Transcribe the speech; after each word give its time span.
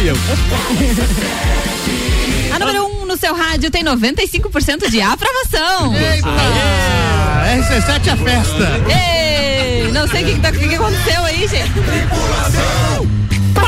fui 0.00 0.10
eu. 0.10 0.16
A 2.54 2.58
número 2.58 2.84
1 2.86 3.02
um 3.02 3.06
no 3.06 3.16
seu 3.16 3.34
rádio 3.34 3.70
tem 3.70 3.84
95% 3.84 4.90
de 4.90 5.00
aprovação. 5.00 5.92
Ah, 6.24 7.44
RC7 7.56 8.06
é 8.06 8.10
a 8.10 8.16
festa. 8.16 8.80
Ei, 9.86 9.92
não 9.92 10.06
sei 10.08 10.22
o 10.22 10.26
que, 10.26 10.34
que, 10.34 10.40
tá- 10.40 10.52
que 10.52 10.68
que 10.68 10.74
aconteceu 10.74 11.24
aí, 11.24 11.46
gente. 11.46 11.70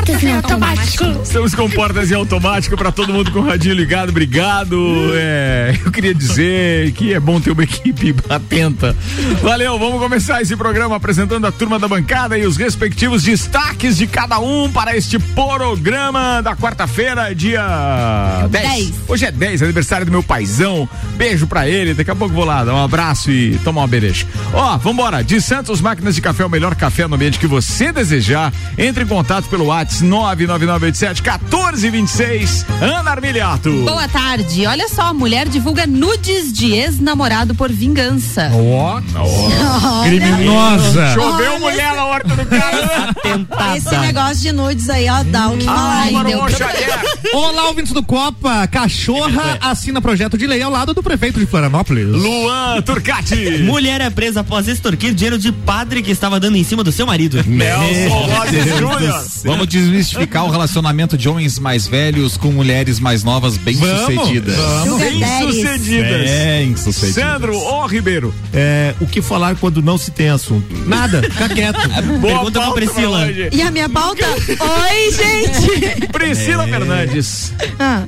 Portas 0.03 0.25
em 0.25 0.33
automático. 0.33 1.05
Estamos 1.23 1.55
com 1.55 1.71
portas 1.71 2.11
em 2.11 2.15
automático 2.15 2.77
para 2.77 2.91
todo 2.91 3.13
mundo 3.13 3.31
com 3.31 3.39
o 3.39 3.47
radinho 3.47 3.77
ligado. 3.77 4.09
Obrigado. 4.09 4.77
É, 5.15 5.79
eu 5.85 5.93
queria 5.93 6.13
dizer 6.13 6.91
que 6.91 7.15
é 7.15 7.21
bom 7.21 7.41
ter 7.41 7.53
uma 7.53 7.63
equipe 7.63 8.13
atenta. 8.29 8.97
Valeu, 9.41 9.79
vamos 9.79 10.01
começar 10.01 10.43
esse 10.43 10.57
programa 10.57 10.97
apresentando 10.97 11.47
a 11.47 11.53
turma 11.53 11.79
da 11.79 11.87
bancada 11.87 12.37
e 12.37 12.45
os 12.45 12.57
respectivos 12.57 13.23
destaques 13.23 13.97
de 13.97 14.09
cada 14.09 14.41
um 14.41 14.69
para 14.73 14.97
este 14.97 15.21
programa 15.21 16.41
da 16.41 16.57
quarta-feira, 16.57 17.33
dia 17.33 18.49
10. 18.51 18.69
Dez. 18.69 18.93
Hoje 19.07 19.27
é 19.27 19.31
10, 19.31 19.63
aniversário 19.63 20.05
do 20.05 20.11
meu 20.11 20.23
paizão. 20.25 20.89
Beijo 21.15 21.47
pra 21.47 21.69
ele. 21.69 21.95
Daqui 21.95 22.11
a 22.11 22.17
pouco 22.17 22.35
vou 22.35 22.45
lá 22.45 22.65
dar 22.65 22.75
um 22.75 22.83
abraço 22.83 23.31
e 23.31 23.57
tomar 23.59 23.83
uma 23.83 23.89
bereja. 23.89 24.27
Ó, 24.53 24.77
vambora. 24.79 25.23
De 25.23 25.41
Santos 25.41 25.81
Máquinas 25.81 26.17
de 26.17 26.21
Café, 26.21 26.45
o 26.45 26.51
melhor 26.51 26.75
café 26.75 27.07
no 27.07 27.15
ambiente 27.15 27.39
que 27.39 27.47
você 27.47 27.93
desejar. 27.93 28.53
Entre 28.77 29.05
em 29.05 29.07
contato 29.07 29.49
pelo 29.49 29.67
WhatsApp 29.67 29.92
99987 30.01 31.23
1426. 31.23 32.67
Ana 32.81 33.11
Armiliato. 33.11 33.71
Boa 33.85 34.09
tarde. 34.09 34.67
Olha 34.67 34.89
só, 34.89 35.13
mulher 35.13 35.49
divulga 35.49 35.87
nudes 35.87 36.53
de 36.53 36.73
ex-namorado 36.73 37.55
por 37.55 37.71
vingança. 37.71 38.51
Ó, 38.55 39.01
criminosa. 40.05 41.15
Choveu 41.15 41.61
mulher 41.61 41.95
na 41.95 42.07
horta 42.07 42.37
do 42.37 42.47
cara. 42.47 43.13
Esse 43.77 43.97
negócio 43.99 44.43
de 44.43 44.53
nudes 44.53 44.89
aí, 44.89 45.09
ó, 45.09 45.23
dá 45.25 45.49
o 45.49 45.57
que 45.57 45.65
falar. 45.65 46.07
Álvaro 46.07 46.29
deu 46.29 46.49
Xavier. 46.49 47.03
Olá, 47.33 47.69
ouvintes 47.69 47.93
do 47.93 48.03
Copa. 48.03 48.67
Cachorra 48.67 49.59
assina 49.61 50.01
projeto 50.01 50.37
de 50.39 50.47
lei 50.47 50.63
ao 50.63 50.71
lado 50.71 50.95
do 50.95 51.03
prefeito 51.03 51.39
de 51.41 51.47
Florianópolis. 51.47 52.07
Luan 52.07 52.81
Turcati. 52.83 53.63
Mulher 53.63 54.01
é 54.01 54.11
presa 54.11 54.41
após 54.41 54.69
extorquir 54.69 55.15
dinheiro 55.15 55.39
de 55.39 55.53
padre 55.53 56.03
que 56.03 56.11
estava 56.11 56.39
dando 56.39 56.57
em 56.57 56.65
cima 56.65 56.83
do 56.85 56.93
seu 56.93 57.07
marido. 57.07 57.43
Nelson 57.47 58.27
Rossi 58.35 58.69
Júnior. 58.79 59.25
Vamos 59.45 59.69
desmistificar 59.83 60.45
o 60.45 60.51
relacionamento 60.51 61.17
de 61.17 61.29
homens 61.29 61.59
mais 61.59 61.87
velhos 61.87 62.37
com 62.37 62.51
mulheres 62.53 62.99
mais 63.01 63.23
novas 63.25 63.57
bem-sucedidas. 63.57 64.55
Sugar 64.57 64.99
Bem 64.99 65.21
daddies. 65.21 65.55
sucedidas. 65.57 66.31
Bem-sucedidas. 66.31 67.15
Sandro 67.25 67.57
O 67.57 67.87
Ribeiro. 67.87 68.35
É, 68.53 68.95
o 69.01 69.07
que 69.07 69.21
falar 69.23 69.57
quando 69.57 69.83
não 69.83 69.97
se 69.99 70.11
tem 70.11 70.29
assunto? 70.29 70.67
Nada, 70.87 71.23
fica 71.23 71.49
quieto. 71.49 71.81
Boa 72.21 72.35
Pergunta 72.35 72.61
pra 72.61 72.73
Priscila. 72.73 73.25
hoje. 73.27 73.49
E 73.53 73.63
a 73.63 73.71
minha 73.71 73.89
pauta? 73.89 74.27
Oi, 74.27 75.11
gente. 75.13 76.09
Priscila 76.09 76.67
Fernandes. 76.67 77.53
Ah, 77.79 78.05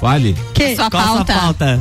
Fale. 0.00 0.36
que? 0.54 0.74
Sua 0.76 0.90
Qual 0.90 1.02
a 1.02 1.06
sua 1.06 1.24
pauta. 1.24 1.34
pauta? 1.34 1.80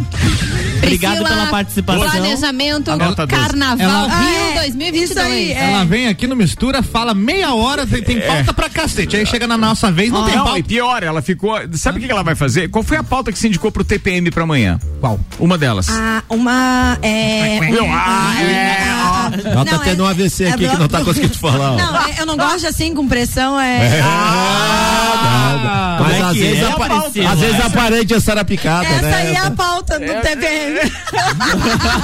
Obrigado 0.81 1.11
Priscila, 1.17 1.29
pela 1.29 1.47
participação. 1.47 2.09
Planejamento 2.09 2.91
Anota 2.91 3.27
doze. 3.27 3.41
Carnaval 3.41 3.79
Ela- 3.79 4.19
Rio 4.19 4.39
Ah, 4.39 4.49
é. 4.51 4.59
2022. 4.61 5.09
Isso 5.11 5.19
aí, 5.19 5.51
é. 5.51 5.71
Ela 5.71 5.83
vem 5.85 6.07
aqui 6.07 6.25
no 6.25 6.35
Mistura, 6.35 6.81
fala 6.81 7.13
meia 7.13 7.53
hora, 7.53 7.85
tem, 7.85 8.01
tem 8.01 8.19
pauta 8.21 8.53
pra 8.53 8.69
cacete. 8.69 9.15
Aí 9.17 9.25
chega 9.25 9.45
na 9.45 9.57
nossa 9.57 9.91
vez, 9.91 10.09
não 10.11 10.23
tem 10.25 10.35
Não, 10.35 10.43
e 10.43 10.47
pauta. 10.47 10.63
pior, 10.63 11.03
ela 11.03 11.21
ficou. 11.21 11.59
Sabe 11.73 11.97
o 11.97 12.01
que 12.01 12.07
que 12.07 12.11
ela 12.11 12.23
vai 12.23 12.33
fazer? 12.35 12.69
Qual 12.69 12.81
foi 12.83 12.97
a 12.97 13.03
pauta 13.03 13.31
que 13.31 13.37
se 13.37 13.47
indicou 13.47 13.71
pro 13.71 13.83
TPM 13.83 14.31
pra 14.31 14.43
amanhã? 14.43 14.79
Qual? 15.01 15.19
Uma 15.37 15.57
delas. 15.57 15.87
Ah, 15.89 16.23
uma. 16.29 16.97
É. 17.01 17.59
Viu? 17.69 17.85
Ah, 17.85 18.33
é, 18.41 18.83
ah, 18.89 18.98
Ela 19.45 19.65
tá 19.65 19.71
não, 19.71 19.79
tendo 19.83 20.01
é- 20.03 20.05
um 20.05 20.07
AVC 20.07 20.45
aqui 20.47 20.65
é 20.65 20.69
que 20.69 20.77
não 20.77 20.87
tá 20.87 21.03
conseguindo 21.03 21.37
falar. 21.37 21.73
ó. 21.73 21.77
Não, 21.77 21.95
é- 22.07 22.15
eu 22.19 22.25
não 22.25 22.37
gosto 22.37 22.67
assim 22.67 22.93
com 22.93 23.07
pressão, 23.07 23.59
é. 23.59 24.01
Ah, 24.03 25.97
Mas 25.99 26.13
Como 26.13 26.23
é 26.25 26.29
às 26.29 26.37
vezes, 26.37 26.63
é, 26.63 26.71
apa- 26.71 27.01
Priscila? 27.01 27.31
às 27.31 27.39
vezes 27.39 27.59
aparente 27.65 28.13
é 28.13 28.19
sarapicada, 28.19 28.85
Essa 28.87 29.01
né? 29.01 29.15
aí 29.17 29.33
é 29.33 29.37
a 29.39 29.51
pauta 29.51 29.99
do 29.99 30.05
TPM. 30.05 30.79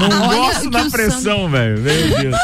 não 0.00 0.28
gosto 0.28 0.70
da 0.70 0.84
pressão, 0.90 1.48
velho. 1.50 1.78
Meu 1.80 2.08
Deus. 2.08 2.36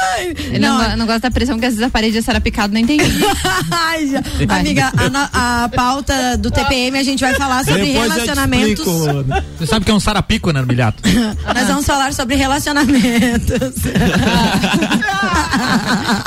Não, 0.61 0.79
Não. 0.79 0.91
go- 0.91 0.97
não 0.97 1.07
gosta 1.07 1.21
da 1.21 1.31
pressão, 1.31 1.55
porque 1.55 1.67
às 1.67 1.75
vezes 1.75 1.87
a 1.87 1.91
parede 1.91 2.19
é 2.19 2.23
sarapicado, 2.23 2.73
não 2.73 2.81
entendi. 2.81 3.05
Ai, 3.71 4.07
já. 4.09 4.23
Amiga, 4.57 4.93
a, 5.33 5.65
a 5.65 5.69
pauta 5.69 6.37
do 6.37 6.51
TPM 6.51 6.99
a 6.99 7.03
gente 7.03 7.21
vai 7.21 7.35
falar 7.35 7.65
sobre 7.65 7.85
Depois 7.85 8.13
relacionamentos. 8.13 8.85
Você 9.59 9.67
sabe 9.67 9.85
que 9.85 9.91
é 9.91 9.95
um 9.95 10.01
sarapico, 10.01 10.51
né, 10.53 10.63
Milhato? 10.63 11.03
Nós 11.55 11.67
vamos 11.69 11.87
falar 11.87 12.13
sobre 12.13 12.37
relacionamentos. 12.37 13.80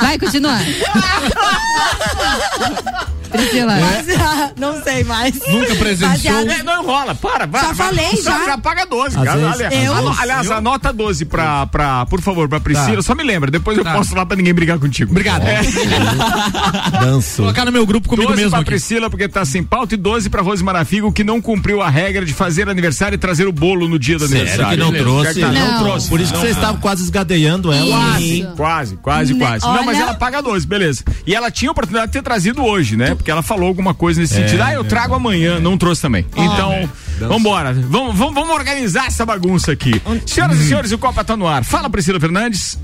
Vai, 0.00 0.18
continua. 0.18 0.58
Priscila. 3.38 3.74
Não 4.56 4.82
sei 4.82 5.04
mais. 5.04 5.34
Nunca 5.48 5.74
presenciou. 5.76 6.38
É, 6.50 6.62
não 6.62 6.82
enrola, 6.82 7.14
para, 7.14 7.46
vai. 7.46 7.60
Já 7.62 7.74
falei, 7.74 8.22
já. 8.22 8.44
Já 8.46 8.58
paga 8.58 8.86
12, 8.86 9.16
Às 9.18 9.24
cara. 9.24 9.36
vezes- 9.38 9.54
Aliás, 9.60 9.84
Eu- 9.86 10.12
aliás, 10.20 10.50
anota 10.50 10.92
12 10.92 11.24
pra, 11.24 11.66
pra, 11.66 12.06
por 12.06 12.20
favor, 12.20 12.48
pra 12.48 12.60
Priscila. 12.60 12.96
Tá. 12.96 13.02
Só 13.02 13.14
me 13.14 13.22
lembra, 13.24 13.50
depois 13.50 13.76
eu 13.76 13.84
Tá. 13.84 13.92
posto 13.94 14.14
lá 14.14 14.24
pra 14.24 14.36
ninguém 14.36 14.54
brigar 14.54 14.78
contigo. 14.78 15.10
Obrigado. 15.10 15.42
Danço. 17.00 17.42
Colocar 17.42 17.64
no 17.64 17.72
meu 17.72 17.86
grupo 17.86 18.08
comigo 18.08 18.28
12 18.28 18.36
mesmo 18.40 18.50
pra 18.50 18.60
aqui. 18.60 18.66
Priscila, 18.70 19.10
porque 19.10 19.28
tá 19.28 19.44
sem 19.44 19.62
pauta, 19.62 19.94
e 19.94 19.96
12 19.98 20.28
pra 20.30 20.42
Rose 20.42 20.62
Marafigo, 20.62 21.12
que 21.12 21.24
não 21.24 21.40
cumpriu 21.40 21.82
a 21.82 21.88
regra 21.88 22.24
de 22.24 22.32
fazer 22.32 22.68
aniversário 22.68 23.16
e 23.16 23.18
trazer 23.18 23.46
o 23.46 23.52
bolo 23.52 23.88
no 23.88 23.98
dia 23.98 24.18
do 24.18 24.26
Sério 24.26 24.42
aniversário. 24.42 24.70
que 24.70 24.76
não 24.84 24.90
Beleza. 24.90 25.08
trouxe? 25.10 25.40
Tá, 25.40 25.48
Não. 25.52 25.72
não 25.72 25.82
trouxe. 25.84 26.08
Por 26.08 26.20
isso 26.20 26.32
que 26.32 26.38
vocês 26.38 26.56
estavam 26.56 26.80
quase 26.80 27.02
esgadeando 27.02 27.72
ela. 27.72 28.20
Isso. 28.20 28.52
Quase, 28.56 28.96
quase, 28.96 29.34
Né, 29.34 29.40
quase. 29.46 29.66
Não, 29.66 29.84
mas 29.84 29.98
ela 29.98 30.14
paga 30.14 30.40
12, 30.42 30.66
beleza. 30.66 31.02
E 31.26 31.34
ela 31.34 31.50
tinha 31.50 31.70
a 31.70 31.72
oportunidade 31.72 32.08
de 32.08 32.12
ter 32.12 32.22
trazido 32.22 32.62
hoje, 32.64 32.96
né? 32.96 33.14
Porque 33.24 33.30
ela 33.30 33.42
falou 33.42 33.68
alguma 33.68 33.94
coisa 33.94 34.20
nesse 34.20 34.34
sentido. 34.34 34.62
Ah, 34.62 34.74
eu 34.74 34.84
trago 34.84 35.14
amanhã, 35.14 35.58
não 35.58 35.78
trouxe 35.78 36.02
também. 36.02 36.26
Então, 36.36 36.86
vambora. 37.18 37.72
Vamos, 37.72 38.16
vamos, 38.16 38.34
vamos 38.34 38.50
organizar 38.54 39.06
essa 39.06 39.24
bagunça 39.24 39.72
aqui. 39.72 40.00
Senhoras 40.26 40.58
e 40.58 40.68
senhores, 40.68 40.92
o 40.92 40.98
Copa 40.98 41.24
tá 41.24 41.36
no 41.36 41.46
ar. 41.46 41.64
Fala, 41.64 41.88
Priscila 41.90 42.18
Fernandes. 42.20 42.78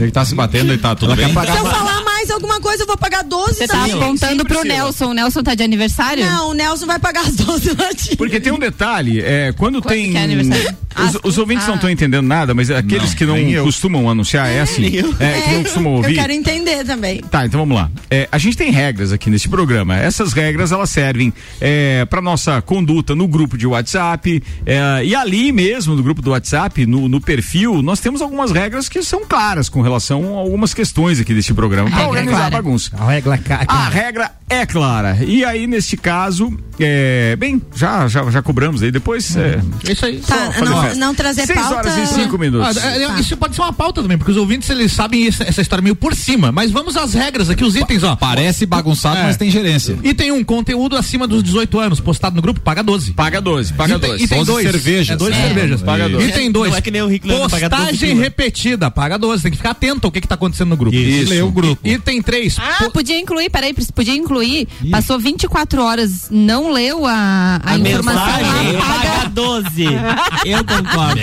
Ele 0.00 0.10
tá 0.10 0.24
se 0.24 0.34
batendo 0.34 0.72
e 0.72 0.78
tá 0.78 0.94
tudo 0.94 1.14
bem? 1.14 1.26
Se 1.26 1.32
eu 1.32 1.64
falar 1.66 2.02
mais 2.04 2.30
alguma 2.30 2.60
coisa, 2.60 2.82
eu 2.82 2.86
vou 2.86 2.96
pagar 2.96 3.22
12 3.22 3.54
Você 3.54 3.66
tá 3.66 3.74
também. 3.78 3.92
apontando 3.94 4.44
pro 4.44 4.58
Priscila. 4.60 4.74
Nelson. 4.84 5.06
O 5.06 5.14
Nelson 5.14 5.42
tá 5.42 5.54
de 5.54 5.62
aniversário? 5.62 6.24
Não, 6.24 6.50
o 6.50 6.54
Nelson 6.54 6.86
vai 6.86 6.98
pagar 6.98 7.22
as 7.26 7.36
12 7.36 7.68
latinhas. 7.76 8.14
Porque 8.16 8.40
tem 8.40 8.52
um 8.52 8.58
detalhe, 8.58 9.20
é, 9.20 9.52
quando, 9.56 9.80
Quando 9.82 9.94
tem. 9.94 10.10
que 10.12 10.16
é 10.16 10.22
aniversário? 10.24 10.76
Os, 10.96 11.16
Ah, 11.16 11.20
os 11.24 11.36
ouvintes 11.38 11.64
ah. 11.64 11.68
não 11.68 11.74
estão 11.76 11.90
entendendo 11.90 12.24
nada, 12.26 12.54
mas 12.54 12.70
aqueles 12.70 13.12
que 13.14 13.24
não 13.26 13.36
eu. 13.36 13.64
costumam 13.64 14.08
anunciar 14.08 14.48
é 14.48 14.60
assim. 14.60 14.86
É, 15.20 15.40
que 15.42 15.50
não 15.54 15.62
costumam 15.62 15.92
Eu 15.92 15.98
ouvir. 15.98 16.14
quero 16.14 16.32
entender 16.32 16.84
também. 16.84 17.20
Tá, 17.20 17.44
então 17.44 17.60
vamos 17.60 17.76
lá. 17.76 17.90
É, 18.10 18.26
a 18.32 18.38
gente 18.38 18.56
tem 18.56 18.70
regras 18.70 19.12
aqui 19.12 19.28
nesse 19.30 19.48
programa. 19.48 19.96
Essas 19.96 20.32
regras 20.32 20.72
elas 20.72 20.88
servem 20.90 21.32
é, 21.60 22.04
para 22.06 22.20
nossa 22.22 22.60
conduta 22.62 23.14
no 23.14 23.28
grupo 23.28 23.58
de 23.58 23.66
WhatsApp 23.76 24.42
é, 24.64 25.04
e 25.04 25.14
ali 25.14 25.52
mesmo 25.52 25.94
no 25.94 26.02
grupo 26.02 26.20
do 26.22 26.30
WhatsApp, 26.30 26.84
no, 26.86 27.08
no 27.08 27.20
perfil, 27.20 27.82
nós 27.82 28.00
temos 28.00 28.20
algumas 28.20 28.50
regras 28.50 28.88
que 28.88 29.02
são 29.02 29.24
claras 29.26 29.68
com 29.68 29.80
relação 29.80 30.36
a 30.36 30.40
algumas 30.40 30.74
questões 30.74 31.20
aqui 31.20 31.32
desse 31.34 31.54
programa 31.54 31.90
para 31.90 32.02
é 32.02 32.06
organizar 32.06 32.34
a 32.36 32.38
clara. 32.38 32.50
bagunça. 32.62 32.90
A 32.98 33.06
regra 33.10 33.34
é 33.36 33.64
A 33.68 33.88
regra 33.88 34.30
é 34.48 34.66
clara. 34.66 35.18
E 35.24 35.44
aí, 35.44 35.66
neste 35.66 35.96
caso, 35.96 36.56
é, 36.78 37.34
bem, 37.36 37.60
já, 37.74 38.06
já, 38.08 38.30
já 38.30 38.42
cobramos 38.42 38.82
aí. 38.82 38.90
Depois. 38.90 39.36
É, 39.36 39.60
Isso 39.90 40.04
aí. 40.06 40.20
Tá, 40.20 40.52
não, 40.64 40.94
não 40.96 41.14
trazer 41.14 41.46
Seis 41.46 41.58
pauta. 41.58 41.76
horas 41.76 41.96
e 41.96 42.06
cinco 42.14 42.38
minutos. 42.38 42.76
Ah, 42.76 42.88
é, 42.96 43.02
é, 43.04 43.20
Isso 43.20 43.36
pode 43.36 43.54
ser 43.56 43.62
uma 43.62 43.72
pauta 43.72 44.02
também, 44.02 44.16
porque 44.16 44.30
os 44.30 44.36
ouvintes 44.36 44.68
eles 44.70 44.92
sabem 44.92 45.26
essa, 45.26 45.44
essa 45.44 45.60
história 45.60 45.82
meio 45.82 45.96
por 45.96 46.14
cima. 46.14 46.52
Mas 46.52 46.70
vamos 46.70 46.96
às 46.96 47.12
regras 47.14 47.50
aqui, 47.50 47.64
os 47.64 47.74
itens, 47.76 48.02
ó. 48.02 48.14
Parece 48.16 48.66
bagunçado, 48.66 49.18
É. 49.18 49.22
mas 49.24 49.36
tem 49.36 49.50
gerência. 49.50 49.98
E 50.02 50.14
tem 50.14 50.30
um 50.32 50.44
conteúdo 50.44 50.96
acima 50.96 51.26
dos 51.26 51.42
18 51.42 51.78
anos, 51.80 52.00
postado 52.00 52.36
no 52.36 52.42
grupo, 52.42 52.60
paga 52.60 52.82
12. 52.82 53.12
Paga 53.12 53.40
12, 53.40 53.65
paga 53.72 53.94
e 53.94 53.98
tem, 53.98 54.10
12. 54.10 54.24
e 54.24 54.28
tem 54.28 54.38
12 54.38 54.50
dois. 54.52 54.70
cervejas. 54.70 55.08
É, 55.14 55.16
dois 55.16 55.36
É. 55.36 55.42
cervejas. 55.42 55.82
Paga 55.82 56.08
12. 56.08 56.28
E 56.28 56.32
tem 56.32 56.50
dois. 56.52 56.70
Não 56.70 56.78
é 56.78 56.80
que 56.80 56.90
nem 56.90 57.02
o 57.02 57.06
Rick 57.08 57.26
Leandro 57.26 57.50
paga 57.50 57.68
12 57.68 57.82
Postagem 57.90 58.16
repetida, 58.18 58.90
paga 58.90 59.18
12. 59.18 59.42
Tem 59.42 59.50
que 59.50 59.56
ficar 59.56 59.70
atento 59.70 60.06
ao 60.06 60.12
que, 60.12 60.20
que 60.20 60.28
tá 60.28 60.34
acontecendo 60.34 60.68
no 60.70 60.76
grupo. 60.76 60.96
Isso. 60.96 61.30
Lê 61.30 61.42
o 61.42 61.50
grupo. 61.50 61.80
E, 61.86 61.92
e 61.92 61.98
tem 61.98 62.20
três. 62.22 62.56
Ah, 62.58 62.76
po- 62.84 62.90
podia 62.90 63.18
incluir, 63.18 63.50
peraí, 63.50 63.74
podia 63.94 64.14
incluir. 64.14 64.68
Passou 64.90 65.18
24 65.18 65.82
horas, 65.82 66.28
não 66.30 66.70
leu 66.72 67.06
a, 67.06 67.60
a, 67.64 67.72
A 67.72 67.78
informação. 67.78 68.26
mensagem 68.26 68.76
apaga. 68.76 69.08
paga 69.10 69.28
12. 69.30 69.84
Eu 70.46 70.64
concordo. 70.64 71.20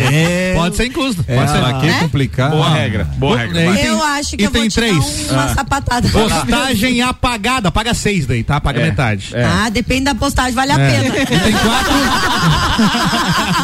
Pode 0.55 0.75
ser 0.75 0.85
incluso. 0.85 1.23
Pode 1.23 1.51
ser. 1.51 1.59
Pra 1.59 1.73
que 1.79 1.87
É? 1.87 1.99
complicar? 1.99 2.49
Boa 2.51 2.69
regra, 2.69 3.03
boa 3.17 3.37
regra. 3.37 3.59
É, 3.61 3.73
tem- 3.73 3.85
Eu 3.85 4.03
acho 4.03 4.35
que 4.37 4.41
e 4.43 4.45
eu 4.45 4.51
tem 4.51 4.67
te 4.67 4.75
três. 4.75 5.29
uma 5.31 5.53
sapatada. 5.53 6.07
Postagem 6.09 7.01
apagada, 7.03 7.71
paga 7.71 7.93
seis 7.93 8.25
daí, 8.25 8.43
tá? 8.43 8.59
Paga 8.59 8.81
É. 8.81 8.83
metade. 8.85 9.29
É. 9.33 9.43
Ah, 9.43 9.69
depende 9.69 10.05
da 10.05 10.15
postagem, 10.15 10.53
vale 10.53 10.71
a 10.71 10.79
É. 10.79 10.91
pena. 11.01 11.15
E 11.21 11.25
tem 11.39 11.51
quatro. 11.53 11.93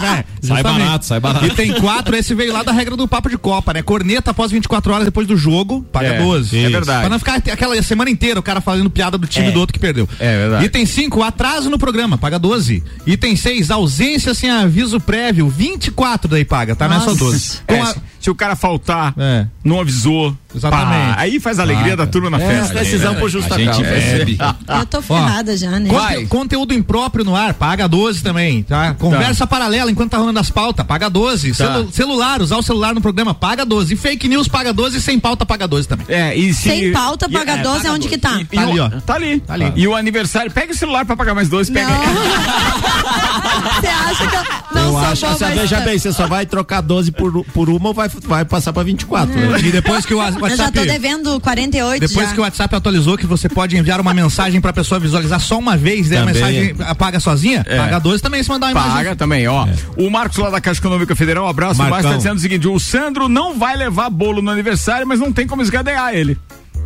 É, 0.04 0.24
Sai 0.42 0.64
barato, 0.64 1.06
sai 1.06 1.20
barato. 1.20 1.46
E 1.46 1.50
tem 1.52 1.74
quatro, 1.74 2.16
esse 2.16 2.34
veio 2.34 2.54
lá 2.54 2.64
da 2.64 2.72
regra 2.72 2.96
do 2.96 3.08
papo 3.08 3.30
de 3.30 3.38
Copa, 3.38 3.74
né? 3.74 3.82
Corneta 3.84 4.32
após 4.32 4.52
24 4.52 4.92
horas 4.94 5.06
depois 5.06 5.28
do 5.28 5.36
jogo, 5.36 5.86
paga 5.92 6.08
É, 6.14 6.22
12. 6.22 6.58
é 6.58 6.70
verdade. 6.70 7.00
Pra 7.02 7.10
não 7.10 7.20
ficar 7.20 7.36
aquela 7.36 7.82
semana 7.84 8.10
inteira 8.10 8.40
o 8.40 8.44
cara 8.44 8.62
fazendo 8.62 8.90
piada 8.90 9.18
do 9.18 9.28
time 9.28 9.48
É. 9.48 9.52
do 9.52 9.60
outro 9.60 9.74
que 9.74 9.80
perdeu. 9.80 10.08
É 10.20 10.38
verdade. 10.38 10.66
Item 10.66 10.86
5, 10.86 11.22
atraso 11.24 11.70
no 11.70 11.78
programa, 11.78 12.18
paga 12.18 12.40
12. 12.40 12.84
Item 13.06 13.36
6, 13.36 13.70
ausência 13.70 14.34
sem 14.34 14.50
aviso 14.50 15.00
prévio, 15.00 15.50
24 15.50 16.30
daí 16.30 16.46
paga, 16.46 16.76
tá? 16.76 16.88
Não 16.88 16.96
é 16.98 17.00
só 17.00 17.06
Nossa. 17.08 17.20
12. 17.20 17.60
É, 17.68 17.76
Com 17.78 17.84
a- 17.84 17.96
se, 18.20 18.30
o 18.30 18.36
cara 18.36 18.56
faltar, 18.56 19.14
É. 19.18 19.46
não 19.64 19.80
avisou, 19.80 20.36
Exatamente. 20.54 21.14
Pá, 21.14 21.16
aí 21.20 21.40
faz 21.40 21.60
a 21.60 21.62
alegria 21.62 21.96
da 21.96 22.08
turma 22.08 22.28
na 22.32 22.42
É, 22.42 22.48
festa. 22.62 22.80
decisão 22.80 23.14
por 23.16 23.30
justa 23.30 23.54
A 23.54 23.58
gente 23.60 23.68
causa. 23.68 23.84
bebe. 23.84 24.38
Eu 24.68 24.86
tô 24.88 25.00
ferrada 25.00 25.56
já, 25.56 25.80
né? 25.80 25.88
Conte- 25.90 26.26
Conteúdo 26.26 26.74
impróprio 26.74 27.24
no 27.24 27.36
ar, 27.36 27.54
paga 27.54 27.88
12 27.88 28.24
também, 28.24 28.64
tá? 28.64 28.96
Conversa 28.96 29.46
paralela 29.46 29.92
enquanto 29.92 30.10
tá 30.10 30.18
rolando 30.18 30.40
as 30.40 30.50
pautas, 30.50 30.84
paga 30.88 31.08
12. 31.08 31.54
Celu- 31.54 31.92
celular, 31.92 32.42
usar 32.42 32.58
o 32.58 32.64
celular 32.64 32.96
no 32.96 33.02
programa, 33.02 33.32
paga 33.32 33.64
12. 33.64 33.94
E 33.94 33.98
fake 33.98 34.28
news, 34.28 34.48
paga 34.48 34.74
12 34.74 34.98
e 34.98 35.02
sem 35.02 35.20
pauta, 35.20 35.46
paga 35.46 35.68
12 35.68 35.88
também. 35.88 36.08
É, 36.10 36.36
e 36.36 36.52
se, 36.52 36.64
Sem 36.64 36.92
pauta, 36.92 37.28
e- 37.30 37.32
paga 37.32 37.52
é, 37.54 37.58
12, 37.62 37.78
paga 37.84 37.94
onde 37.94 38.08
que 38.08 38.18
tá? 38.18 38.42
E- 38.42 38.46
Tá 38.46 38.62
ali, 38.64 38.80
ó. 38.80 38.90
Tá 38.90 39.14
ali. 39.16 39.40
Tá 39.42 39.54
ali. 39.54 39.72
E 39.76 39.88
o 39.88 39.96
aniversário, 39.96 40.50
pega 40.52 40.72
o 40.74 40.76
celular 40.76 41.06
pra 41.06 41.16
pagar 41.16 41.36
mais 41.36 41.48
dois, 41.48 41.70
pega 41.70 41.88
aí. 41.88 42.00
Você 43.80 43.88
acha 43.88 44.28
que 44.28 44.36
eu 44.36 44.44
não 44.74 44.82
Eu 44.86 44.90
sou 44.92 45.00
acho 45.00 45.14
que 45.22 45.26
boa, 45.28 45.38
você, 45.38 45.46
mas- 45.46 45.60
veja 45.60 45.80
bem, 45.82 46.00
você 46.00 46.12
só 46.14 46.28
vai 46.28 46.46
trocar 46.46 46.82
12 46.82 47.12
por, 47.12 47.44
por 47.46 47.70
uma 47.70 47.90
ou 47.90 47.94
vai, 47.94 48.09
vai 48.26 48.44
passar 48.46 48.74
pra 48.74 48.84
24, 48.84 49.34
né? 49.34 49.60
E 49.60 49.72
depois 49.72 50.06
que 50.06 50.14
o 50.14 50.20
Eu 50.22 50.32
já 50.34 50.40
WhatsApp. 50.40 50.72
tô 50.80 50.86
devendo 50.86 51.40
48 51.40 52.00
Depois 52.08 52.28
já. 52.30 52.34
que 52.34 52.40
o 52.40 52.44
WhatsApp 52.44 52.76
atualizou 52.76 53.18
que 53.18 53.26
você 53.26 53.48
pode 53.50 53.78
enviar 53.78 54.00
uma 54.02 54.14
mensagem 54.14 54.60
pra 54.60 54.74
pessoa 54.74 55.00
visualizar 55.00 55.40
só 55.40 55.58
uma 55.58 55.78
vez, 55.78 56.10
daí 56.10 56.20
a 56.20 56.26
mensagem 56.26 56.76
apaga 56.80 57.20
sozinha, 57.20 57.64
paga 57.64 58.00
12 58.00 58.22
também 58.22 58.42
se 58.44 58.50
mandar 58.50 58.68
uma 58.68 58.72
imagem. 58.72 58.92
Paga 58.92 59.16
também, 59.16 59.48
ó. 59.48 59.68
O 59.98 60.10
Marcos 60.10 60.38
lá 60.38 60.50
da 60.50 60.60
Caixa 60.62 60.80
Econômica 60.80 61.16
Federal, 61.16 61.46
um 61.46 61.50
abraço. 61.50 61.76
O 61.76 61.78
Marcos 61.78 61.96
Marcão. 61.96 62.12
tá 62.12 62.18
dizendo 62.18 62.38
o 62.38 62.42
seguinte: 62.42 62.68
o 62.68 62.80
Sandro 62.80 63.30
não 63.30 63.58
vai 63.58 63.76
levar 63.76 64.10
bolo 64.10 64.42
no 64.42 64.52
aniversário, 64.52 65.08
mas 65.08 65.20
não 65.20 65.32
tem 65.32 65.46
como 65.48 65.62
esgadear 65.62 66.14
ele. 66.14 66.38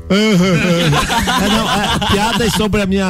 É, 0.10 1.50
não, 1.50 1.72
é, 1.72 2.12
piadas 2.12 2.54
sobre 2.54 2.82
a 2.82 2.86
minha, 2.86 3.06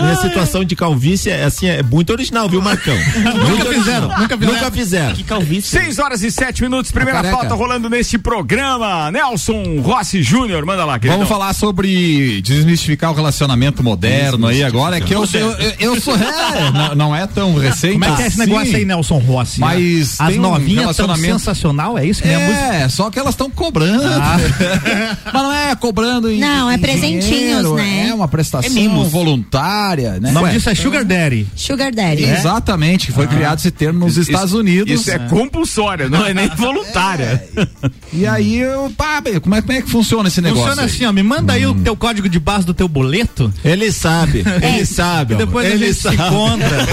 minha 0.00 0.16
situação 0.16 0.64
de 0.64 0.76
calvície 0.76 1.30
é 1.30 1.44
assim, 1.44 1.66
é 1.66 1.82
muito 1.82 2.10
original, 2.10 2.48
viu, 2.48 2.62
Marcão? 2.62 2.94
Muito 3.42 3.66
fizeram, 3.66 4.08
nunca 4.18 4.38
fizeram. 4.38 4.54
Nunca 4.54 4.70
fizeram. 4.70 5.14
Que 5.14 5.24
calvície. 5.24 5.70
6 5.70 5.98
horas 5.98 6.22
e 6.22 6.30
7 6.30 6.62
minutos, 6.62 6.90
primeira 6.90 7.22
pauta 7.24 7.54
rolando 7.54 7.88
neste 7.90 8.18
programa. 8.18 9.10
Nelson 9.10 9.80
Rossi 9.80 10.22
Júnior, 10.22 10.64
manda 10.64 10.84
lá, 10.84 10.98
querido. 10.98 11.14
Vamos 11.16 11.28
falar 11.28 11.52
sobre 11.54 12.40
desmistificar 12.42 13.10
o 13.10 13.14
relacionamento 13.14 13.82
moderno 13.82 14.46
aí 14.46 14.62
agora. 14.62 14.98
É 14.98 15.00
que 15.00 15.14
eu, 15.14 15.24
eu, 15.34 15.50
eu, 15.52 15.72
eu 15.78 16.00
sou. 16.00 16.14
É, 16.14 16.70
não, 16.72 16.94
não 16.94 17.16
é 17.16 17.26
tão 17.26 17.56
recente. 17.56 17.94
Como 17.94 18.04
é 18.04 18.16
que 18.16 18.22
é 18.22 18.26
esse 18.26 18.40
assim, 18.40 18.50
negócio 18.50 18.76
aí, 18.76 18.84
Nelson 18.84 19.18
Rossi? 19.18 19.60
Mas 19.60 20.20
as 20.20 20.28
tem 20.28 20.38
um 20.38 20.42
novinhas 20.42 20.74
tão 20.96 21.06
relacionamento- 21.06 21.38
sensacional, 21.38 21.98
é 21.98 22.06
isso 22.06 22.22
que 22.22 22.28
é? 22.28 22.82
É, 22.82 22.88
só 22.88 23.10
que 23.10 23.18
elas 23.18 23.34
estão 23.34 23.50
cobrando. 23.50 24.02
Mas 25.32 25.42
não 25.42 25.52
é 25.52 25.74
cobrando 25.74 26.11
em. 26.30 26.38
Não, 26.38 26.70
é 26.70 26.74
em 26.74 26.78
presentinhos, 26.78 27.26
dinheiro, 27.26 27.74
né? 27.74 28.08
É 28.08 28.14
uma 28.14 28.28
prestação 28.28 28.70
É 28.70 28.72
mimos. 28.74 29.08
voluntária, 29.10 30.18
né? 30.20 30.30
O 30.30 30.32
nome 30.32 30.46
Ué, 30.46 30.52
disso 30.52 30.70
é 30.70 30.74
Sugar 30.74 31.04
Daddy. 31.04 31.46
Sugar 31.56 31.92
Daddy. 31.92 32.24
Exatamente, 32.24 33.06
que 33.06 33.12
foi 33.12 33.26
criado 33.26 33.58
esse 33.58 33.70
termo 33.70 34.00
nos 34.00 34.16
Estados 34.16 34.52
Unidos. 34.52 34.92
Isso 34.92 35.10
é 35.10 35.18
compulsória, 35.18 36.08
não 36.08 36.24
é 36.26 36.34
nem 36.34 36.48
voluntária. 36.56 37.44
E 38.12 38.26
aí, 38.26 38.58
eu, 38.58 38.92
pá, 38.96 39.22
como 39.42 39.54
é, 39.54 39.60
como 39.62 39.72
é 39.72 39.82
que 39.82 39.90
funciona 39.90 40.28
esse 40.28 40.40
negócio? 40.40 40.64
Funciona 40.66 40.82
aí? 40.82 40.88
assim, 40.94 41.04
ó, 41.06 41.12
me 41.12 41.22
manda 41.22 41.52
aí 41.52 41.66
o 41.66 41.74
teu 41.74 41.96
código 41.96 42.28
de 42.28 42.38
base 42.38 42.66
do 42.66 42.74
teu 42.74 42.88
boleto 42.88 43.52
Ele 43.64 43.90
sabe, 43.92 44.44
ele 44.62 44.84
sabe. 44.86 45.34
depois 45.36 45.66
a 45.66 45.70
ele 45.70 45.92
se 45.94 46.02
sabe. 46.02 46.16
encontra. 46.16 46.86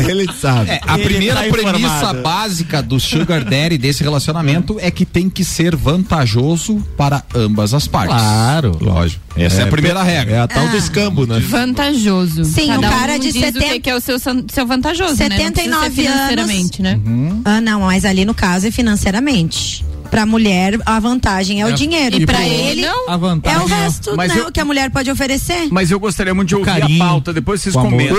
ele 0.08 0.26
sabe. 0.40 0.70
É, 0.70 0.80
a 0.86 0.94
Ele 0.94 1.04
primeira 1.04 1.36
tá 1.42 1.48
premissa 1.48 1.76
informado. 1.76 2.22
básica 2.22 2.82
do 2.82 2.98
Sugar 3.00 3.44
Daddy 3.44 3.78
desse 3.78 4.02
relacionamento 4.02 4.76
é 4.80 4.90
que 4.90 5.04
tem 5.04 5.28
que 5.30 5.44
ser 5.44 5.74
vantajoso 5.76 6.82
para 6.96 7.22
ambas 7.34 7.74
as 7.74 7.86
partes. 7.86 8.16
Claro. 8.16 8.76
Lógico. 8.80 9.22
Essa 9.36 9.62
é, 9.62 9.64
a 9.64 9.66
primeira 9.68 10.02
regra. 10.02 10.36
É 10.36 10.40
a 10.40 10.48
tal 10.48 10.68
do 10.68 10.76
escambo, 10.76 11.26
né? 11.26 11.38
Vantajoso. 11.40 12.44
Sim, 12.44 12.68
Cada 12.68 12.78
o 12.78 12.90
cara 12.90 13.14
um 13.14 13.18
de 13.18 13.32
diz 13.32 13.42
o 13.42 13.52
70 13.52 13.66
que 13.66 13.80
que 13.80 13.90
é 13.90 13.94
o 13.94 14.00
seu, 14.00 14.18
seu 14.18 14.66
vantajoso, 14.66 15.16
né? 15.18 15.28
Não 15.28 15.36
79 15.36 15.90
financeiramente, 15.90 16.82
né? 16.82 17.00
Ah, 17.44 17.60
não, 17.60 17.80
mas 17.80 18.04
ali 18.04 18.24
no 18.24 18.34
caso 18.34 18.66
é 18.66 18.70
financeiramente. 18.70 19.84
Pra 20.10 20.26
mulher, 20.26 20.78
a 20.84 20.98
vantagem 20.98 21.60
é 21.62 21.66
o 21.66 21.72
dinheiro. 21.72 22.16
E 22.18 22.22
E 22.22 22.26
pra 22.26 22.44
ele, 22.46 22.86
homem, 22.86 23.04
A 23.08 23.12
é 23.14 23.18
vantagem 23.18 23.60
o 23.62 23.66
resto, 23.66 24.16
Mas 24.16 24.34
né? 24.34 24.40
eu- 24.40 24.46
O 24.48 24.52
que 24.52 24.60
a 24.60 24.64
mulher 24.64 24.90
pode 24.90 25.10
oferecer. 25.10 25.68
Mas 25.70 25.90
eu 25.90 26.00
gostaria 26.00 26.34
muito 26.34 26.48
de 26.48 26.56
ouvir 26.56 26.66
carinho, 26.66 27.02
a 27.02 27.06
pauta, 27.06 27.32
depois 27.32 27.60
vocês 27.62 27.74
o 27.74 27.78
amor. 27.78 27.90
comentam. 27.92 28.16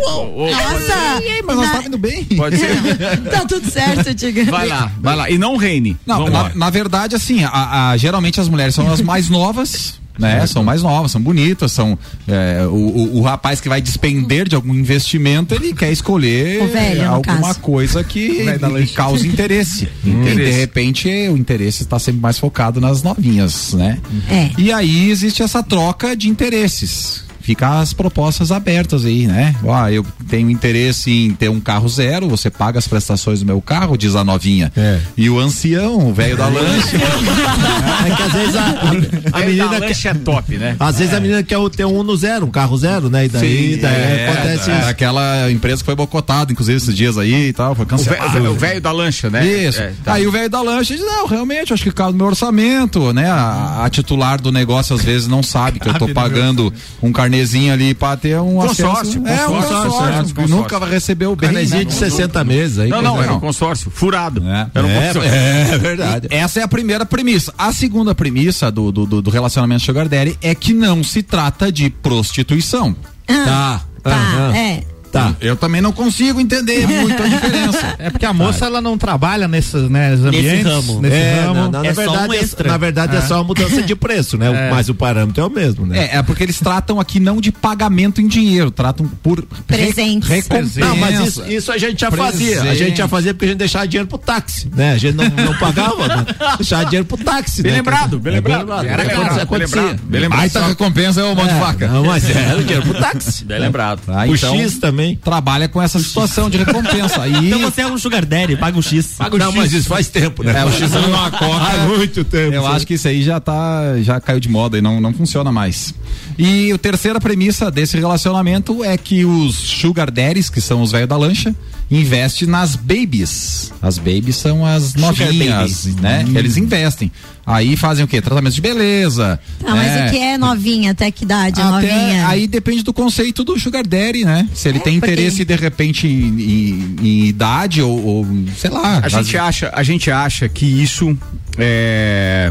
Nossa! 0.00 1.22
Mas 1.44 1.56
nós 1.56 1.66
na- 1.68 1.76
tá 1.80 1.84
indo 1.86 1.98
bem. 1.98 2.24
Pode 2.24 2.56
ser? 2.56 2.70
Tá 3.30 3.44
tudo 3.46 3.70
certo, 3.70 4.14
Diga. 4.14 4.44
Vai 4.46 4.66
lá, 4.66 4.90
vai 5.00 5.16
lá. 5.16 5.30
E 5.30 5.36
não 5.38 5.56
reine. 5.56 5.96
Não, 6.06 6.28
na, 6.28 6.50
na 6.54 6.70
verdade, 6.70 7.14
assim, 7.16 7.44
a- 7.44 7.90
a- 7.90 7.96
geralmente 7.96 8.40
as 8.40 8.48
mulheres 8.48 8.74
são 8.74 8.90
as 8.90 9.00
mais 9.00 9.28
novas. 9.28 10.00
Né? 10.16 10.46
São 10.46 10.62
mais 10.62 10.80
novas, 10.82 11.10
são 11.10 11.20
bonitas, 11.20 11.72
são 11.72 11.98
é, 12.28 12.64
o, 12.68 12.70
o- 12.72 13.18
o 13.18 13.22
rapaz 13.22 13.60
que 13.60 13.68
vai 13.68 13.82
despender 13.82 14.48
de 14.48 14.54
algum 14.54 14.72
investimento, 14.72 15.54
ele 15.54 15.72
quer 15.74 15.90
escolher 15.90 16.68
velho, 16.68 17.08
alguma 17.10 17.52
coisa 17.56 18.04
que, 18.04 18.44
velho 18.44 18.58
da 18.60 18.68
que 18.68 18.72
lanche. 18.74 18.94
cause 18.94 19.26
interesse. 19.26 19.88
E 20.04 20.10
de 20.10 20.16
Interesse. 20.16 20.58
repente 20.60 21.08
o 21.28 21.36
interesse 21.36 21.82
está 21.82 21.98
sempre 21.98 22.20
mais 22.20 22.38
focado 22.38 22.80
nas 22.80 23.02
novinhas, 23.02 23.74
né? 23.74 23.98
É. 24.30 24.50
E 24.56 24.70
aí 24.72 25.10
existe 25.10 25.42
essa 25.42 25.62
troca 25.64 26.16
de 26.16 26.28
interesses. 26.28 27.23
Fica 27.44 27.78
as 27.80 27.92
propostas 27.92 28.50
abertas 28.50 29.04
aí, 29.04 29.26
né? 29.26 29.54
Ó, 29.62 29.88
eu 29.88 30.04
tenho 30.30 30.48
interesse 30.50 31.10
em 31.10 31.30
ter 31.34 31.50
um 31.50 31.60
carro 31.60 31.86
zero, 31.90 32.26
você 32.26 32.48
paga 32.48 32.78
as 32.78 32.88
prestações 32.88 33.40
do 33.40 33.46
meu 33.46 33.60
carro, 33.60 33.98
diz 33.98 34.16
a 34.16 34.24
novinha. 34.24 34.72
É. 34.74 34.98
E 35.14 35.28
o 35.28 35.38
ancião, 35.38 36.08
o 36.08 36.14
velho 36.14 36.38
da 36.38 36.48
lanche, 36.48 36.96
É 36.96 38.16
que 38.16 38.22
às 38.22 38.32
vezes 38.32 38.56
a, 38.56 38.64
a, 39.36 39.42
a 39.42 39.46
menina 39.46 39.64
da 39.68 39.78
quer, 39.80 39.86
lanche 39.88 40.08
é 40.08 40.14
top, 40.14 40.56
né? 40.56 40.76
às 40.80 40.98
vezes 40.98 41.12
a 41.14 41.20
menina 41.20 41.42
quer 41.42 41.58
o- 41.58 41.68
ter 41.68 41.84
um 41.84 42.02
no 42.02 42.16
zero, 42.16 42.46
um 42.46 42.50
carro 42.50 42.76
zero, 42.78 43.10
né? 43.10 43.26
E 43.26 43.28
daí, 43.28 43.74
Sim, 43.74 43.80
daí 43.80 43.94
É, 43.94 44.28
acontece 44.32 44.70
é, 44.70 44.78
isso. 44.80 44.88
aquela 44.88 45.50
empresa 45.50 45.78
que 45.82 45.84
foi 45.84 45.94
boicotada, 45.94 46.50
inclusive, 46.52 46.76
esses 46.78 46.94
dias 46.96 47.18
aí 47.18 47.48
e 47.48 47.52
tal, 47.52 47.74
foi 47.74 47.84
O 47.84 47.88
ve- 47.88 47.90
cancelada. 47.90 48.50
o 48.50 48.54
velho 48.54 48.80
da 48.80 48.90
lancha, 48.92 49.28
né? 49.30 49.46
Isso. 49.46 49.80
É, 49.80 49.92
tá. 50.02 50.14
Aí 50.14 50.26
o 50.26 50.32
velho 50.32 50.48
da 50.48 50.62
lancha 50.62 50.94
diz, 50.96 51.04
não, 51.04 51.26
realmente, 51.26 51.72
acho 51.74 51.82
que 51.82 51.92
cabe 51.92 52.12
no 52.12 52.18
meu 52.18 52.26
orçamento, 52.26 53.12
né? 53.12 53.28
A, 53.30 53.84
a 53.84 53.90
titular 53.90 54.40
do 54.40 54.50
negócio 54.50 54.94
às 54.96 55.02
vezes 55.04 55.28
não 55.28 55.42
sabe 55.42 55.78
que 55.78 55.88
eu 55.88 55.94
tô 55.94 56.06
no 56.08 56.14
pagando 56.14 56.72
um 57.02 57.12
carnezinho 57.34 57.72
ali 57.72 57.94
pra 57.94 58.16
ter 58.16 58.38
um 58.40 58.54
Consórcio, 58.54 59.22
acesso. 59.24 59.26
É, 59.26 59.46
um 59.48 59.54
consórcio, 59.54 59.90
consórcio, 59.90 60.14
é, 60.14 60.18
consórcio. 60.22 60.56
nunca 60.56 60.78
vai 60.78 60.90
receber 60.90 61.26
o 61.26 61.36
bem, 61.36 61.50
Canezinho 61.50 61.78
né? 61.80 61.84
de 61.84 61.94
60 61.94 62.44
meses 62.44 62.78
aí. 62.78 62.88
Não, 62.90 63.02
não, 63.02 63.22
era 63.22 63.32
um 63.34 63.40
consórcio. 63.40 63.90
Furado. 63.90 64.42
É. 64.46 64.66
Era 64.74 64.86
um 64.86 64.90
É, 64.90 65.06
consórcio. 65.08 65.32
é 65.32 65.78
verdade. 65.78 66.28
Essa 66.30 66.60
é 66.60 66.62
a 66.62 66.68
primeira 66.68 67.04
premissa. 67.04 67.52
A 67.58 67.72
segunda 67.72 68.14
premissa 68.14 68.70
do, 68.70 68.90
do, 68.92 69.06
do- 69.06 69.22
do 69.22 69.30
relacionamento 69.30 69.82
Sugar 69.82 70.08
Daddy 70.08 70.38
é 70.42 70.54
que 70.54 70.72
não 70.72 71.02
se 71.02 71.22
trata 71.22 71.70
de 71.72 71.90
prostituição. 71.90 72.94
Tá. 73.26 73.82
Tá, 74.02 74.10
aham. 74.10 74.54
é. 74.56 74.82
Tá. 75.14 75.34
Eu 75.40 75.54
também 75.56 75.80
não 75.80 75.92
consigo 75.92 76.40
entender 76.40 76.86
muito 76.86 77.22
a 77.22 77.26
diferença. 77.26 77.94
É 78.04 78.10
porque 78.10 78.26
a 78.26 78.32
moça 78.32 78.66
ela 78.66 78.80
não 78.80 78.98
trabalha 78.98 79.46
nesses, 79.48 79.88
né, 79.88 80.10
nesses 80.10 80.24
ambientes, 80.26 80.64
ramo. 80.72 81.00
nesse 81.00 81.14
É, 81.16 81.40
ramo. 81.44 81.54
na, 81.70 81.82
na 81.82 81.86
É 81.86 81.94
só 81.94 82.00
verdade, 82.02 82.28
um 82.28 82.32
é- 82.32 82.36
extra. 82.38 82.68
na 82.68 82.76
verdade 82.76 83.16
é. 83.16 83.20
só 83.20 83.36
uma 83.36 83.44
mudança 83.44 83.82
de 83.82 83.94
preço, 83.94 84.36
né? 84.36 84.50
O- 84.54 84.74
Mas 84.74 84.88
o 84.88 84.94
parâmetro 84.94 85.42
é 85.42 85.46
o 85.46 85.50
mesmo, 85.50 85.86
né? 85.86 86.08
É, 86.12 86.16
é 86.16 86.22
porque 86.22 86.42
eles 86.42 86.58
tratam 86.58 86.98
aqui 87.00 87.20
não 87.20 87.40
de 87.40 87.50
pagamento 87.52 88.20
em 88.20 88.26
dinheiro, 88.26 88.70
tratam 88.70 89.06
por 89.22 89.42
Presentes. 89.66 90.28
re- 90.28 90.36
recompensa. 90.36 90.80
Não, 90.80 90.96
mas 90.96 91.20
isso, 91.20 91.44
isso 91.48 91.72
a 91.72 91.78
gente 91.78 92.00
já 92.00 92.10
fazia. 92.10 92.62
A 92.62 92.74
gente 92.74 92.98
já 92.98 93.06
fazia 93.08 93.32
porque 93.32 93.44
a 93.46 93.48
gente 93.48 93.58
deixava 93.58 93.86
dinheiro 93.86 94.08
pro 94.08 94.18
táxi, 94.18 94.68
né? 94.74 94.92
A 94.92 94.98
gente 94.98 95.14
não, 95.14 95.24
não 95.28 95.54
pagava, 95.58 96.08
né? 96.08 96.26
deixava 96.56 96.84
dinheiro 96.86 97.06
pro 97.06 97.16
táxi, 97.18 97.62
Bem 97.62 97.72
né? 97.72 97.78
lembrado, 97.78 98.18
bem 98.18 98.32
É 98.32 98.36
lembrado. 98.36 98.72
Era 98.72 98.80
Bem 98.82 98.86
claro, 99.14 99.20
lembrado, 99.20 99.40
acontecia. 99.40 99.80
bem 99.82 99.90
lembrado, 99.92 100.20
lembrado. 100.22 100.40
Baita 100.40 100.66
recompensa 100.66 101.20
é 101.20 101.24
o 101.24 101.34
mão 101.36 101.46
de 101.46 101.54
vaca. 101.54 101.88
Não, 101.88 102.04
mas 102.04 102.28
era 102.28 102.60
dinheiro 102.62 102.82
pro 102.82 102.94
táxi. 103.00 103.44
Bem 103.44 103.58
lembrado. 103.60 104.00
Tá, 104.06 104.24
o 104.26 104.36
X 104.36 104.78
também. 104.78 105.03
Trabalha 105.22 105.68
com 105.68 105.80
essa 105.80 105.98
situação 105.98 106.48
de 106.50 106.58
recompensa. 106.58 107.22
Aí, 107.22 107.34
Então 107.48 107.60
você 107.60 107.82
é 107.82 107.86
um 107.86 107.98
sugar 107.98 108.24
daddy, 108.24 108.56
paga 108.56 108.78
o 108.78 108.82
X. 108.82 109.16
não, 109.38 109.52
mas 109.52 109.72
isso 109.72 109.88
faz 109.88 110.08
tempo, 110.08 110.42
né? 110.42 110.60
É, 110.60 110.64
o 110.64 110.72
X 110.72 110.90
numa 110.92 111.30
coca. 111.30 111.44
Há 111.46 111.86
muito 111.86 112.24
tempo. 112.24 112.54
eu 112.54 112.66
acho 112.66 112.86
que 112.86 112.94
isso 112.94 113.08
aí 113.08 113.22
já 113.22 113.38
tá, 113.40 113.96
já 114.00 114.20
caiu 114.20 114.40
de 114.40 114.48
moda 114.48 114.78
e 114.78 114.80
não, 114.80 115.00
não 115.00 115.12
funciona 115.12 115.50
mais. 115.52 115.94
E 116.38 116.72
a 116.72 116.78
terceira 116.78 117.20
premissa 117.20 117.70
desse 117.70 117.96
relacionamento 117.96 118.82
é 118.84 118.96
que 118.96 119.24
os 119.24 119.54
sugar 119.54 120.10
daddies, 120.10 120.48
que 120.48 120.60
são 120.60 120.82
os 120.82 120.92
velhos 120.92 121.08
da 121.08 121.16
lancha, 121.16 121.54
investem 121.90 122.48
nas 122.48 122.74
babies. 122.76 123.72
As 123.80 123.98
babies 123.98 124.36
são 124.36 124.64
as 124.64 124.94
novinhas, 124.94 125.86
né? 125.96 126.24
Eles 126.34 126.56
investem. 126.56 127.10
Aí 127.46 127.76
fazem 127.76 128.04
o 128.04 128.08
quê? 128.08 128.22
Tratamento 128.22 128.54
de 128.54 128.60
beleza. 128.62 129.38
Ah, 129.62 129.74
mas 129.76 129.86
né? 129.86 130.06
o 130.06 130.10
que 130.10 130.16
é 130.18 130.38
novinha? 130.38 130.92
Até 130.92 131.10
que 131.10 131.24
idade? 131.24 131.60
é 131.60 131.62
Até 131.62 131.72
novinha? 131.72 132.26
aí 132.28 132.46
depende 132.46 132.82
do 132.82 132.92
conceito 132.92 133.44
do 133.44 133.58
sugar 133.60 133.86
daddy, 133.86 134.24
né? 134.24 134.48
Se 134.54 134.68
ele 134.68 134.80
tem 134.80 134.98
porque- 134.98 135.12
interesse 135.12 135.44
de 135.44 135.54
repente 135.54 136.06
em, 136.06 136.40
em- 136.40 136.96
em 137.02 137.24
idade 137.26 137.82
ou, 137.82 138.02
ou, 138.02 138.26
sei 138.56 138.70
lá. 138.70 139.00
A 139.02 139.08
gente 139.10 139.36
acha, 139.36 139.70
a 139.74 139.82
gente 139.82 140.10
acha 140.10 140.48
que 140.48 140.64
isso 140.64 141.14
é 141.58 142.50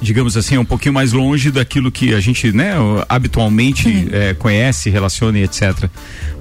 digamos 0.00 0.36
assim, 0.36 0.56
é 0.56 0.60
um 0.60 0.64
pouquinho 0.64 0.94
mais 0.94 1.12
longe 1.12 1.50
daquilo 1.50 1.90
que 1.90 2.14
a 2.14 2.20
gente, 2.20 2.52
né, 2.52 2.74
habitualmente 3.08 4.08
é, 4.12 4.34
conhece, 4.34 4.90
relaciona 4.90 5.38
e 5.38 5.42
etc. 5.44 5.88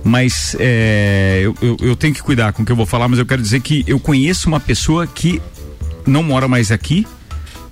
Mas 0.03 0.55
é, 0.59 1.41
eu, 1.43 1.55
eu, 1.61 1.77
eu 1.81 1.95
tenho 1.95 2.13
que 2.13 2.21
cuidar 2.21 2.53
com 2.53 2.63
o 2.63 2.65
que 2.65 2.71
eu 2.71 2.75
vou 2.75 2.85
falar, 2.85 3.07
mas 3.07 3.19
eu 3.19 3.25
quero 3.25 3.41
dizer 3.41 3.61
que 3.61 3.83
eu 3.87 3.99
conheço 3.99 4.47
uma 4.47 4.59
pessoa 4.59 5.07
que 5.07 5.41
não 6.05 6.23
mora 6.23 6.47
mais 6.47 6.71
aqui, 6.71 7.05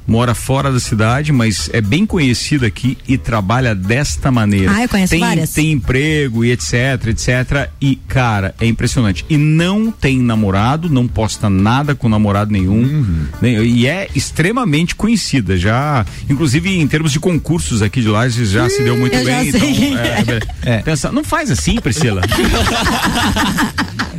mora 0.08 0.36
fora 0.36 0.72
da 0.72 0.80
cidade, 0.80 1.32
mas 1.32 1.70
é 1.74 1.82
bem 1.82 2.06
conhecida 2.06 2.68
aqui 2.68 2.98
e 3.08 3.18
trabalha 3.18 3.74
desta 3.74 4.32
maneira. 4.32 4.72
Ah, 4.76 4.84
eu 4.84 4.90
conheço 4.90 5.12
tem, 5.12 5.20
várias. 5.20 5.50
Tem 5.52 5.72
emprego 5.72 6.46
e 6.46 6.52
etc, 6.52 7.08
etc. 7.08 7.70
E, 7.82 7.96
cara, 8.08 8.54
é 8.60 8.66
impressionante. 8.68 9.26
E 9.30 9.38
não 9.38 9.92
tem 9.92 10.20
namorado, 10.20 10.90
não 10.90 11.08
posta 11.08 11.50
nada 11.50 11.96
com 11.96 12.08
namorado 12.10 12.52
nenhum. 12.52 12.76
Uhum. 12.84 13.26
nem- 13.42 13.56
e 13.66 13.88
é 13.88 14.08
extremamente 14.16 14.96
conhecida. 14.96 15.58
Já, 15.58 16.06
inclusive 16.30 16.70
em 16.80 16.88
termos 16.88 17.12
de 17.12 17.20
concursos 17.20 17.82
aqui 17.82 18.02
de 18.02 18.08
Lages, 18.08 18.50
já 18.50 18.70
se 18.70 18.84
deu 18.84 18.98
muito 18.98 19.16
eu 19.16 19.26
já 19.26 19.40
bem. 19.40 19.50
então, 19.50 19.60
é, 19.68 20.40
é, 20.78 20.78
pensa, 20.80 21.12
não 21.12 21.24
faz 21.24 21.50
assim, 21.50 21.80
Priscila. 21.82 22.22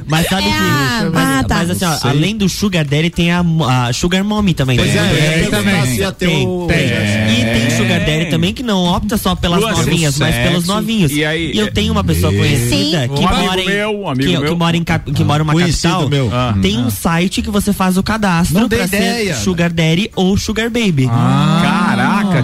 Mas 0.09 0.27
sabe 0.29 0.43
É 0.47 0.51
que. 0.51 0.57
a- 0.57 1.11
mas, 1.13 1.29
Ah, 1.29 1.45
tá. 1.45 1.55
mas 1.57 1.71
assim, 1.71 1.85
ó, 1.85 2.09
além 2.09 2.37
do 2.37 2.49
Sugar 2.49 2.85
Daddy, 2.85 3.11
tem 3.11 3.33
a, 3.33 3.41
a 3.89 3.93
Sugar 3.93 4.23
Mommy 4.23 4.55
também. 4.55 4.77
Pois 4.77 4.95
né? 4.95 5.01
é, 5.19 5.41
tem 5.41 5.51
também. 5.51 5.75
Ia 5.85 6.13
ter 6.13 6.27
Tem, 6.29 6.47
o- 6.47 6.67
tem. 6.67 6.77
É. 6.77 7.27
E 7.31 7.45
tem 7.61 7.71
Sugar 7.77 8.01
Daddy 8.01 8.27
também 8.27 8.53
que 8.55 8.63
não 8.63 8.85
opta 8.85 9.17
só 9.17 9.35
pelas 9.35 9.61
Lua, 9.61 9.71
novinhas, 9.73 10.19
mas 10.19 10.35
sexo, 10.35 10.49
pelos 10.51 10.67
novinhos. 10.67 11.13
e 11.13 11.25
aí- 11.25 11.57
eu 11.57 11.71
tenho 11.73 11.93
uma 11.93 12.03
pessoa 12.05 12.33
conhecida 12.33 13.03
Sim. 13.03 13.09
que 13.15 13.21
Um 13.25 13.29
mora 13.29 13.61
em 13.61 13.67
meu, 13.67 14.01
um 14.01 14.09
amigo 14.09 14.31
que, 14.31 14.39
meu. 14.39 14.49
que 14.53 14.55
mora 14.59 14.77
em 14.77 14.85
cap- 14.85 15.13
que 15.13 15.25
mora 15.25 15.43
em 15.43 15.45
uma 15.47 15.55
capital. 15.55 16.09
meu. 16.09 16.31
Ah. 16.33 16.55
Tem 16.63 16.79
um 16.79 16.91
site 16.91 17.43
que 17.43 17.51
você 17.51 17.73
faz 17.73 17.97
o 17.97 18.03
cadastro 18.03 18.59
Não 18.61 18.69
pra 18.69 18.85
ideia. 18.85 19.35
ser 19.35 19.43
Sugar 19.43 19.73
Daddy 19.73 20.11
ou 20.15 20.37
Sugar 20.37 20.71
Baby. 20.71 21.07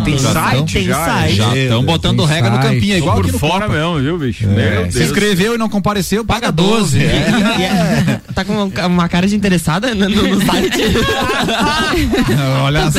Tem 0.00 0.18
já 0.18 0.32
site 0.32 0.72
tem 0.74 0.84
já. 0.86 1.04
site. 1.04 1.36
Já 1.36 1.56
estão 1.56 1.82
botando 1.84 2.18
tem 2.18 2.26
regra 2.26 2.50
no 2.50 2.58
campinho, 2.60 2.94
é 2.94 2.98
igual 2.98 3.14
por 3.16 3.24
aqui 3.24 3.32
no 3.32 3.38
fora 3.38 3.66
Copa. 3.66 3.72
mesmo, 3.78 3.98
viu, 4.00 4.18
bicho? 4.18 4.46
É, 4.50 4.90
se 4.90 5.02
inscreveu 5.04 5.54
e 5.54 5.58
não 5.58 5.68
compareceu, 5.68 6.24
paga 6.24 6.50
12. 6.52 6.98
E 6.98 7.02
é- 7.02 8.20
tá 8.34 8.44
com 8.44 8.52
uma- 8.86 9.08
cara 9.08 9.26
de 9.26 9.34
interessada 9.36 9.94
no, 9.94 10.08
no- 10.08 10.28
no 10.36 10.44
site. 10.46 10.82
Olha 12.62 12.90
só. 12.90 12.98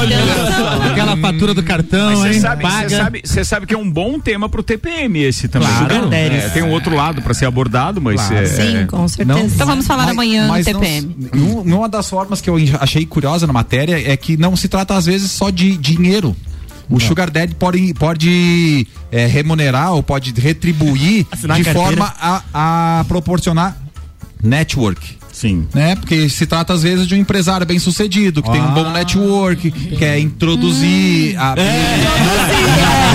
Olha 0.00 0.90
Aquela 0.90 1.16
fatura 1.16 1.54
do 1.54 1.62
cartão, 1.62 2.10
Mas 2.10 2.18
você 2.18 2.28
hein? 2.34 2.40
sabe, 2.40 2.64
você 2.64 2.96
sabe, 2.96 3.22
você 3.24 3.44
sabe 3.44 3.66
que 3.66 3.74
é 3.74 3.78
um 3.78 3.90
bom 3.90 4.18
tema 4.18 4.48
pro 4.48 4.62
TPM 4.62 5.20
esse 5.22 5.48
também. 5.48 5.68
Claro. 5.68 6.12
É. 6.12 6.48
tem 6.50 6.62
um 6.62 6.70
outro 6.70 6.94
lado 6.94 7.22
pra 7.22 7.34
ser 7.34 7.46
abordado, 7.46 8.00
mas 8.00 8.20
Claro. 8.20 8.36
é, 8.36 8.46
Sim, 8.46 8.86
com 8.86 9.06
certeza. 9.08 9.40
Então 9.40 9.66
vamos 9.66 9.86
falar 9.86 10.08
amanhã 10.10 10.42
no 10.42 10.48
mas 10.48 10.66
não- 10.66 10.80
TPM. 10.80 11.16
num- 11.34 11.74
Uma 11.74 11.88
das 11.88 12.08
formas 12.08 12.40
que 12.40 12.48
eu 12.48 12.56
achei 12.80 13.04
curiosa 13.04 13.46
na 13.46 13.52
matéria 13.52 14.00
é 14.10 14.16
que 14.16 14.36
não 14.36 14.54
se 14.56 14.68
trata 14.68 14.94
às 14.94 15.06
vezes 15.06 15.30
só 15.30 15.50
de 15.50 15.76
dinheiro. 15.76 16.33
O 16.88 17.00
Sugar 17.00 17.30
Daddy 17.30 17.54
pode, 17.54 17.94
pode 17.94 18.86
é, 19.10 19.26
remunerar 19.26 19.92
ou 19.92 20.02
pode 20.02 20.32
retribuir 20.38 21.26
Assinar 21.32 21.60
de 21.60 21.68
a 21.68 21.72
forma 21.72 22.14
a, 22.20 22.42
a 23.00 23.04
proporcionar 23.08 23.76
network. 24.42 25.16
sim. 25.32 25.66
Né? 25.74 25.96
Porque 25.96 26.28
se 26.28 26.46
trata 26.46 26.74
às 26.74 26.82
vezes 26.82 27.06
de 27.06 27.14
um 27.14 27.18
empresário 27.18 27.66
bem 27.66 27.78
sucedido, 27.78 28.42
que 28.42 28.50
tem 28.50 28.60
um 28.60 28.74
bom 28.74 28.90
network, 28.90 29.70
que 29.70 29.96
quer 29.96 30.18
introduzir 30.18 31.36
a. 31.38 31.54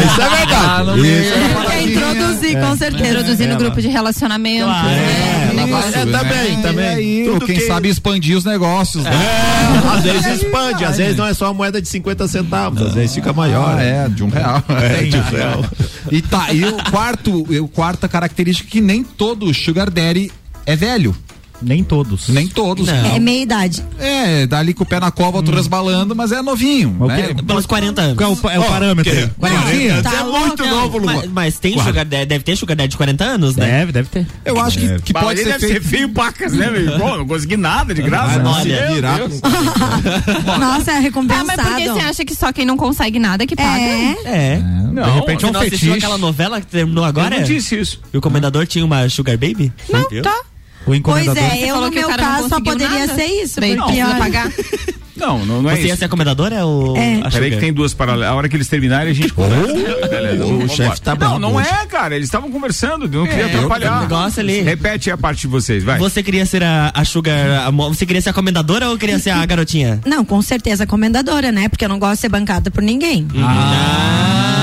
Isso 0.06 0.22
é 0.22 0.30
verdade. 0.30 1.00
Isso 1.00 1.34
é 1.34 1.70
Quer 1.70 1.82
introduzir, 1.84 2.60
com 2.60 2.76
certeza. 2.78 3.10
Introduzir 3.10 3.48
no 3.48 3.58
grupo 3.58 3.82
de 3.82 3.88
relacionamento. 3.88 4.66
Claro. 4.66 4.88
né? 4.88 5.49
Vai- 5.72 5.90
é, 5.90 6.06
também, 6.06 6.60
E 6.60 6.62
também. 6.62 6.88
aí, 6.88 7.24
Tudo 7.26 7.46
quem 7.46 7.56
que- 7.56 7.68
sabe 7.68 7.90
expandir 7.90 8.38
os 8.38 8.46
negócios. 8.46 9.04
né? 9.04 9.12
É, 9.12 9.88
às 9.98 10.04
vezes 10.04 10.42
expande, 10.44 10.86
às 10.86 10.98
vezes 10.98 11.16
não 11.16 11.26
é 11.28 11.34
só 11.34 11.48
a 11.48 11.54
moeda 11.54 11.82
de 11.82 11.88
50 11.88 12.28
centavos, 12.28 12.82
às 12.82 12.94
vezes 12.94 13.14
fica 13.16 13.32
maior. 13.34 13.76
Ah, 13.78 13.84
é, 13.84 14.10
de 14.10 14.24
um 14.24 14.30
real. 14.30 14.64
É, 14.70 15.04
de 15.04 15.18
um 15.18 15.22
real. 15.22 15.66
E 16.12 16.22
tá, 16.22 16.52
e 16.54 16.64
o 16.66 16.74
quarto, 16.92 17.42
o 17.64 17.68
quarta 17.68 18.08
característica 18.08 18.68
é 18.68 18.72
que 18.72 18.82
nem 18.82 19.04
todo 19.04 19.54
sugar 19.54 19.90
daddy 19.90 20.32
é 20.66 20.76
velho. 20.76 21.16
Nem 21.62 21.84
todos. 21.84 22.30
Nem 22.30 22.48
todos. 22.48 22.88
Não. 22.88 23.16
É 23.16 23.20
meia 23.20 23.42
idade. 23.44 23.84
É, 24.00 24.48
dali 24.48 24.74
com 24.74 24.84
o 24.84 24.86
pé 24.86 25.00
na 25.00 25.12
cova, 25.12 25.38
outro 25.38 25.56
resbalando, 25.56 26.16
mas 26.16 26.32
é 26.32 26.42
novinho. 26.42 26.96
O 27.00 27.08
né? 27.08 27.34
quê? 27.34 27.44
Pelos 27.44 27.66
40 27.66 28.02
anos. 28.02 28.18
Qual 28.18 28.32
é 28.32 28.34
o, 28.34 28.50
é 28.52 28.60
o 28.60 28.64
parâmetro? 28.64 29.12
que- 29.12 29.28
Quarentinha? 29.40 30.02
Tá 30.02 30.14
é 30.20 30.24
muito 30.24 30.66
novo, 30.66 30.98
Luma. 31.00 31.14
Mas, 31.14 31.30
mas 31.32 31.60
tem 31.60 31.74
Sugar 31.78 32.06
Daddy, 32.06 32.26
deve 32.26 32.44
ter 32.44 32.56
Sugar 32.56 32.76
Daddy 32.78 32.90
de 32.92 32.98
40 32.98 33.24
anos, 33.24 33.56
né? 33.56 33.66
Deve, 33.80 33.92
deve 33.92 34.10
ter. 34.10 34.28
Eu 34.46 34.60
acho 34.60 34.80
que, 34.80 35.02
que 35.02 35.14
Mas 35.14 35.24
pode 35.24 35.40
ser 35.40 35.46
deve 35.46 35.60
feito. 35.68 35.84
ser 35.84 35.90
feio 35.90 36.10
pacas, 36.10 36.54
né, 36.54 36.70
meu? 36.70 36.98
Pô, 37.00 37.18
não 37.18 37.28
consegui 37.28 37.58
nada 37.58 37.94
de 37.94 38.02
graça. 38.02 38.42
Olha, 38.44 38.88
virar 38.94 39.20
com- 39.20 39.40
Nossa, 40.60 40.92
é 40.92 40.96
Ah, 40.96 41.00
recompensado. 41.00 41.48
mas 41.48 41.62
por 41.62 41.76
que 41.78 41.90
você 41.90 42.00
acha 42.00 42.26
que 42.26 42.36
só 42.36 42.52
quem 42.52 42.66
não 42.66 42.78
consegue 42.78 43.20
nada 43.20 43.46
que 43.46 43.56
paga? 43.56 43.80
É. 43.82 44.16
É. 44.26 44.62
Não, 44.92 45.04
de 45.04 45.10
repente 45.12 45.38
é 45.38 45.40
Você 45.40 45.46
um 45.48 45.52
não 45.52 45.60
assistiu 45.62 45.80
fetiche. 45.80 45.98
aquela 46.06 46.18
novela 46.18 46.60
que 46.60 46.68
terminou 46.68 47.04
agora? 47.04 47.36
Eu 47.36 47.40
não 47.42 47.48
disse 47.48 47.80
isso. 47.80 48.02
E 48.14 48.18
o 48.18 48.22
comendador 48.22 48.66
tinha 48.66 48.84
uma 48.84 49.08
Sugar 49.10 49.38
Baby? 49.38 49.72
Não, 49.90 50.04
tá. 50.22 50.36
O 50.82 50.86
Pois 50.86 51.00
encomendador. 51.00 51.44
é, 51.44 51.50
Você 51.50 51.64
eu 51.66 51.68
falou 51.76 51.86
no 51.86 51.92
que 51.92 51.98
o 52.00 52.02
meu 52.02 52.10
não 52.10 52.18
caso 52.18 52.50
só 52.50 52.60
poderia 52.62 53.00
nada? 53.08 53.16
ser 53.16 53.26
isso. 53.26 53.60
Daí 53.62 53.76
porque, 53.76 54.02
olha, 54.04 54.16
pagar. 54.16 54.52
Não, 55.16 55.46
não, 55.46 55.62
não 55.62 55.70
é 55.70 55.76
Você 55.76 55.82
ia 55.82 55.88
isso. 55.90 55.98
ser 55.98 56.06
a 56.06 56.10
comendadora 56.10 56.66
ou 56.66 56.96
É. 56.96 57.16
a 57.22 57.30
Peraí 57.30 57.50
que 57.50 57.56
Sugar? 57.56 57.60
tem 57.60 57.74
duas 57.74 57.94
paralelas. 57.94 58.30
A 58.30 58.36
hora 58.36 58.48
que 58.48 58.56
eles 58.56 58.70
terminarem, 58.70 59.12
a 59.12 59.14
gente 59.14 59.34
conversa. 59.34 60.08
Beleza, 60.08 60.46
o 60.46 60.70
chefe 60.70 61.02
tá 61.02 61.12
Não, 61.12 61.18
bravo 61.18 61.40
não 61.40 61.56
hoje. 61.56 61.68
é, 61.68 61.86
cara. 61.88 62.16
Eles 62.16 62.28
estavam 62.28 62.50
conversando, 62.50 63.04
eu 63.06 63.10
não 63.20 63.28
queria 63.28 63.44
É, 63.48 63.54
atrapalhar. 63.54 63.98
o 63.98 64.02
negócio 64.04 64.40
ali. 64.40 64.62
Repete 64.62 65.12
a 65.12 65.18
parte 65.18 65.42
de 65.42 65.48
vocês, 65.48 65.84
vai. 65.84 66.00
Você 66.00 66.24
queria 66.24 66.46
ser 66.46 66.64
a, 66.64 66.92
a 66.96 67.04
Sugar. 67.04 67.68
a 67.68 67.70
você 67.70 68.06
queria 68.06 68.22
ser 68.22 68.30
a 68.30 68.34
comendadora 68.34 68.90
ou 68.90 68.98
queria 68.98 69.20
ser 69.20 69.32
a 69.32 69.46
garotinha? 69.46 70.00
Não, 70.06 70.24
com 70.24 70.42
certeza 70.42 70.88
comendadora, 70.88 71.52
né? 71.52 71.68
Porque 71.68 71.84
eu 71.84 71.90
não 71.90 72.00
gosto 72.00 72.14
de 72.16 72.22
ser 72.22 72.30
bancada 72.30 72.72
por 72.72 72.82
ninguém. 72.82 73.28
Ah, 73.38 74.59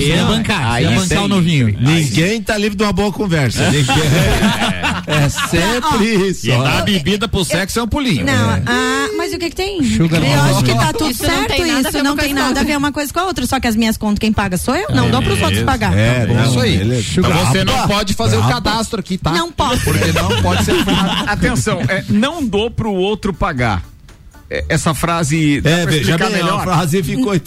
você 0.00 0.14
ia 0.14 0.24
bancar. 0.24 0.60
Ia 0.82 0.88
Aí 0.90 0.96
bancar 0.96 1.22
o 1.24 1.28
novinho. 1.28 1.76
Ninguém 1.80 2.42
tá 2.42 2.56
livre 2.56 2.76
de 2.76 2.82
uma 2.82 2.92
boa 2.92 3.12
conversa. 3.12 3.70
Ninguém- 3.70 3.84
É 5.06 5.28
sempre 5.28 6.28
isso. 6.28 6.46
E 6.46 6.50
dar 6.50 6.82
bebida 6.84 7.26
pro 7.26 7.44
sexo 7.44 7.78
é 7.80 7.82
um 7.82 7.88
pulinho. 7.88 8.24
Não, 8.24 8.50
ah, 8.66 9.08
mas 9.16 9.32
o 9.32 9.38
que 9.38 9.50
que 9.50 9.56
tem? 9.56 9.82
Sugar 9.82 10.22
eu 10.22 10.42
acho 10.42 10.62
que 10.64 10.72
tá 10.74 10.92
tudo 10.92 11.10
Isso 11.10 11.22
não 11.26 11.30
certo 11.30 11.48
tem 11.48 11.60
nada 11.66 11.72
a 11.72 11.80
isso, 11.80 11.92
ver 11.92 12.02
não 12.02 12.16
tem 12.16 12.34
nada 12.34 12.60
a 12.60 12.64
ver 12.64 12.76
uma 12.76 12.92
coisa 12.92 13.12
com 13.12 13.20
a 13.20 13.24
outra, 13.24 13.46
só 13.46 13.58
que 13.58 13.66
as 13.66 13.74
minhas 13.74 13.96
contas 13.96 14.18
quem 14.18 14.32
paga 14.32 14.56
sou 14.56 14.76
eu, 14.76 14.88
não 14.94 15.10
dou 15.10 15.22
pros 15.22 15.40
outros 15.42 15.62
pagar. 15.62 15.96
É, 15.96 16.26
não, 16.26 16.44
Isso 16.44 16.60
aí. 16.60 16.84
Mas 16.84 17.48
você 17.48 17.64
não 17.64 17.88
pode 17.88 18.14
fazer 18.14 18.36
o 18.36 18.42
cadastro 18.46 19.00
aqui, 19.00 19.18
tá? 19.18 19.32
Não 19.32 19.50
posso. 19.50 19.82
Porque 19.82 20.12
não 20.12 20.42
pode 20.42 20.64
ser. 20.64 20.74
Atenção, 21.26 21.80
é, 21.88 22.04
não 22.08 22.44
dou 22.44 22.70
pro 22.70 22.92
outro 22.92 23.32
pagar. 23.32 23.82
É, 24.50 24.64
essa 24.68 24.92
frase. 24.92 25.62
É, 25.64 25.86
veja 25.86 26.18
bem, 26.18 26.26
a 26.26 26.30
melhor? 26.30 26.64
frase 26.64 27.02
ficou. 27.02 27.30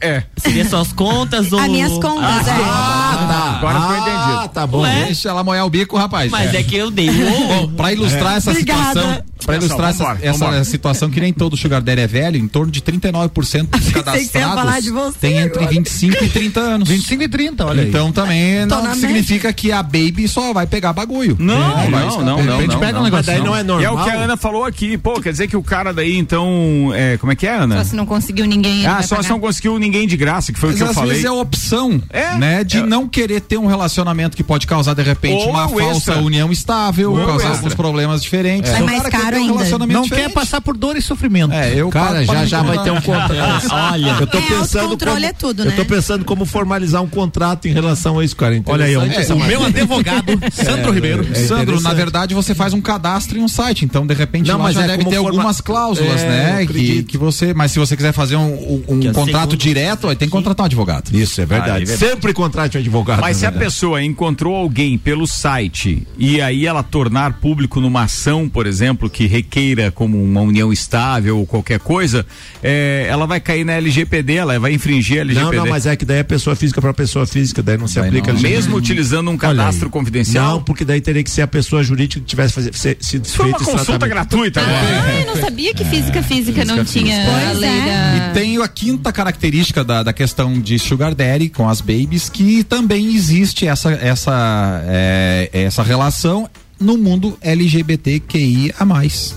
É. 0.00 0.22
Seria 0.38 0.68
suas 0.68 0.92
contas 0.92 1.52
ou. 1.52 1.58
As 1.58 1.68
minhas 1.68 1.92
contas, 1.92 2.48
é. 2.48 2.52
Ah, 2.52 3.05
tá. 3.18 3.56
Agora 3.58 3.80
ficou 3.80 3.94
ah, 3.94 3.98
entendido. 4.00 4.48
tá 4.54 4.66
bom. 4.66 4.80
Ué? 4.82 5.04
Deixa 5.06 5.28
ela 5.28 5.42
molhar 5.44 5.64
o 5.66 5.70
bico, 5.70 5.96
rapaz. 5.96 6.30
Mas 6.30 6.54
é, 6.54 6.62
que 6.62 6.76
eu 6.76 6.90
dei. 6.90 7.10
Bom, 7.10 7.68
pra 7.76 7.92
ilustrar 7.92 8.36
essa 8.36 8.50
Obrigada. 8.50 8.86
situação, 9.00 9.24
pra 9.44 9.56
ilustrar 9.56 9.90
essa, 9.90 9.98
vambora, 10.04 10.18
essa 10.22 10.38
vambora. 10.44 10.64
situação 10.64 11.10
que 11.10 11.20
nem 11.20 11.32
todo 11.32 11.56
sugar 11.56 11.80
daddy 11.80 12.00
é 12.02 12.06
velho, 12.06 12.36
em 12.36 12.48
torno 12.48 12.70
de 12.72 12.80
39% 12.80 13.66
dos 13.68 13.90
cadastrados 13.92 14.86
você 14.90 15.18
tem 15.20 15.38
entre 15.38 15.58
agora. 15.58 15.70
25 15.72 16.24
e 16.24 16.28
30 16.28 16.60
anos. 16.60 16.88
25 16.88 17.22
e 17.22 17.28
30, 17.28 17.66
olha 17.66 17.82
aí. 17.82 17.88
Então 17.88 18.12
também 18.12 18.66
Tô 18.68 18.76
não 18.82 18.94
significa 18.94 19.52
que 19.52 19.70
a 19.72 19.82
baby 19.82 20.26
só 20.28 20.52
vai 20.52 20.66
pegar 20.66 20.92
bagulho. 20.92 21.36
Não, 21.38 21.78
É, 21.80 21.88
não, 21.88 22.20
não, 22.22 22.42
não, 22.42 22.56
repente 22.56 22.72
não, 22.72 22.80
pega 22.80 22.92
não. 22.92 23.00
um 23.00 23.04
negócio. 23.04 23.26
daí 23.26 23.40
não 23.42 23.54
é 23.54 23.58
E 23.58 23.60
é 23.60 23.64
normal. 23.64 23.96
o 23.96 24.04
que 24.04 24.10
a 24.10 24.14
Ana 24.20 24.36
falou 24.36 24.64
aqui. 24.64 24.96
Pô, 24.98 25.20
quer 25.20 25.30
dizer 25.32 25.48
que 25.48 25.56
o 25.56 25.62
cara 25.62 25.92
daí, 25.92 26.16
então. 26.16 26.90
É, 26.94 27.16
como 27.18 27.32
é 27.32 27.36
que 27.36 27.46
é, 27.46 27.54
Ana? 27.56 27.78
Só 27.78 27.84
se 27.90 27.96
não 27.96 28.06
conseguiu 28.06 28.46
ninguém. 28.46 28.86
Ah, 28.86 29.02
só 29.02 29.16
se 29.16 29.22
pagar. 29.22 29.28
não 29.30 29.40
conseguiu 29.40 29.78
ninguém 29.78 30.06
de 30.06 30.16
graça, 30.16 30.52
que 30.52 30.58
foi 30.58 30.70
Mas 30.70 30.76
o 30.76 30.78
que 30.78 30.84
eu 30.84 30.88
às 30.90 30.94
falei. 30.94 31.10
vezes 31.10 31.24
é 31.24 31.28
a 31.28 31.32
opção, 31.32 32.02
É. 32.10 32.34
né, 32.36 32.64
de 32.64 32.78
É. 32.78 32.82
não 33.06 33.08
querer 33.08 33.40
ter 33.40 33.56
um 33.56 33.66
relacionamento 33.66 34.36
que 34.36 34.42
pode 34.42 34.66
causar 34.66 34.94
de 34.94 35.02
repente 35.02 35.44
Ou 35.44 35.50
uma 35.50 35.68
falsa 35.68 35.96
extra. 36.12 36.18
união 36.18 36.50
estável, 36.50 37.12
Ou 37.12 37.18
causar 37.18 37.34
extra. 37.34 37.50
alguns 37.50 37.74
problemas 37.74 38.22
diferentes. 38.22 38.70
É 38.72 38.82
O 38.82 38.86
mais 38.86 39.02
caro 39.04 39.36
um 39.36 39.40
ainda. 39.40 39.52
relacionamento 39.52 39.98
Não 39.98 40.02
diferente. 40.04 40.26
quer 40.28 40.32
passar 40.34 40.60
por 40.60 40.76
dor 40.76 40.96
e 40.96 41.02
sofrimento. 41.02 41.52
É, 41.52 41.72
eu 41.74 41.88
Cara, 41.88 42.24
já 42.24 42.44
já 42.44 42.62
vai 42.62 42.82
ter 42.82 42.90
um 42.90 43.00
contrato. 43.00 43.66
Olha. 43.70 44.16
Eu 44.20 44.26
tô 44.26 44.38
É, 44.38 44.40
pensando 44.42 44.82
autocontrole 44.82 45.14
como, 45.16 45.26
é 45.26 45.32
tudo, 45.32 45.62
Eu 45.62 45.66
né? 45.66 45.72
tô 45.76 45.84
pensando 45.84 46.24
como 46.24 46.44
formalizar 46.44 47.02
um 47.02 47.08
contrato 47.08 47.68
em 47.68 47.72
relação 47.72 48.18
a 48.18 48.24
isso, 48.24 48.34
cara. 48.36 48.60
Olha 48.66 48.84
aí, 48.84 48.94
essa 49.14 49.34
o 49.34 49.38
meu 49.38 49.64
advogado, 49.64 50.26
Sandro 50.52 50.92
Ribeiro. 50.92 51.26
é 51.30 51.34
Sandro, 51.34 51.80
na 51.80 51.94
verdade 51.94 52.34
você 52.34 52.54
faz 52.54 52.72
um 52.72 52.80
cadastro 52.80 53.38
em 53.38 53.42
um 53.42 53.48
site, 53.48 53.84
então 53.84 54.06
de 54.06 54.14
repente 54.14 54.48
Não, 54.50 54.58
lá 54.58 54.64
mas 54.64 54.74
já 54.74 54.84
é 54.84 54.86
deve 54.88 55.04
ter 55.04 55.16
algumas 55.16 55.60
cláusulas, 55.60 56.20
É, 56.22 56.28
né? 56.28 56.62
eu 56.62 56.66
Que, 56.66 57.02
que 57.04 57.18
você, 57.18 57.54
mas 57.54 57.72
se 57.72 57.78
você 57.78 57.96
quiser 57.96 58.12
fazer 58.12 58.36
um, 58.36 58.82
um- 58.88 58.94
um 58.96 59.08
é 59.08 59.12
contrato 59.12 59.56
direto, 59.56 60.08
aí 60.08 60.16
tem 60.16 60.28
que 60.28 60.32
contratar 60.32 60.64
um 60.64 60.66
advogado. 60.66 61.10
Isso, 61.14 61.40
é 61.40 61.46
verdade. 61.46 61.82
É 61.82 61.86
verdade. 61.86 61.98
Sempre 62.12 62.32
contrate 62.32 62.76
um 62.76 62.80
advogado. 62.80 62.95
Mas 63.04 63.36
na 63.36 63.40
se 63.40 63.46
a 63.46 63.52
pessoa 63.52 64.02
encontrou 64.02 64.54
alguém 64.54 64.96
pelo 64.98 65.26
site 65.26 66.06
e 66.18 66.40
aí 66.40 66.66
ela 66.66 66.82
tornar 66.82 67.34
público 67.40 67.80
numa 67.80 68.02
ação, 68.04 68.48
por 68.48 68.66
exemplo, 68.66 69.08
que 69.10 69.26
requeira 69.26 69.90
como 69.90 70.22
uma 70.22 70.40
união 70.40 70.72
estável 70.72 71.38
ou 71.38 71.46
qualquer 71.46 71.78
coisa, 71.80 72.24
é, 72.62 73.06
ela 73.08 73.26
vai 73.26 73.40
cair 73.40 73.64
na 73.64 73.72
LGPD, 73.74 74.34
ela 74.34 74.58
vai 74.58 74.72
infringir 74.72 75.20
a 75.20 75.24
Não, 75.24 75.30
LGPD. 75.32 75.56
não, 75.56 75.66
mas 75.66 75.86
é 75.86 75.96
que 75.96 76.04
daí 76.04 76.18
é 76.18 76.22
pessoa 76.22 76.54
física 76.56 76.80
para 76.80 76.92
pessoa 76.94 77.26
física, 77.26 77.62
daí 77.62 77.76
não 77.78 77.86
se 77.88 77.98
Vai 77.98 78.08
aplica 78.08 78.32
não. 78.32 78.40
Mesmo 78.40 78.76
utilizando 78.76 79.30
um 79.30 79.36
cadastro 79.36 79.90
confidencial. 79.90 80.56
Não, 80.56 80.62
porque 80.62 80.84
daí 80.84 81.00
teria 81.00 81.22
que 81.22 81.30
ser 81.30 81.42
a 81.42 81.46
pessoa 81.46 81.82
jurídica 81.82 82.20
que 82.20 82.26
tivesse 82.26 82.54
fazer, 82.54 82.74
se- 82.74 82.96
sido 83.00 83.24
Isso 83.26 83.36
foi 83.36 83.48
uma 83.48 83.58
consulta 83.58 83.84
tratamento. 83.84 84.08
gratuita 84.10 84.60
agora. 84.60 85.04
Ah, 85.06 85.20
eu 85.20 85.26
não 85.26 85.36
sabia 85.42 85.74
que 85.74 85.84
física 85.84 86.22
física 86.22 86.64
não 86.64 86.84
tinha 86.84 87.16
a 87.22 87.26
Pois 87.46 87.58
lei 87.58 87.70
é. 87.70 87.84
da. 87.86 88.30
E 88.30 88.34
tem 88.34 88.62
a 88.62 88.68
quinta 88.68 89.12
característica 89.12 89.84
da, 89.84 90.02
da 90.02 90.12
questão 90.12 90.58
de 90.60 90.78
sugar 90.78 91.14
daddy 91.14 91.48
com 91.48 91.68
as 91.68 91.80
babies, 91.80 92.28
que 92.28 92.64
também 92.64 92.85
existe 92.94 93.66
essa, 93.66 93.92
essa, 93.92 94.82
é, 94.86 95.50
essa 95.52 95.82
relação 95.82 96.48
no 96.78 96.96
mundo 96.98 97.38
LGBTQIA+. 97.40 98.74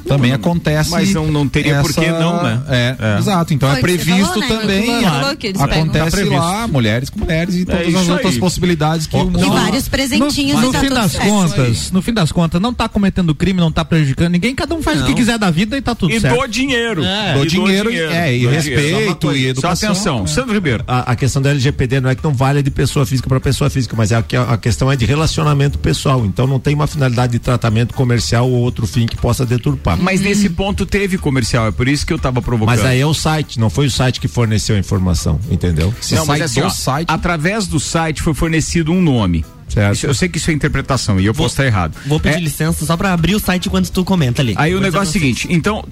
Também 0.08 0.32
acontece. 0.34 0.92
mas 0.92 1.14
não- 1.14 1.32
não 1.32 1.48
teria 1.48 1.82
por 1.82 1.94
que 1.94 2.08
não, 2.12 2.44
né? 2.44 2.62
É, 2.68 2.96
É. 3.00 3.18
exato. 3.20 3.54
Então 3.54 3.70
Foi 3.70 3.80
é 3.80 3.82
que 3.82 3.88
você 3.90 3.98
previsto 4.06 4.28
falou, 4.34 4.40
né? 4.42 4.48
também. 4.48 4.86
Pegam. 4.86 5.64
acontece 5.64 6.26
Tá 6.30 6.36
lá, 6.40 6.68
mulheres 6.68 7.10
com 7.10 7.20
mulheres 7.20 7.56
e 7.56 7.66
todas 7.66 7.88
isso 7.88 7.98
as 7.98 8.10
outras 8.10 8.34
aí. 8.34 8.40
possibilidades 8.40 9.08
que 9.08 9.16
o 9.16 9.22
E 9.22 9.24
mundo. 9.26 9.50
vários 9.52 9.88
presentinhos 9.88 10.58
No, 10.60 10.64
e 10.64 10.66
no 10.68 10.72
tá 10.72 10.80
fim 10.80 10.90
das 10.90 11.12
certo. 11.12 11.28
contas, 11.28 11.92
no 11.92 12.02
fim 12.02 12.14
das 12.14 12.32
contas, 12.32 12.62
não 12.62 12.74
tá 12.74 12.90
cometendo 12.90 13.34
crime, 13.34 13.60
não 13.60 13.72
tá 13.72 13.84
prejudicando 13.86 14.32
ninguém, 14.32 14.54
cada 14.54 14.76
um 14.76 14.82
faz 14.84 15.02
o 15.02 15.06
que 15.06 15.14
quiser 15.14 15.38
da 15.38 15.50
vida 15.50 15.78
e 15.78 15.82
tá 15.82 15.96
tudo 15.96 16.14
E 16.14 16.20
certo. 16.20 16.40
do 16.40 16.48
dinheiro. 16.48 17.02
Do 17.02 17.44
E 17.46 17.48
dinheiro, 17.48 17.90
é, 17.92 18.36
e 18.36 18.46
respeito 18.48 19.28
dinheiro. 19.30 19.38
e 19.38 19.48
educação. 19.48 19.96
Só 19.96 20.10
atenção, 20.12 20.28
Sandro 20.28 20.54
Ribeiro. 20.54 20.84
A, 20.88 21.12
a 21.12 21.16
questão 21.16 21.42
da 21.42 21.50
LGPD 21.52 22.02
não 22.02 22.10
é 22.10 22.16
que 22.16 22.24
não 22.24 22.34
vale 22.34 22.62
de 22.62 22.72
pessoa 22.72 23.06
física 23.06 23.28
para 23.30 23.40
pessoa 23.40 23.70
física, 23.70 23.96
mas 23.98 24.12
é 24.12 24.16
a 24.18 24.58
questão 24.58 24.92
é 24.92 24.96
de 24.96 25.06
relacionamento 25.06 25.78
pessoal. 25.80 26.26
Então 26.26 26.46
não 26.48 26.60
tem 26.60 26.74
uma 26.76 26.88
finalidade 26.88 27.29
de 27.30 27.40
tratamento 27.40 27.94
comercial 27.94 28.50
ou 28.50 28.58
outro 28.60 28.86
fim 28.88 29.06
que 29.06 29.16
possa 29.16 29.46
deturpar. 29.46 29.98
Mas 29.98 30.20
nesse 30.22 30.50
ponto 30.50 30.86
teve 30.86 31.18
comercial, 31.18 31.68
é 31.68 31.72
por 31.72 31.88
isso 31.88 32.06
que 32.06 32.12
eu 32.14 32.20
tava 32.20 32.42
provocando. 32.42 32.76
Mas 32.78 32.86
aí 32.86 33.00
é 33.00 33.06
o 33.06 33.14
site, 33.14 33.60
não 33.60 33.70
foi 33.70 33.86
o 33.88 33.92
site 33.92 34.20
que 34.20 34.28
forneceu 34.28 34.76
a 34.76 34.80
informação, 34.80 35.40
entendeu? 35.50 35.94
Se 36.02 36.16
não, 36.16 36.26
mas 36.26 36.40
sai 36.40 36.46
assim, 36.46 36.62
ó, 36.62 36.70
site. 36.70 37.08
através 37.10 37.68
do 37.68 37.80
site 37.80 38.22
foi 38.22 38.34
fornecido 38.34 38.92
um 38.92 39.02
nome. 39.02 39.46
Certo. 39.70 39.94
Isso- 39.94 40.08
eu 40.08 40.16
sei 40.16 40.28
que 40.28 40.40
isso 40.40 40.50
é 40.50 40.54
interpretação 40.54 41.20
e 41.20 41.26
eu 41.28 41.34
posso 41.34 41.54
estar 41.54 41.64
errado. 41.66 41.96
Vou 42.08 42.20
pedir 42.20 42.38
É, 42.38 42.40
licença 42.40 42.84
só 42.88 42.98
pra 42.98 43.14
abrir 43.14 43.36
o 43.36 43.40
site 43.40 43.68
enquanto 43.68 43.92
tu 43.92 44.04
comenta 44.04 44.42
ali. 44.42 44.56
Aí 44.58 44.72
o 44.74 44.78
Vou 44.78 44.82
negócio 44.84 45.06
é 45.08 45.10
o 45.10 45.14
seguinte, 45.14 45.48
então, 45.52 45.86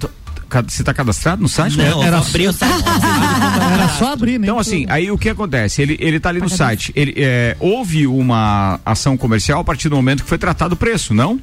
você 0.68 0.82
tá 0.82 0.94
cadastrado 0.94 1.42
no 1.42 1.48
site? 1.48 1.76
Não, 1.76 2.02
Era 2.02 2.18
vou 2.18 2.28
abrir 2.28 2.48
o 2.48 2.52
site. 2.52 2.72
Era 3.72 3.88
só 3.90 4.12
abrir, 4.12 4.38
né? 4.38 4.46
Então, 4.46 4.58
assim, 4.58 4.86
aí 4.88 5.10
o 5.10 5.18
que 5.18 5.28
acontece? 5.28 5.82
Ele, 5.82 5.96
ele 6.00 6.18
tá 6.18 6.30
ali 6.30 6.40
no 6.40 6.48
site. 6.48 6.92
Ele, 6.96 7.14
é, 7.16 7.56
houve 7.60 8.06
uma 8.06 8.80
ação 8.84 9.16
comercial 9.16 9.60
a 9.60 9.64
partir 9.64 9.88
do 9.88 9.96
momento 9.96 10.22
que 10.22 10.28
foi 10.28 10.38
tratado 10.38 10.74
o 10.74 10.76
preço, 10.76 11.12
não? 11.12 11.28
Não, 11.28 11.40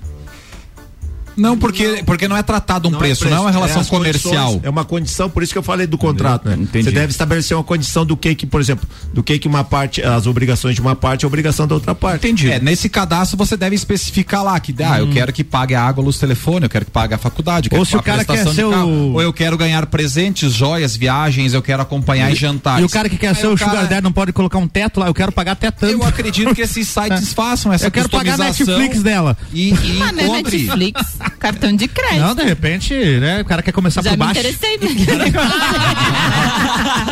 porque, 1.58 2.04
porque 2.06 2.28
não 2.28 2.38
é 2.38 2.44
tratado 2.44 2.88
um 2.88 2.92
preço, 2.92 3.28
não 3.30 3.38
é 3.38 3.40
uma 3.42 3.52
relação 3.52 3.82
as 3.82 3.90
comercial. 3.90 4.34
condições, 4.46 4.64
É 4.64 4.70
uma 4.70 4.86
condição, 4.86 5.30
por 5.30 5.44
isso 5.44 5.52
que 5.52 5.58
eu 5.58 5.64
falei 5.64 5.86
do 5.88 5.98
contrato, 5.98 6.48
né? 6.50 6.56
Entendi. 6.60 6.86
Você 6.86 6.92
deve 6.92 7.12
estabelecer 7.12 7.56
uma 7.58 7.64
condição 7.64 8.06
do 8.06 8.16
que 8.16 8.34
que, 8.36 8.46
por 8.46 8.62
exemplo, 8.62 8.88
do 9.14 9.22
que 9.24 9.38
que 9.40 9.48
uma 9.48 9.64
parte, 9.64 10.02
as 10.02 10.28
obrigações 10.28 10.76
de 10.76 10.82
uma 10.82 10.96
parte 10.96 11.24
é 11.24 11.26
a 11.26 11.28
obrigação 11.28 11.68
da 11.68 11.76
outra 11.76 11.94
parte. 11.94 12.26
Entendi. 12.28 12.50
É, 12.52 12.60
nesse 12.60 12.88
cadastro 12.90 13.38
você 13.38 13.58
deve 13.58 13.76
especificar 13.76 14.44
lá 14.44 14.60
que 14.60 14.74
ah, 14.84 15.00
eu 15.00 15.10
quero 15.12 15.32
que 15.34 15.44
pague 15.44 15.76
a 15.76 15.82
água, 15.84 16.04
luz, 16.04 16.18
telefone, 16.18 16.66
eu 16.66 16.70
quero 16.70 16.86
que 16.86 16.92
pague 16.92 17.14
a 17.14 17.18
faculdade, 17.18 17.68
eu 17.68 17.70
quero 17.72 17.82
Ou 17.82 17.86
que 17.86 17.92
se 17.92 17.98
o 17.98 18.02
cara 18.02 18.24
quer 18.24 18.48
ser 18.48 18.64
o- 18.66 19.14
ou 19.14 19.22
eu 19.22 19.34
quero 19.34 19.58
ganhar 19.58 19.86
presentes, 19.88 20.54
joias, 20.54 20.96
viagens, 20.96 21.54
eu 21.54 21.62
quero 21.62 21.82
acompanhar 21.82 22.32
em 22.32 22.36
jantares. 22.36 22.82
E 22.82 22.86
o 22.86 22.90
cara 22.90 23.10
que 23.10 23.18
quer 23.18 23.30
Aí 23.30 23.36
ser 23.36 23.48
o 23.48 23.56
cara- 23.58 23.72
Sugar 23.72 23.88
Daddy 23.88 24.02
não 24.04 24.12
pode 24.12 24.32
colocar 24.34 24.58
um 24.58 24.68
teto 24.68 25.00
lá, 25.00 25.08
eu 25.08 25.14
quero 25.14 25.32
pagar 25.32 25.54
até 25.54 25.72
tanto. 25.72 25.92
Eu 25.94 26.04
acredito 26.04 26.54
que 26.56 26.62
esses 26.62 26.88
sites 26.88 27.34
façam 27.34 27.72
essa 27.74 27.88
Eu 27.88 27.92
quero 27.92 28.10
pagar 28.10 28.36
a 28.36 28.38
Netflix 28.38 29.02
dela. 29.04 29.38
E, 29.54 29.70
e 29.74 30.02
Ah, 30.02 30.12
não 30.12 30.20
é 30.20 30.26
encontre. 30.26 30.58
Netflix, 30.64 31.18
cartão 31.32 31.76
de 31.76 31.88
crédito. 31.88 32.22
Não, 32.22 32.36
de 32.36 32.44
repente, 32.44 32.94
né? 32.94 33.42
O 33.42 33.46
cara 33.46 33.62
quer 33.62 33.72
começar 33.72 34.02
Já 34.02 34.12
por 34.12 34.18
me 34.18 34.26
baixo. 34.26 34.40
interessei. 34.40 34.80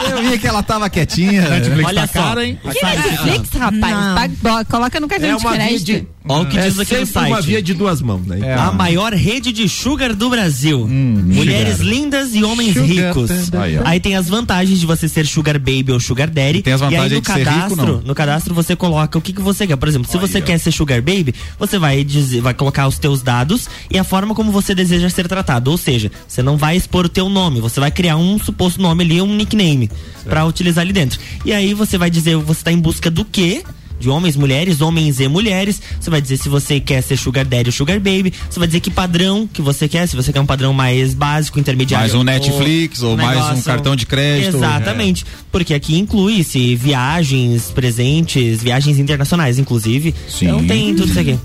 Eu 0.10 0.30
vi 0.30 0.38
que 0.40 0.48
ela 0.48 0.64
tava 0.64 0.90
quietinha. 0.90 1.48
Netflix 1.50 1.88
Olha 1.88 2.08
tá 2.08 2.10
só. 2.14 2.24
caro, 2.28 2.42
hein? 2.42 2.60
Que 2.62 2.86
Netflix, 2.86 3.50
rapaz? 3.54 3.82
Não. 3.82 4.16
Paga- 4.16 4.34
bo- 4.42 4.66
coloca 4.70 5.00
no 5.00 5.08
cartão 5.08 5.30
É 5.30 5.36
de 5.36 5.44
crédito. 5.46 5.86
de, 5.86 6.08
Olha 6.26 6.44
o 6.44 6.46
que 6.50 6.58
é 6.58 6.62
diz 6.70 6.80
aqui 6.80 6.94
no 6.96 7.06
sempre 7.06 7.28
uma 7.28 7.36
site. 7.38 7.46
via 7.48 7.62
de 7.62 7.74
duas 7.74 8.02
mãos, 8.02 8.26
né? 8.26 8.40
É. 8.42 8.54
A 8.54 8.72
maior 8.72 9.12
rede 9.14 9.52
de 9.52 9.68
sugar 9.68 10.14
do 10.14 10.30
Brasil. 10.30 10.88
Mulheres 10.88 11.80
lindas 11.80 12.34
e 12.34 12.44
homens 12.44 12.74
Sugar 12.74 12.88
ricos. 12.88 13.54
Aí. 13.54 13.80
Aí 13.84 14.00
tem 14.00 14.16
as 14.16 14.28
vantagens 14.30 14.80
de 14.80 14.86
você 14.86 15.10
ser 15.10 15.26
sugar 15.26 15.60
baby 15.60 15.92
ou 15.92 16.00
sugar 16.00 16.30
daddy. 16.30 16.62
Tem 16.62 16.74
as 16.74 16.80
e 16.82 16.84
aí 16.86 16.90
vantagens 16.92 17.14
no 17.14 17.22
de 17.22 17.28
ser 17.28 17.40
rico, 17.40 17.52
cadastro, 17.52 17.86
não? 17.86 18.02
no 18.02 18.16
cadastro 18.16 18.54
você 18.56 18.74
coloca 18.76 19.18
o 19.18 19.22
que, 19.22 19.34
que 19.34 19.42
você 19.42 19.68
quer. 19.68 19.76
Por 19.76 19.88
exemplo, 19.90 20.10
se 20.10 20.18
você 20.18 20.40
quer 20.40 20.58
ser 20.60 20.72
sugar 20.72 21.02
baby, 21.02 21.36
você 21.60 21.78
vai 21.78 22.04
dizer, 22.06 22.40
vai 22.42 22.54
colocar 22.54 22.88
os 22.88 22.98
teus 22.98 23.22
dados 23.22 23.68
e 23.92 23.98
a 24.00 24.03
forma 24.04 24.36
como 24.36 24.52
você 24.52 24.74
deseja 24.74 25.10
ser 25.10 25.28
tratado. 25.28 25.72
Ou 25.72 25.78
seja, 25.78 26.12
você 26.28 26.42
não 26.42 26.58
vai 26.58 26.76
expor 26.76 27.06
o 27.06 27.10
teu 27.10 27.30
nome, 27.30 27.60
você 27.60 27.80
vai 27.80 27.92
criar 27.92 28.18
um 28.18 28.40
suposto 28.40 28.82
nome 28.82 29.04
ali, 29.04 29.22
um 29.22 29.36
nickname 29.36 29.90
pra 30.26 30.46
utilizar 30.46 30.84
ali 30.84 30.94
dentro. 30.94 31.20
E 31.46 31.54
aí 31.54 31.74
você 31.74 31.98
vai 31.98 32.10
dizer, 32.10 32.36
você 32.38 32.64
tá 32.64 32.72
em 32.72 32.80
busca 32.80 33.10
do 33.10 33.26
quê? 33.26 33.64
de 34.04 34.10
homens, 34.10 34.36
mulheres, 34.36 34.82
homens 34.82 35.20
e 35.20 35.28
mulheres. 35.28 35.82
Você 36.00 36.10
vai 36.10 36.22
dizer 36.22 36.38
se 36.38 36.50
você 36.50 36.80
quer 36.80 37.02
ser 37.02 37.18
sugar 37.18 37.46
daddy 37.46 37.70
ou 37.70 37.72
sugar 37.72 38.00
baby. 38.00 38.34
Você 38.50 38.60
vai 38.60 38.68
dizer 38.68 38.82
que 38.82 38.92
padrão 38.92 39.48
que 39.52 39.62
você 39.62 39.88
quer, 39.88 40.08
se 40.08 40.16
você 40.16 40.34
quer 40.34 40.42
um 40.42 40.46
padrão 40.46 40.74
mais 40.74 41.14
básico, 41.14 41.58
intermediário. 41.58 42.04
Mais 42.04 42.14
um 42.14 42.24
Netflix 42.24 43.02
ou 43.02 43.16
mais 43.16 43.60
um 43.60 43.62
cartão 43.62 43.96
de 43.96 44.06
crédito. 44.06 44.58
Exatamente. 44.58 45.26
Porque 45.52 45.74
aqui 45.74 45.98
inclui-se 45.98 46.76
viagens, 46.76 47.72
presentes, 47.72 48.62
viagens 48.62 49.00
internacionais, 49.00 49.58
inclusive. 49.58 50.14
Sim. 50.28 50.48
Então 50.48 50.68
tem 50.68 50.94
tudo 50.96 51.10
isso 51.10 51.20
aqui. 51.20 51.40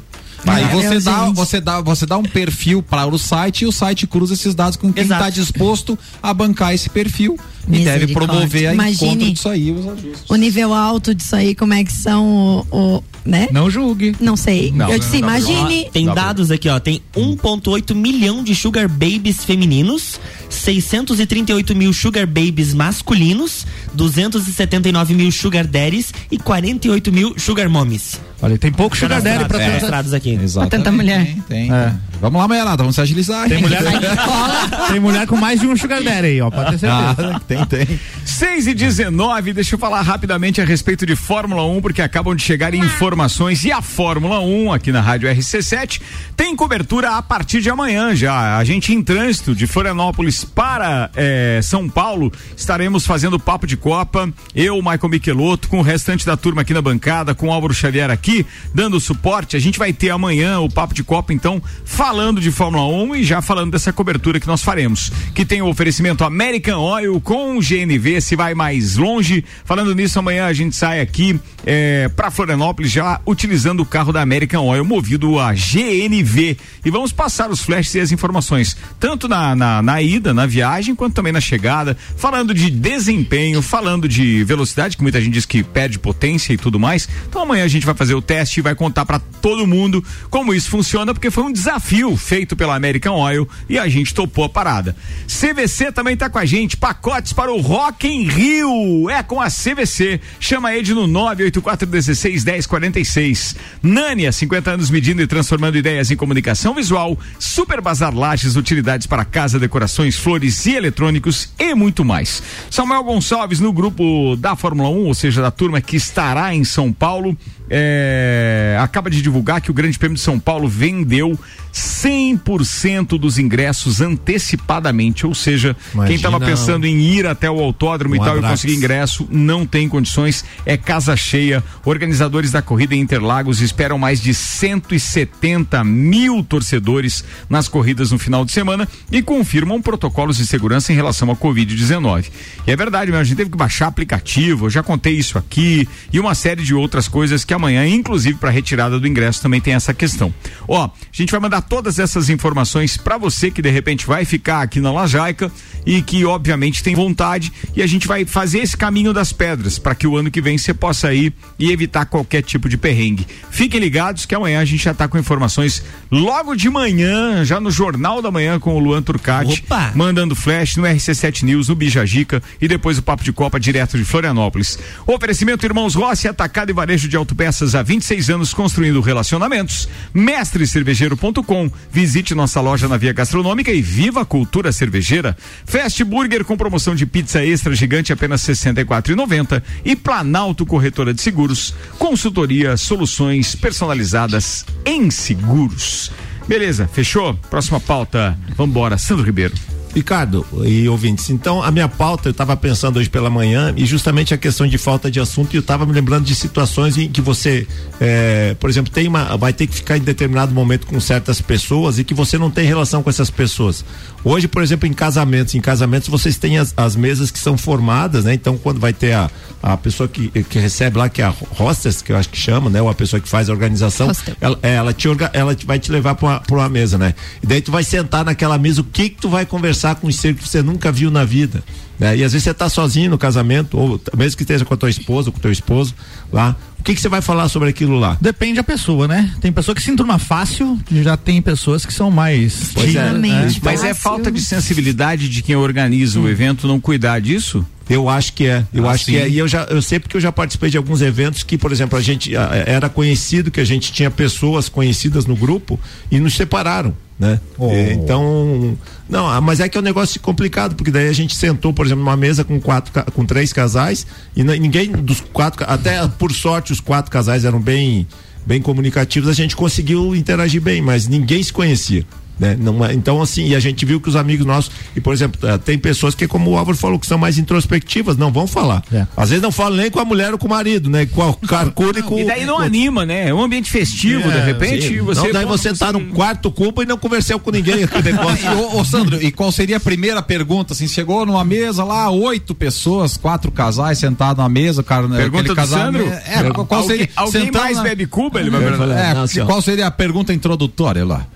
Aí 0.46 0.64
você 0.66 1.01
dá, 1.01 1.27
gente. 1.27 1.35
você, 1.37 1.61
dá, 1.61 1.81
você 1.81 2.07
dá 2.07 2.16
um 2.16 2.22
perfil 2.22 2.83
para 2.83 3.07
o 3.07 3.18
site 3.18 3.62
e 3.62 3.66
o 3.66 3.72
site 3.72 4.07
cruza 4.07 4.35
esses 4.35 4.55
dados 4.55 4.77
com 4.77 4.92
quem 4.92 5.03
está 5.03 5.29
disposto 5.31 5.98
a 6.22 6.33
bancar 6.33 6.72
esse 6.74 6.88
perfil 6.88 7.38
e 7.70 7.81
deve 7.85 8.12
promover 8.12 8.68
a 8.68 8.72
Imagine. 8.74 9.11
encontro 9.12 9.33
disso 9.33 9.48
aí. 9.48 9.70
Os 9.72 9.87
ajustes. 9.87 10.22
O 10.29 10.37
nível 10.37 10.72
alto 10.72 11.14
disso 11.14 11.37
aí, 11.37 11.55
como 11.55 11.74
é 11.74 11.85
que 11.85 11.92
são 11.92 12.64
o. 12.70 12.77
o- 12.98 13.05
né? 13.24 13.46
Não 13.53 13.68
julgue. 13.70 14.16
Não 14.20 14.37
sei. 14.37 14.72
Não, 14.72 14.88
eu 14.90 14.98
disse, 14.98 15.20
não, 15.20 15.29
não, 15.29 15.37
imagine. 15.38 15.90
Tem 15.92 16.07
dados 16.07 16.51
aqui, 16.51 16.66
ó. 16.66 16.81
Tem 16.81 17.03
1,8 17.14 17.94
milhão 17.94 18.42
de 18.42 18.55
sugar 18.55 18.88
babies 18.88 19.44
femininos, 19.44 20.18
638 20.48 21.74
mil 21.77 21.92
sugar 21.92 22.27
babies 22.27 22.72
masculinos, 22.72 23.66
279 23.99 25.15
mil 25.15 25.31
sugar 25.33 25.67
daddies 25.67 26.15
e 26.31 26.39
48 26.39 27.13
mil 27.13 27.35
sugar 27.37 27.69
mommies. 27.69 28.19
Olha, 28.41 28.57
tem 28.57 28.71
pouco 28.71 28.97
Sugar 28.97 29.21
Daddy 29.21 29.45
pra 29.47 29.59
Cadastrados, 29.59 29.67
tanta... 29.67 29.81
cadastrados 29.81 30.15
aqui. 30.15 30.39
Exatamente. 30.41 30.71
tanta 30.71 30.93
mulher. 30.93 31.25
Tem, 31.25 31.41
tem. 31.49 31.73
É. 31.73 31.93
Vamos 32.21 32.41
lá, 32.41 32.49
Maianada, 32.49 32.77
vamos 32.79 32.95
se 32.95 33.01
agilizar. 33.01 33.49
Tem 33.49 33.61
mulher, 33.61 33.83
tem 34.91 35.01
mulher 35.01 35.27
com 35.27 35.37
mais 35.37 35.61
de 35.61 35.67
um 35.67 35.77
Sugar 35.77 36.03
Daddy 36.03 36.27
aí, 36.27 36.41
ó. 36.41 36.51
Pode 36.51 36.71
ter 36.71 36.79
certeza. 36.79 37.17
Ah, 37.35 37.41
tem, 37.41 37.65
tem. 37.67 38.01
6 38.25 38.69
e 38.69 38.75
19, 38.75 39.53
deixa 39.53 39.75
eu 39.75 39.79
falar 39.79 40.03
rapidamente 40.03 40.61
a 40.61 40.65
respeito 40.65 41.05
de 41.05 41.17
Fórmula 41.17 41.65
1, 41.67 41.81
porque 41.81 42.01
acabam 42.01 42.35
de 42.35 42.43
chegar 42.43 42.75
informações 42.75 43.65
e 43.65 43.73
a 43.73 43.83
Fórmula 43.83 44.41
1 44.41 44.73
aqui 44.73 44.93
na 44.93 45.01
Rádio 45.01 45.29
RC7 45.29 46.01
tem 46.37 46.55
cobertura 46.55 47.17
a 47.17 47.23
partir 47.23 47.61
de 47.61 47.71
amanhã 47.71 48.15
já. 48.15 48.57
A 48.57 48.63
gente 48.63 48.93
em 48.93 49.03
trânsito 49.03 49.55
de 49.55 49.67
Florianópolis 49.67 50.45
para 50.45 51.11
eh, 51.17 51.61
São 51.63 51.89
Paulo 51.89 52.33
estaremos 52.57 53.05
fazendo 53.05 53.39
papo 53.39 53.67
de 53.67 53.77
Copa. 53.88 54.31
Eu, 54.55 54.77
Michael 54.83 55.09
Michelotto, 55.09 55.66
com 55.66 55.79
o 55.79 55.83
restante 55.83 56.27
da 56.27 56.37
turma 56.37 56.61
aqui 56.61 56.74
na 56.74 56.83
bancada, 56.83 57.35
com 57.35 57.48
o 57.48 57.51
Álvaro 57.51 57.72
Xavier 57.72 58.11
aqui, 58.11 58.44
dando 58.74 59.01
suporte. 59.01 59.57
A 59.57 59.59
gente 59.59 59.79
vai 59.79 59.94
ter 59.94 60.11
amanhã 60.11 60.61
o 60.61 60.70
papo 60.70 60.92
de 60.92 61.03
Copa, 61.03 61.33
então, 61.33 61.62
falando 61.87 62.38
de 62.38 62.51
Fórmula 62.51 62.85
1 62.85 63.16
e 63.16 63.24
já 63.24 63.40
falando 63.40 63.70
dessa 63.70 63.90
cobertura 63.90 64.38
que 64.38 64.46
nós 64.46 64.62
faremos. 64.62 65.11
Que 65.35 65.42
tem 65.42 65.62
o 65.62 65.68
oferecimento 65.68 66.22
American 66.22 66.83
Oil 66.83 67.18
com 67.18 67.59
GNV, 67.61 68.20
se 68.20 68.37
vai 68.37 68.55
mais 68.55 68.96
longe. 68.96 69.42
Falando 69.64 69.94
nisso, 69.94 70.18
amanhã 70.18 70.44
a 70.44 70.53
gente 70.53 70.77
sai 70.77 71.01
aqui 71.01 71.40
eh, 71.64 72.11
para 72.14 72.31
Florianópolis 72.31 72.90
já 72.90 73.22
utilizando 73.27 73.81
o 73.81 73.87
carro 73.87 74.12
da 74.12 74.20
American 74.20 74.66
Oil 74.66 74.85
movido 74.85 75.38
a 75.38 75.55
GNV. 75.55 76.59
E 76.85 76.90
vamos 76.90 77.11
passar 77.11 77.51
os 77.51 77.62
flashes 77.62 77.94
e 77.94 78.01
as 78.01 78.12
informações, 78.12 78.77
tanto 79.01 79.27
na, 79.29 79.57
na, 79.57 79.81
na 79.81 80.03
ida, 80.03 80.35
na 80.35 80.44
viagem, 80.44 80.94
quanto 80.94 81.14
também 81.14 81.33
na 81.33 81.40
chegada. 81.40 81.96
Falando 82.18 82.53
de 82.53 82.68
desempenho, 82.68 83.62
falando 83.69 84.09
de 84.09 84.43
velocidade, 84.45 84.97
que 84.97 85.03
muita 85.03 85.21
gente 85.21 85.35
diz 85.35 85.47
que 85.47 85.63
perde 85.63 85.99
potência 85.99 86.53
e 86.53 86.57
tudo 86.57 86.81
mais. 86.81 87.09
Então 87.29 87.43
amanhã 87.43 87.65
a 87.65 87.69
gente 87.69 87.85
vai 87.87 87.95
fazer 87.95 88.15
o 88.15 88.23
teste 88.23 88.61
e 88.61 88.63
vai 88.63 88.75
contar 88.75 89.05
para 89.05 89.19
todo 89.19 89.67
mundo 89.67 90.03
como 90.31 90.55
isso 90.55 90.71
funciona, 90.71 91.13
porque 91.13 91.31
foi 91.31 91.45
um 91.45 91.53
desafio 91.53 92.17
feito 92.17 92.57
pela 92.57 92.75
American 92.75 93.15
Oil 93.15 93.49
e 93.69 93.79
a 93.79 93.89
gente 93.89 94.15
topou 94.15 94.45
a 94.45 94.49
parada. 94.49 94.97
CVC 95.27 95.93
também 95.93 96.17
tá 96.17 96.31
com 96.31 96.39
a 96.39 96.45
gente, 96.45 96.77
pacotes 96.77 97.33
para 97.33 97.53
o 97.53 97.61
Rock 97.61 98.09
em 98.09 98.27
Rio. 98.27 99.11
É 99.11 99.23
com 99.23 99.41
a 99.41 99.49
CVC. 99.49 100.21
Chama 100.41 100.75
ele 100.75 100.95
no 100.95 101.07
98416 101.07 102.45
1046. 102.45 103.57
Nânia, 103.83 104.33
50 104.33 104.71
anos 104.71 104.91
medindo 104.91 105.23
e 105.23 105.27
transformando 105.27 105.77
ideias 105.77 106.11
em 106.11 106.17
comunicação 106.17 106.75
visual. 106.75 107.19
Super 107.39 107.81
Bazar 107.81 108.15
Lages, 108.15 108.57
utilidades 108.57 109.07
para 109.07 109.25
casa, 109.25 109.59
decorações, 109.59 110.17
flores 110.17 110.65
e 110.67 110.75
eletrônicos 110.75 111.53
e 111.59 111.75
muito 111.75 112.05
mais. 112.05 112.43
Samuel 112.71 113.05
Gonçalves 113.05 113.58
no 113.61 113.73
grupo 113.73 114.37
da 114.37 114.57
Fórmula 114.57 114.88
1, 114.88 115.07
ou 115.07 115.14
seja, 115.14 115.42
da 115.42 115.51
turma 115.51 115.81
que 115.81 115.97
estará 115.97 116.55
em 116.55 116.64
São 116.64 116.92
Paulo, 116.92 117.37
é, 117.71 118.77
acaba 118.81 119.11
de 119.11 119.21
divulgar 119.21 119.61
que 119.61 119.71
o 119.71 119.75
Grande 119.75 119.99
Prêmio 119.99 120.17
de 120.17 120.23
São 120.23 120.39
Paulo 120.39 120.69
vendeu 120.69 121.39
100% 121.73 123.19
dos 123.19 123.39
ingressos 123.39 124.01
antecipadamente, 124.01 125.27
ou 125.27 125.35
seja, 125.35 125.75
quem 125.75 125.95
Imagina 125.95 126.17
estava 126.17 126.41
pensando 126.41 126.87
em 126.87 126.99
ir 126.99 127.27
até 127.27 127.51
o 127.51 127.61
autódromo 127.61 128.17
e 128.17 128.19
um 128.19 128.23
tal 128.23 128.35
e 128.35 128.39
abraço. 128.39 128.55
conseguir 128.55 128.75
ingresso, 128.75 129.29
não 129.31 129.67
tem 129.67 129.89
condições, 129.89 130.45
é 130.65 130.77
casa 130.77 131.17
cheia. 131.17 131.63
Organizadores 131.85 132.53
da 132.53 132.63
corrida 132.63 132.95
em 132.95 133.01
Interlagos 133.01 133.61
esperam 133.61 133.99
mais 133.99 134.21
de 134.21 134.35
170 134.35 135.85
mil 135.85 136.43
torcedores 136.43 137.25
nas 137.49 137.69
corridas 137.69 138.11
no 138.11 138.19
final 138.19 138.45
de 138.45 138.53
semana 138.53 138.89
e 139.11 139.23
confirmam 139.23 139.81
protocolos 139.81 140.37
de 140.37 140.47
segurança 140.47 140.93
em 140.93 140.97
relação 140.97 141.31
à 141.31 141.37
Covid-19. 141.37 142.27
E 142.67 142.71
é 142.71 142.77
verdade, 142.77 143.11
mesmo, 143.11 143.21
a 143.21 143.25
gente 143.25 143.37
teve 143.37 143.51
que 143.51 143.57
baixar 143.57 143.87
aplicativo, 143.89 144.67
eu 144.67 144.71
já 144.71 144.83
contei 144.83 145.15
isso 145.15 145.39
aqui, 145.39 145.89
e 146.13 146.19
uma 146.19 146.35
série 146.35 146.63
de 146.63 146.75
outras 146.75 147.09
coisas 147.09 147.45
que 147.45 147.55
amanhã, 147.59 147.87
inclusive 147.87 148.38
para 148.38 148.51
retirada 148.51 148.99
do 148.99 149.07
ingresso, 149.07 149.42
também 149.42 149.61
tem 149.61 149.75
essa 149.75 149.92
questão. 149.92 150.33
Ó, 150.66 150.85
a 150.85 150.90
gente 151.12 151.31
vai 151.31 151.40
mandar 151.40 151.62
todas 151.62 151.99
essas 151.99 152.31
informações 152.31 152.97
para 152.97 153.18
você 153.18 153.51
que 153.51 153.61
de 153.61 153.71
repente 153.71 154.07
vai 154.07 154.25
ficar 154.25 154.62
aqui 154.62 154.81
na 154.81 154.92
Lajaica 154.92 155.51
e 155.85 156.01
que 156.01 156.25
obviamente 156.25 156.83
tem 156.83 156.94
vontade 156.94 157.53
e 157.75 157.83
a 157.83 157.87
gente 157.87 158.07
vai 158.07 158.25
fazer 158.25 158.61
esse 158.61 158.77
caminho 158.77 159.12
das 159.12 159.33
pedras 159.33 159.79
para 159.79 159.94
que 159.94 160.07
o 160.07 160.16
ano 160.16 160.31
que 160.31 160.40
vem 160.40 160.57
você 160.57 160.73
possa 160.73 161.12
ir 161.12 161.33
e 161.59 161.71
evitar 161.71 162.07
qualquer 162.07 162.42
tipo 162.42 162.68
de 162.68 162.77
perrengue. 162.77 163.27
Fiquem 163.51 163.81
ligados 163.81 164.25
que 164.25 164.35
amanhã 164.35 164.61
a 164.61 164.64
gente 164.64 164.83
já 164.83 164.94
tá 164.94 165.09
com 165.09 165.18
informações 165.18 165.83
logo 166.11 166.55
de 166.55 166.71
manhã, 166.71 167.44
já 167.44 167.61
no 167.61 167.71
Jornal 167.71 168.23
da 168.23 168.31
Manhã 168.31 168.59
com 168.59 168.75
o 168.75 168.79
Luan 168.79 169.03
Turcati, 169.03 169.64
Opa! 169.66 169.92
mandando 169.94 170.35
flash 170.35 170.77
no 170.77 170.85
RC7 170.85 171.42
News, 171.42 171.68
no 171.68 171.75
Bijagica 171.75 172.42
e 172.61 172.68
depois 172.68 172.99
o 172.99 173.03
Papo 173.03 173.25
de 173.25 173.33
Copa 173.33 173.59
direto 173.59 173.97
de 173.99 174.05
Florianópolis. 174.05 174.79
Oferecimento 175.07 175.64
Irmãos 175.64 175.94
Rossi, 175.94 176.29
atacado 176.29 176.71
e 176.71 176.73
varejo 176.73 177.09
de 177.09 177.16
autopeças 177.49 177.75
há 177.75 177.83
26 177.83 178.31
anos 178.31 178.55
construindo 178.55 179.01
relacionamentos. 179.01 179.89
Mestrecervejeiro.com. 180.13 181.71
Visite 181.91 182.35
nossa 182.35 182.61
loja 182.61 182.87
na 182.87 182.97
Via 182.97 183.13
Gastronômica 183.13 183.73
e 183.73 183.81
viva 183.81 184.21
a 184.21 184.25
cultura 184.25 184.71
cervejeira. 184.71 185.37
Fast 185.65 186.05
Burger 186.05 186.45
com 186.45 186.57
promoção 186.57 186.95
de 186.95 187.07
pizza 187.07 187.45
extra 187.45 187.75
gigante 187.75 188.13
apenas 188.13 188.47
R$ 188.47 188.55
64,90 188.55 189.63
e 189.85 189.97
Planalto 189.97 190.67
Corretora 190.67 191.15
de 191.15 191.23
Seguros. 191.23 191.75
Consultoria, 191.99 192.77
soluções 192.77 193.55
personalizadas 193.55 194.65
em 194.85 195.11
seguros. 195.11 196.13
Beleza, 196.47 196.89
fechou? 196.89 197.35
Próxima 197.51 197.81
pauta. 197.81 198.39
Vambora, 198.57 198.97
Sandro 198.99 199.25
Ribeiro. 199.25 199.78
Ricardo 199.99 200.47
e 200.65 200.89
ouvintes, 200.89 201.29
então 201.31 201.61
a 201.63 201.71
minha 201.71 201.89
pauta 201.89 202.29
eu 202.29 202.31
estava 202.31 202.57
pensando 202.57 202.99
hoje 202.99 203.11
pela 203.11 203.29
manhã 203.29 203.75
e 203.77 203.85
justamente 203.85 204.33
a 204.33 204.39
questão 204.39 204.67
de 204.67 204.79
falta 204.79 205.11
de 205.11 205.19
assunto 205.19 205.53
e 205.55 205.57
eu 205.57 205.61
estava 205.61 205.85
me 205.85 205.93
lembrando 205.93 206.25
de 206.25 206.35
situações 206.35 206.97
em 206.97 207.09
que 207.09 207.21
você, 207.21 207.67
eh, 208.01 208.55
por 208.61 208.71
exemplo, 208.71 208.93
tem 208.93 209.09
uma, 209.09 209.37
vai 209.37 209.53
ter 209.53 209.67
que 209.67 209.75
ficar 209.75 209.97
em 209.97 210.01
determinado 210.01 210.55
momento 210.55 210.87
com 210.87 211.01
certas 211.01 211.41
pessoas 211.41 211.99
e 211.99 212.05
que 212.05 212.15
você 212.15 212.39
não 212.39 212.51
tem 212.51 212.65
relação 212.67 213.03
com 213.03 213.11
essas 213.11 213.29
pessoas. 213.31 213.85
Hoje, 214.23 214.47
por 214.47 214.63
exemplo, 214.63 214.87
em 214.87 214.93
casamentos, 214.93 215.55
em 215.55 215.61
casamentos 215.61 216.09
vocês 216.09 216.37
têm 216.39 216.59
as, 216.59 216.73
as 216.77 216.95
mesas 216.95 217.31
que 217.31 217.39
são 217.39 217.59
formadas, 217.59 218.25
né? 218.25 218.35
Então 218.35 218.57
quando 218.57 218.79
vai 218.79 218.93
ter 218.93 219.13
a, 219.15 219.29
a 219.63 219.77
pessoa 219.77 220.09
que, 220.09 220.29
que 220.45 220.59
recebe 220.61 220.97
lá, 220.99 221.09
que 221.09 221.21
é 221.21 221.25
a 221.25 221.35
hostess, 221.59 222.03
que 222.03 222.13
eu 222.13 222.17
acho 222.17 222.29
que 222.29 222.37
chama, 222.39 222.71
né? 222.71 222.81
Ou 222.81 222.89
a 222.89 222.95
pessoa 222.95 223.21
que 223.21 223.29
faz 223.29 223.49
a 223.49 223.53
organização, 223.53 224.09
Hostel. 224.09 224.37
ela, 224.41 224.59
é, 224.63 224.75
ela, 224.77 224.93
te, 224.93 225.09
orga- 225.09 225.31
ela 225.33 225.57
vai 225.67 225.79
te 225.79 225.91
levar 225.91 226.15
para 226.15 226.29
uma, 226.29 226.41
pra 226.41 226.57
uma 226.57 226.69
mesa, 226.69 226.97
né? 226.97 227.15
E 227.43 227.47
daí 227.47 227.61
tu 227.61 227.73
vai 227.73 227.83
sentar 227.83 228.25
naquela 228.25 228.57
mesa, 228.59 228.81
o 228.81 228.85
que 228.85 229.09
que 229.09 229.17
tu 229.21 229.29
vai 229.29 229.45
conversar 229.45 229.88
com 229.94 230.07
um 230.09 230.12
ser 230.12 230.35
que 230.35 230.46
você 230.46 230.62
nunca 230.62 230.90
viu 230.92 231.11
na 231.11 231.24
vida, 231.24 231.62
né? 231.98 232.16
E 232.16 232.24
às 232.24 232.33
vezes 232.33 232.44
você 232.44 232.55
tá 232.55 232.68
sozinho 232.68 233.11
no 233.11 233.18
casamento, 233.18 233.77
ou 233.79 234.01
mesmo 234.16 234.37
que 234.37 234.42
esteja 234.42 234.64
com 234.64 234.74
a 234.74 234.77
tua 234.77 234.90
esposa, 234.90 235.29
ou 235.29 235.33
com 235.33 235.38
o 235.38 235.42
teu 235.42 235.53
esposo 235.53 235.94
lá, 236.33 236.57
o 236.79 236.83
que 236.83 236.94
que 236.94 237.01
você 237.01 237.09
vai 237.09 237.20
falar 237.20 237.48
sobre 237.48 237.68
aquilo 237.68 237.98
lá? 237.98 238.16
Depende 238.20 238.55
da 238.57 238.62
pessoa, 238.62 239.09
né? 239.09 239.35
Tem 239.40 239.51
pessoa 239.53 239.74
que 239.74 239.83
se 239.83 239.90
enturma 239.90 240.18
fácil, 240.18 240.79
já 240.90 241.16
tem 241.16 241.42
pessoas 241.42 241.85
que 241.85 241.92
são 241.92 242.11
mais 242.11 242.70
Pois 242.72 242.94
é. 242.94 243.12
né? 243.12 243.29
Exatamente. 243.29 243.61
Mas 243.64 243.83
é 243.85 243.92
falta 243.94 244.31
de 244.31 244.40
sensibilidade 244.40 245.29
de 245.29 245.42
quem 245.42 245.57
organiza 245.57 246.18
o 246.20 246.29
evento 246.29 246.66
não 246.68 246.79
cuidar 246.81 247.20
disso? 247.20 247.66
Eu 247.90 248.07
acho 248.09 248.35
que 248.35 248.46
é. 248.46 248.64
Eu 248.72 248.87
Ah, 248.87 248.92
acho 248.92 249.07
sim. 249.07 249.12
que 249.12 249.16
é. 249.18 249.29
E 249.31 249.38
eu 249.38 249.48
já 249.48 249.62
eu 249.64 249.81
sei 249.81 249.98
porque 249.98 250.14
eu 250.16 250.20
já 250.20 250.31
participei 250.31 250.68
de 250.70 250.77
alguns 250.77 251.01
eventos 251.01 251.42
que, 251.42 251.57
por 251.57 251.72
exemplo, 251.72 251.98
a 251.98 252.03
gente 252.03 252.37
ah, 252.37 252.51
era 252.66 252.87
conhecido 252.88 253.51
que 253.51 253.61
a 253.61 253.64
gente 253.64 253.90
tinha 253.92 254.11
pessoas 254.11 254.68
conhecidas 254.68 255.24
no 255.24 255.35
grupo 255.35 255.81
e 256.11 256.20
nos 256.20 256.35
separaram, 256.35 256.94
né? 257.19 257.41
Oh. 257.59 257.71
É, 257.71 257.93
então, 257.93 258.77
não, 259.09 259.29
ah, 259.29 259.41
mas 259.41 259.61
é 259.61 259.69
que 259.69 259.77
é 259.77 259.81
um 259.81 259.85
negócio 259.85 260.21
complicado, 260.21 260.75
porque 260.77 260.91
daí 260.91 261.09
a 261.09 261.13
gente 261.13 261.35
sentou, 261.35 261.73
por 261.73 261.85
exemplo, 261.85 262.05
numa 262.05 262.17
mesa 262.17 262.45
com 262.45 262.61
quatro 262.61 262.93
com 263.13 263.25
três 263.27 263.53
casais 263.53 264.07
e 264.37 264.45
ninguém 264.45 264.93
dos 264.93 265.21
quatro, 265.21 265.65
até 265.69 266.07
por 266.07 266.33
sorte 266.33 266.73
os 266.73 266.81
quatro 266.81 267.11
casais 267.11 267.45
eram 267.45 267.61
bem 267.61 268.07
bem 268.47 268.63
comunicativos, 268.63 269.29
a 269.29 269.35
gente 269.35 269.55
conseguiu 269.55 270.17
interagir 270.17 270.63
bem, 270.63 270.81
mas 270.81 271.07
ninguém 271.07 271.43
se 271.43 271.53
conhecia. 271.53 272.07
Né? 272.38 272.57
Não, 272.59 272.85
é- 272.85 272.94
então, 272.94 273.20
assim, 273.20 273.46
e 273.48 273.55
a 273.55 273.61
gente 273.61 273.85
viu 273.85 274.01
que 274.01 274.09
os 274.09 274.14
amigos 274.16 274.46
nossos, 274.46 274.70
e 274.94 275.01
por 275.01 275.12
exemplo, 275.12 275.40
eh, 275.48 275.59
tem 275.59 275.77
pessoas 275.79 276.14
que, 276.14 276.27
como 276.29 276.51
o 276.53 276.57
Álvaro 276.59 276.77
falou, 276.79 276.98
que 276.98 277.07
são 277.07 277.18
mais 277.18 277.37
introspectivas, 277.38 278.16
não 278.16 278.31
vão 278.31 278.46
falar. 278.46 278.83
É. 278.92 279.07
Às 279.16 279.31
vezes 279.31 279.42
não 279.42 279.51
falam 279.51 279.77
nem 279.77 279.90
com 279.90 279.98
a 279.98 280.05
mulher 280.05 280.33
ou 280.33 280.38
com 280.38 280.46
o 280.46 280.51
marido, 280.51 280.88
né? 280.88 281.05
Com 281.07 281.22
a 281.29 281.35
carcura 281.48 281.98
e 281.98 282.03
com 282.03 282.18
E 282.18 282.24
daí 282.24 282.44
não 282.46 282.57
com- 282.57 282.62
anima, 282.62 283.05
né? 283.05 283.29
É 283.29 283.35
um 283.35 283.42
ambiente 283.42 283.70
festivo, 283.70 284.31
de 284.31 284.38
repente, 284.40 284.87
Sim. 284.88 284.94
e 284.94 285.01
você. 285.01 285.20
não, 285.22 285.33
daí 285.33 285.44
você 285.44 285.74
tá 285.74 285.92
no 285.92 286.01
quarto 286.07 286.51
culpa 286.51 286.83
e 286.83 286.87
não 286.87 286.96
conversou 286.98 287.38
com 287.40 287.51
ninguém. 287.51 287.79
negócio. 288.05 288.51
Ô, 288.57 288.81
ô, 288.81 288.85
Sandro, 288.85 289.20
e 289.22 289.33
qual 289.33 289.51
seria 289.51 289.77
a 289.79 289.81
primeira 289.81 290.22
pergunta? 290.22 290.72
Assim, 290.72 290.87
chegou 290.87 291.27
numa 291.27 291.44
mesa 291.44 291.83
lá, 291.85 292.09
oito 292.11 292.55
pessoas, 292.55 293.16
quatro 293.16 293.51
casais 293.51 293.98
sentados 293.98 294.42
na 294.42 294.48
mesa, 294.48 294.83
cara, 294.83 295.09
Pergunta 295.09 295.27
aquele 295.27 295.48
do 295.48 295.55
casal. 295.57 295.79
Sandro? 295.81 296.07
É, 296.09 296.51
qual- 296.53 296.66
alguém 296.70 296.87
seria? 296.88 297.09
alguém 297.16 297.42
sentado 297.46 297.62
mais 297.62 297.77
na- 297.79 297.83
bebe 297.83 298.07
Cuba? 298.07 298.40
Ele 298.40 298.51
vai 298.51 298.62
É, 298.62 299.14
Não, 299.14 299.22
assim, 299.22 299.44
qual 299.44 299.61
seria 299.61 299.87
a 299.87 299.90
pergunta 299.90 300.33
introdutória 300.33 301.05
lá? 301.05 301.27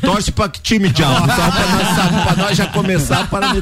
Torce 0.00 0.32
pra 0.32 0.48
que 0.48 0.60
time, 0.60 0.88
diabo. 0.88 1.14
Só 1.18 1.50
pra 1.50 1.66
nós, 1.66 2.24
pra 2.24 2.36
nós 2.36 2.56
já 2.56 2.66
começar 2.66 3.28
para 3.30 3.52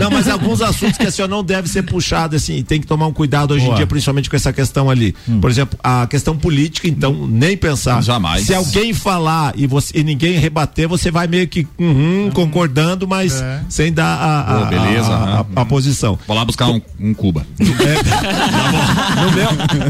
Não, 0.00 0.10
mas 0.10 0.28
alguns 0.28 0.60
assuntos 0.60 0.98
que 0.98 1.06
assim, 1.06 1.26
não 1.26 1.44
deve 1.44 1.68
ser 1.68 1.82
puxado, 1.82 2.36
assim, 2.36 2.62
tem 2.62 2.80
que 2.80 2.86
tomar 2.86 3.06
um 3.06 3.12
cuidado 3.12 3.52
hoje 3.54 3.62
em 3.64 3.66
Boa. 3.66 3.76
dia, 3.76 3.86
principalmente 3.86 4.28
com 4.28 4.36
essa 4.36 4.52
questão 4.52 4.90
ali. 4.90 5.14
Por 5.40 5.50
exemplo, 5.50 5.78
a 5.82 6.06
questão 6.06 6.36
política, 6.36 6.88
então, 6.88 7.26
nem 7.28 7.56
pensar. 7.56 8.02
Jamais. 8.02 8.44
Se 8.46 8.54
alguém 8.54 8.92
falar 8.92 9.52
e, 9.56 9.66
você, 9.66 9.98
e 9.98 10.04
ninguém 10.04 10.38
rebater, 10.38 10.88
você 10.88 11.10
vai 11.10 11.26
meio 11.26 11.46
que 11.46 11.66
uhum, 11.78 12.30
concordando, 12.34 13.06
mas 13.06 13.42
sem 13.68 13.92
dar 13.92 14.16
a, 14.16 14.62
a, 14.62 14.64
beleza, 14.64 15.12
a, 15.12 15.22
a- 15.22 15.36
né? 15.38 15.44
a 15.56 15.64
posição. 15.64 16.18
Vou 16.26 16.36
lá 16.36 16.44
buscar 16.44 16.68
um, 16.68 16.80
um 17.00 17.14
Cuba. 17.14 17.46
No 17.58 19.32
meu, 19.32 19.48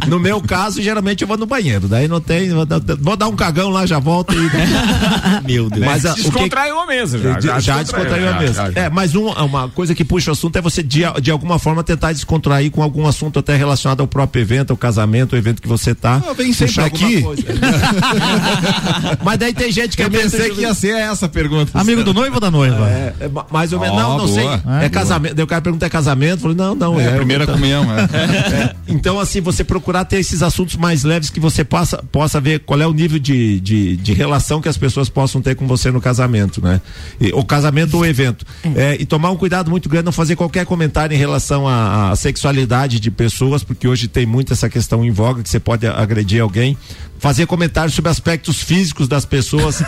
no 0.08 0.18
meu 0.20 0.40
caso, 0.40 0.82
geralmente 0.82 1.22
eu 1.22 1.28
vou 1.28 1.36
no 1.38 1.46
banheiro. 1.46 1.88
Daí 1.88 2.06
não 2.08 2.20
tem. 2.20 2.50
Vou 2.50 2.66
dar, 2.66 2.80
vou 3.00 3.16
dar 3.16 3.28
um 3.28 3.36
cagão 3.36 3.70
lá, 3.70 3.86
já 3.86 3.98
volto 3.98 4.34
e. 4.34 4.50
Meu 5.46 5.68
Deus. 5.70 5.84
Mas 5.84 6.06
a, 6.06 6.12
o 6.12 6.14
que, 6.14 6.22
Descontraiu 6.22 6.78
a 6.80 6.86
mesa 6.86 7.18
já. 7.18 7.40
já, 7.40 7.60
já 7.60 7.82
descontraiu 7.82 8.28
a 8.30 8.38
mesa. 8.38 8.52
já, 8.54 8.70
já. 8.70 8.80
É, 8.82 8.90
mas 8.90 9.14
um- 9.14 9.28
uma 9.30 9.68
coisa 9.68 9.94
que 9.94 10.04
puxa 10.04 10.30
o 10.30 10.32
assunto 10.32 10.56
é 10.56 10.60
você, 10.60 10.82
de, 10.82 11.02
de 11.20 11.30
alguma 11.30 11.58
forma, 11.58 11.82
tentar 11.82 12.12
descontrair 12.12 12.70
com 12.70 12.82
algum 12.82 13.06
assunto 13.06 13.38
até 13.38 13.56
relacionado 13.56 14.00
ao 14.00 14.06
próprio 14.06 14.40
evento, 14.42 14.70
ao 14.70 14.76
casamento, 14.76 15.34
ao 15.34 15.38
evento 15.38 15.60
que 15.62 15.68
você 15.68 15.94
tá. 15.94 16.22
Eu 16.26 16.34
venho 16.34 16.54
sempre 16.54 16.82
aqui. 16.82 17.22
coisa. 17.22 17.42
mas 19.22 19.38
daí 19.38 19.52
tem 19.54 19.70
gente 19.72 19.96
que 19.96 20.02
é 20.02 20.06
Eu 20.06 20.10
meio- 20.10 20.22
pensei 20.22 20.50
que 20.50 20.60
ia 20.62 20.74
ser 20.74 20.94
essa 20.96 21.26
a 21.26 21.28
pergunta. 21.28 21.78
Amigo 21.78 22.02
do 22.04 22.12
noivo 22.14 22.34
ou 22.36 22.40
da 22.40 22.50
noiva? 22.50 22.88
É, 22.88 23.14
é, 23.20 23.28
ma- 23.28 23.46
mais 23.50 23.72
ou 23.72 23.80
menos. 23.80 23.96
Ó, 23.96 24.00
não, 24.00 24.18
não 24.18 24.26
boa. 24.26 24.28
sei. 24.28 24.46
É, 24.80 24.86
É, 24.86 24.88
casamento. 24.88 25.34
Daí 25.34 25.44
o 25.44 25.46
cara 25.46 25.60
pergunta: 25.60 25.86
é 25.86 25.88
casamento? 25.88 26.32
Eu 26.38 26.38
falei: 26.38 26.56
não, 26.56 26.74
não. 26.74 27.00
É, 27.00 27.04
É, 27.04 27.08
a 27.08 27.16
primeira 27.16 27.44
então- 27.44 27.54
comunhão, 27.54 27.84
é. 27.98 28.02
É, 28.52 28.74
então, 28.88 29.18
assim, 29.20 29.40
você 29.40 29.62
procurar 29.64 30.04
ter 30.04 30.18
esses 30.18 30.42
assuntos 30.42 30.76
mais 30.76 31.04
leves 31.04 31.30
que 31.30 31.40
você 31.40 31.64
possa, 31.64 32.02
possa 32.10 32.40
ver 32.40 32.60
qual 32.60 32.80
é 32.80 32.86
o 32.86 32.92
nível 32.92 33.18
de, 33.18 33.60
de, 33.60 33.96
de 33.96 34.12
relação 34.12 34.60
que 34.62 34.68
as 34.68 34.78
pessoas 34.78 35.08
possam 35.08 35.42
ter 35.42 35.54
com 35.54 35.66
você 35.66 35.90
no 35.90 36.00
casamento, 36.00 36.62
né? 36.62 36.80
E, 37.20 37.32
o 37.32 37.44
casamento 37.44 37.96
ou 37.96 38.06
evento. 38.06 38.46
É, 38.76 38.96
e 38.98 39.04
tomar 39.04 39.30
um 39.30 39.36
cuidado 39.36 39.70
muito 39.70 39.88
grande, 39.88 40.06
não 40.06 40.12
fazer 40.12 40.36
qualquer 40.36 40.64
comentário 40.64 41.14
em 41.14 41.18
relação 41.18 41.68
à, 41.68 42.10
à 42.10 42.16
sexualidade 42.16 43.00
de 43.00 43.10
pessoas, 43.10 43.62
porque 43.62 43.86
hoje 43.86 44.08
tem 44.08 44.24
muito 44.24 44.52
essa 44.52 44.68
questão 44.70 45.04
em 45.04 45.10
voga 45.10 45.42
que 45.42 45.48
você 45.48 45.60
pode 45.60 45.86
agredir 45.86 46.40
alguém. 46.40 46.76
Fazer 47.22 47.46
comentários 47.46 47.94
sobre 47.94 48.10
aspectos 48.10 48.60
físicos 48.60 49.06
das 49.06 49.24
pessoas. 49.24 49.80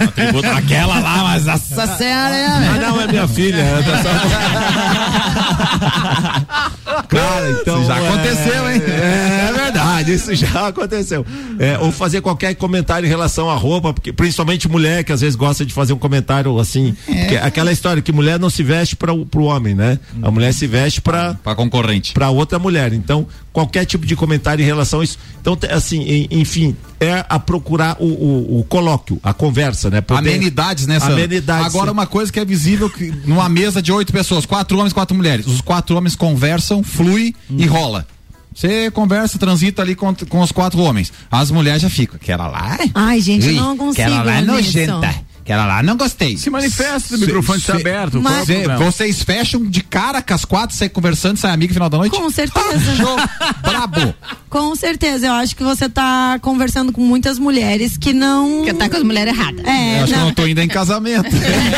Aquela 0.57 1.01
lá, 1.01 1.25
mas 1.25 1.49
essa 1.49 1.85
senhora 1.97 2.33
é. 2.33 2.47
Ah, 2.47 2.79
não, 2.81 3.01
é 3.01 3.09
minha 3.09 3.27
filha. 3.27 3.57
é 3.57 3.83
Cara, 7.09 7.51
então. 7.51 7.79
Isso 7.81 7.89
já 7.89 7.97
aconteceu, 7.97 8.71
hein? 8.71 8.81
É, 8.87 9.49
é 9.49 9.53
verdade, 9.53 10.15
isso 10.15 10.33
já 10.35 10.69
aconteceu. 10.69 11.27
É, 11.59 11.77
ou 11.79 11.91
fazer 11.91 12.21
qualquer 12.21 12.55
comentário 12.55 13.07
em 13.07 13.09
relação 13.09 13.51
à 13.51 13.57
roupa, 13.57 13.93
porque 13.93 14.13
principalmente 14.13 14.69
mulher 14.69 15.03
que 15.03 15.11
às 15.13 15.21
vezes 15.21 15.35
gosta 15.35 15.67
de 15.67 15.75
fazer 15.75 15.93
um 15.93 15.99
comentário 15.99 16.57
assim. 16.61 16.95
porque 17.05 17.37
aquela 17.37 17.73
história 17.73 18.01
que 18.01 18.13
mulher 18.13 18.39
não 18.39 18.49
se 18.51 18.63
veste 18.63 18.95
para 18.95 19.13
o 19.13 19.27
homem, 19.43 19.75
né? 19.75 19.99
A 20.23 20.31
mulher 20.31 20.55
se 20.55 20.69
veste 20.69 21.01
para 21.01 21.35
Pra 21.35 21.57
concorrente. 21.57 22.13
para 22.13 22.31
outra 22.31 22.61
mulher. 22.61 22.93
Então, 22.93 23.27
qualquer 23.53 23.85
tipo 23.85 24.07
de 24.07 24.15
comentário 24.15 24.63
em 24.63 24.67
relação 24.67 25.01
a 25.01 25.05
isso. 25.05 25.19
Então, 25.41 25.59
assim, 25.71 26.29
enfim, 26.31 26.77
é 27.01 27.24
a 27.29 27.39
procurar 27.39 27.97
o, 28.01 28.05
o, 28.07 28.61
o 28.61 28.65
colóquio, 28.65 29.19
a 29.23 29.33
conversa, 29.33 29.91
né? 29.91 30.01
Poder- 30.01 30.29
Amenidades, 30.31 30.87
né? 30.87 30.99
Amenidades. 31.01 31.67
Agora, 31.67 31.87
sim. 31.87 31.93
uma 31.93 32.07
coisa 32.07 32.33
que 32.33 32.39
é 32.41 32.45
visível 32.45 32.89
que 32.91 33.13
numa 33.27 33.49
mesa 33.49 33.81
de 33.83 33.91
oito 33.93 34.13
pessoas, 34.13 34.45
quatro 34.47 34.79
homens, 34.79 34.93
quatro 34.93 35.17
mulheres. 35.17 35.47
Os 35.47 35.61
quatro 35.61 35.97
homens 35.97 36.15
conversam, 36.17 36.83
flui 36.83 37.35
Hum. 37.51 37.57
e 37.59 37.67
rola. 37.67 38.07
Você 38.55 38.89
conversa, 38.93 39.37
transita 39.39 39.83
ali 39.83 39.97
com, 39.97 40.15
com 40.29 40.41
os 40.41 40.53
quatro 40.53 40.79
homens. 40.81 41.13
As 41.31 41.51
mulheres 41.51 41.83
já 41.83 41.91
ficam. 41.91 42.15
Aquela 42.17 42.47
lá. 42.47 42.79
Ai, 42.95 43.21
gente, 43.21 43.49
Ui, 43.49 43.55
não 43.55 43.77
consigo. 43.77 44.07
Aquela 44.07 44.23
lá 44.23 44.37
é 44.39 44.43
nisso. 44.43 44.79
Nojenta. 45.45 45.55
Aquela 45.55 45.67
lá 45.67 45.83
não 45.83 45.97
gostei. 45.97 46.37
Se 46.39 46.49
manifesta, 46.49 47.15
o 47.17 47.19
microfone 47.19 47.59
está 47.59 47.75
aberto. 47.77 48.21
Mas- 48.21 48.49
é 48.49 48.65
Cê- 48.65 48.69
vocês 48.77 49.23
fecham 49.23 49.65
de 49.65 49.83
cara 49.83 50.23
com 50.23 50.33
as 50.35 50.45
quatro, 50.45 50.75
sai 50.75 50.89
conversando, 50.89 51.37
sai 51.37 51.53
amigo 51.53 51.71
no 51.71 51.75
final 51.75 51.91
da 51.91 51.99
noite? 51.99 52.17
Com 52.17 52.31
certeza. 52.31 52.93
Brabo. 53.63 54.15
Com 54.49 54.75
certeza. 54.77 55.27
Eu 55.27 55.33
acho 55.33 55.57
que 55.57 55.65
você 55.65 55.89
tá 55.89 56.39
conversando 56.41 56.93
com 56.93 57.01
muitas 57.01 57.39
mulheres 57.41 57.97
que 57.99 58.13
não. 58.13 58.65
Que 58.65 58.73
tá 58.73 58.89
com 58.89 58.97
as 58.97 59.03
mulheres 59.03 59.35
erradas. 59.37 59.65
É, 59.67 59.99
Eu 59.99 60.05
acho 60.05 60.07
que 60.07 60.13
eu 60.13 60.19
não. 60.19 60.27
não 60.27 60.35
tô 60.35 60.47
indo 60.47 60.61
em 60.61 60.69
casamento. 60.69 61.29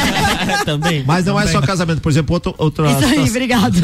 Também. 0.66 1.02
Mas 1.06 1.24
não 1.24 1.40
é 1.40 1.46
só 1.46 1.60
casamento, 1.62 2.00
por 2.02 2.10
exemplo, 2.12 2.34
outra, 2.34 2.52
outra, 2.58 2.86
Isso 2.90 2.96
aí, 2.98 3.04
situação, 3.08 3.28
obrigado. 3.30 3.74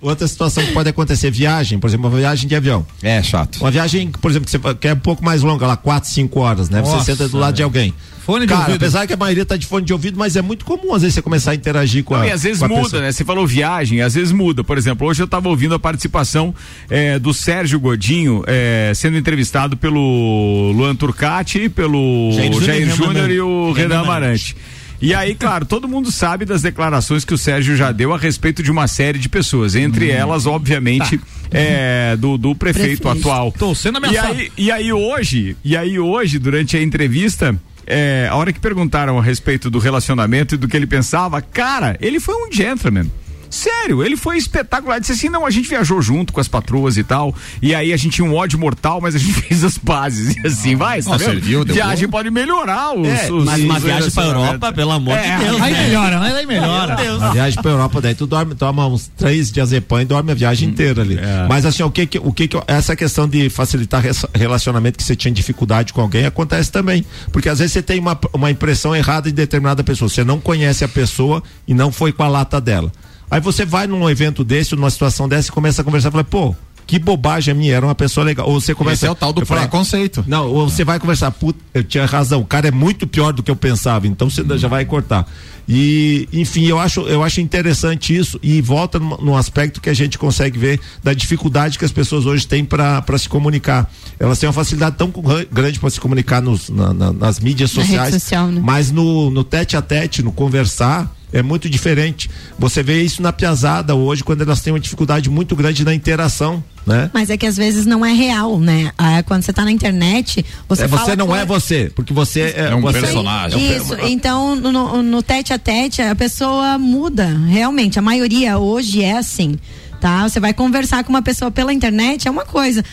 outra 0.00 0.26
situação 0.28 0.64
que 0.66 0.72
pode 0.72 0.88
acontecer, 0.88 1.30
viagem, 1.30 1.78
por 1.78 1.86
exemplo, 1.88 2.08
uma 2.08 2.16
viagem 2.16 2.48
de 2.48 2.56
avião. 2.56 2.84
É 3.02 3.22
chato. 3.22 3.60
Uma 3.60 3.70
viagem, 3.70 4.10
por 4.10 4.30
exemplo, 4.30 4.46
que 4.46 4.50
você 4.50 4.58
fa- 4.58 4.74
que 4.74 4.88
é 4.88 4.94
um 4.94 4.98
pouco 4.98 5.24
mais 5.24 5.42
longa, 5.42 5.66
lá 5.66 5.76
4, 5.76 6.10
5 6.10 6.40
horas, 6.40 6.68
né? 6.68 6.80
Nossa, 6.80 6.98
você 7.04 7.12
senta 7.12 7.28
do 7.28 7.38
lado 7.38 7.54
de 7.54 7.62
alguém. 7.62 7.94
Fone 8.24 8.46
de 8.46 8.52
Cara, 8.52 8.60
ouvido. 8.62 8.76
apesar 8.76 9.06
que 9.06 9.12
a 9.12 9.16
maioria 9.16 9.44
tá 9.44 9.56
de 9.56 9.66
fone 9.66 9.84
de 9.84 9.92
ouvido, 9.92 10.18
mas 10.18 10.34
é 10.34 10.40
muito 10.42 10.64
comum 10.64 10.94
às 10.94 11.02
vezes 11.02 11.14
você 11.14 11.22
começar 11.22 11.50
a 11.50 11.54
interagir 11.54 12.02
com 12.04 12.14
a 12.14 12.26
e 12.26 12.30
às 12.30 12.42
vezes 12.42 12.62
muda, 12.62 12.82
pessoa. 12.82 13.02
né? 13.02 13.12
Você 13.12 13.24
falou 13.24 13.46
viagem, 13.46 14.00
às 14.00 14.14
vezes 14.14 14.32
muda. 14.32 14.64
Por 14.64 14.78
exemplo, 14.78 15.06
hoje 15.06 15.20
eu 15.22 15.26
estava 15.26 15.48
ouvindo 15.48 15.74
a 15.74 15.78
participação 15.78 16.54
eh, 16.88 17.18
do 17.18 17.34
Sérgio 17.34 17.78
Godinho 17.78 18.42
eh, 18.46 18.92
sendo 18.94 19.16
entrevistado 19.18 19.76
pelo 19.76 20.72
Luan 20.74 20.94
Turcati, 20.96 21.68
pelo 21.68 22.30
Jair 22.62 22.88
Júnior 22.94 23.30
e 23.30 23.34
e 23.34 23.40
o. 23.40 23.72
Renan 23.72 24.00
Amarante. 24.00 24.56
E 25.02 25.12
aí, 25.12 25.34
claro, 25.34 25.66
todo 25.66 25.86
mundo 25.86 26.10
sabe 26.10 26.46
das 26.46 26.62
declarações 26.62 27.26
que 27.26 27.34
o 27.34 27.36
Sérgio 27.38 27.76
já 27.76 27.92
deu 27.92 28.14
a 28.14 28.16
respeito 28.16 28.62
de 28.62 28.70
uma 28.70 28.86
série 28.86 29.18
de 29.18 29.28
pessoas, 29.28 29.74
entre 29.74 30.06
Hum. 30.10 30.14
elas, 30.14 30.46
obviamente, 30.46 31.20
eh, 31.50 32.16
do, 32.18 32.38
do 32.38 32.54
prefeito, 32.54 33.02
Prefeito. 33.02 33.28
atual. 33.28 33.52
Tô 33.52 33.74
sendo 33.74 33.96
E 33.96 34.06
ameaçado. 34.06 34.32
aí, 34.38 34.52
e 34.56 34.70
aí 34.70 34.92
hoje, 34.92 35.56
e 35.62 35.76
aí 35.76 35.98
hoje, 35.98 36.38
durante 36.38 36.76
a 36.76 36.82
entrevista, 36.82 37.54
é, 37.86 38.28
a 38.30 38.36
hora 38.36 38.52
que 38.52 38.60
perguntaram 38.60 39.18
a 39.18 39.22
respeito 39.22 39.70
do 39.70 39.78
relacionamento 39.78 40.54
e 40.54 40.58
do 40.58 40.68
que 40.68 40.76
ele 40.76 40.86
pensava, 40.86 41.40
cara, 41.42 41.96
ele 42.00 42.20
foi 42.20 42.34
um 42.34 42.52
gentleman. 42.52 43.10
Sério, 43.54 44.02
ele 44.02 44.16
foi 44.16 44.36
espetacular. 44.36 44.98
Disse 45.00 45.12
assim: 45.12 45.28
não, 45.28 45.46
a 45.46 45.50
gente 45.50 45.68
viajou 45.68 46.02
junto 46.02 46.32
com 46.32 46.40
as 46.40 46.48
patroas 46.48 46.96
e 46.96 47.04
tal. 47.04 47.34
E 47.62 47.74
aí 47.74 47.92
a 47.92 47.96
gente 47.96 48.14
tinha 48.14 48.28
um 48.28 48.34
ódio 48.34 48.58
mortal, 48.58 49.00
mas 49.00 49.14
a 49.14 49.18
gente 49.18 49.32
fez 49.42 49.62
as 49.62 49.78
pazes. 49.78 50.36
E 50.36 50.46
assim, 50.46 50.76
vai, 50.76 51.02
tá 51.02 51.12
Ó, 51.12 51.16
vendo? 51.18 51.30
serviu, 51.30 51.64
deu 51.64 51.74
Viagem 51.74 52.06
bom. 52.06 52.12
pode 52.12 52.30
melhorar 52.30 52.92
os. 52.98 53.06
É, 53.06 53.32
os 53.32 53.44
Mas 53.44 53.62
uma 53.62 53.76
os 53.76 53.82
viagem 53.82 54.10
pra. 54.10 54.24
Europa, 54.24 54.72
pelo 54.72 54.90
amor 54.90 55.16
É, 55.16 55.36
de 55.38 55.44
Deus. 55.44 55.62
Aí 55.62 55.72
né? 55.72 55.82
melhora, 55.86 56.20
aí 56.20 56.46
melhora. 56.46 56.96
Meu 56.96 57.04
Deus. 57.04 57.22
A 57.22 57.30
viagem 57.30 57.62
pra 57.62 57.70
Europa, 57.70 58.00
daí 58.00 58.14
tu 58.14 58.26
dorme, 58.26 58.54
toma 58.54 58.86
uns 58.86 59.08
três 59.16 59.50
diazepam 59.52 60.02
e 60.02 60.04
dorme 60.04 60.32
a 60.32 60.34
viagem 60.34 60.68
inteira 60.68 61.02
ali. 61.02 61.18
Mas 61.48 61.64
assim, 61.64 61.82
o 61.82 61.90
que 61.90 62.06
que, 62.06 62.18
o 62.18 62.32
que 62.32 62.48
que, 62.48 62.60
essa 62.66 62.96
questão 62.96 63.28
de 63.28 63.48
facilitar 63.48 64.02
relacionamento 64.34 64.98
que 64.98 65.04
você 65.04 65.14
tinha 65.14 65.32
dificuldade 65.32 65.92
com 65.92 66.00
alguém 66.00 66.26
acontece 66.26 66.70
também. 66.72 67.04
Porque 67.32 67.48
às 67.48 67.58
vezes 67.58 67.72
você 67.72 67.82
tem 67.82 68.00
uma, 68.00 68.18
uma 68.32 68.50
impressão 68.50 68.94
errada 68.94 69.28
de 69.28 69.34
determinada 69.34 69.84
pessoa. 69.84 70.08
Você 70.08 70.24
não 70.24 70.40
conhece 70.40 70.84
a 70.84 70.88
pessoa 70.88 71.42
e 71.68 71.74
não 71.74 71.92
foi 71.92 72.12
com 72.12 72.22
a 72.22 72.28
lata 72.28 72.60
dela. 72.60 72.90
Aí 73.30 73.40
você 73.40 73.64
vai 73.64 73.86
num 73.86 74.08
evento 74.08 74.44
desse, 74.44 74.74
numa 74.76 74.90
situação 74.90 75.28
dessa 75.28 75.48
e 75.48 75.52
começa 75.52 75.82
a 75.82 75.84
conversar 75.84 76.08
e 76.08 76.12
fala, 76.12 76.24
pô, 76.24 76.54
que 76.86 76.98
bobagem 76.98 77.52
a 77.52 77.54
minha, 77.54 77.74
era 77.74 77.86
uma 77.86 77.94
pessoa 77.94 78.22
legal. 78.24 78.46
Ou 78.48 78.60
você 78.60 78.74
começa 78.74 78.96
Esse 78.96 79.06
é 79.06 79.10
o 79.10 79.14
tal 79.14 79.32
do 79.32 79.44
preconceito. 79.44 80.22
não, 80.26 80.46
ou 80.48 80.68
você 80.68 80.84
vai 80.84 81.00
conversar, 81.00 81.30
puta, 81.30 81.58
eu 81.72 81.82
tinha 81.82 82.04
razão, 82.04 82.40
o 82.40 82.44
cara 82.44 82.68
é 82.68 82.70
muito 82.70 83.06
pior 83.06 83.32
do 83.32 83.42
que 83.42 83.50
eu 83.50 83.56
pensava, 83.56 84.06
então 84.06 84.28
você 84.28 84.44
já 84.58 84.68
vai 84.68 84.84
cortar. 84.84 85.26
E, 85.66 86.28
enfim, 86.30 86.66
eu 86.66 86.78
acho, 86.78 87.00
eu 87.08 87.22
acho 87.22 87.40
interessante 87.40 88.14
isso 88.14 88.38
e 88.42 88.60
volta 88.60 88.98
num, 88.98 89.16
num 89.16 89.34
aspecto 89.36 89.80
que 89.80 89.88
a 89.88 89.94
gente 89.94 90.18
consegue 90.18 90.58
ver 90.58 90.78
da 91.02 91.14
dificuldade 91.14 91.78
que 91.78 91.86
as 91.86 91.90
pessoas 91.90 92.26
hoje 92.26 92.46
têm 92.46 92.62
para 92.66 93.02
se 93.18 93.30
comunicar. 93.30 93.90
Elas 94.20 94.38
têm 94.38 94.46
uma 94.46 94.52
facilidade 94.52 94.96
tão 94.96 95.08
gra- 95.08 95.46
grande 95.50 95.80
para 95.80 95.88
se 95.88 95.98
comunicar 95.98 96.42
nos, 96.42 96.68
na- 96.68 96.92
na- 96.92 97.12
nas 97.14 97.40
mídias 97.40 97.70
sociais, 97.70 98.12
social, 98.12 98.48
né? 98.48 98.60
mas 98.62 98.90
no, 98.92 99.30
no 99.30 99.42
tete 99.42 99.74
a 99.74 99.80
tete, 99.80 100.22
no 100.22 100.32
conversar, 100.32 101.10
é 101.34 101.42
muito 101.42 101.68
diferente. 101.68 102.30
Você 102.58 102.82
vê 102.82 103.02
isso 103.02 103.20
na 103.20 103.32
piazada 103.32 103.94
hoje, 103.94 104.24
quando 104.24 104.40
elas 104.42 104.60
têm 104.62 104.72
uma 104.72 104.80
dificuldade 104.80 105.28
muito 105.28 105.54
grande 105.54 105.84
na 105.84 105.92
interação, 105.94 106.62
né? 106.86 107.10
Mas 107.12 107.28
é 107.28 107.36
que 107.36 107.44
às 107.46 107.56
vezes 107.56 107.84
não 107.84 108.04
é 108.06 108.12
real, 108.12 108.58
né? 108.60 108.90
Ah, 108.96 109.22
quando 109.22 109.42
você 109.42 109.52
tá 109.52 109.64
na 109.64 109.70
internet, 109.72 110.44
você 110.68 110.84
É, 110.84 110.88
fala 110.88 111.04
você 111.04 111.16
não 111.16 111.26
com- 111.26 111.36
é 111.36 111.44
você, 111.44 111.90
porque 111.94 112.12
você 112.14 112.40
é, 112.56 112.68
É 112.70 112.74
um 112.74 112.80
você- 112.80 113.00
personagem. 113.00 113.76
Isso, 113.76 113.94
então 114.06 114.54
no- 114.56 115.02
no, 115.02 115.22
tete 115.22 115.52
a 115.52 115.58
tete 115.58 116.00
a 116.00 116.14
pessoa 116.14 116.78
muda, 116.78 117.26
realmente. 117.48 117.98
A 117.98 118.02
maioria 118.02 118.58
hoje 118.58 119.02
é 119.02 119.18
assim. 119.18 119.58
Tá? 120.00 120.28
Você 120.28 120.38
vai 120.38 120.52
conversar 120.52 121.02
com 121.02 121.08
uma 121.08 121.22
pessoa 121.22 121.50
pela 121.50 121.72
internet, 121.72 122.28
é 122.28 122.30
uma 122.30 122.44
coisa. 122.44 122.84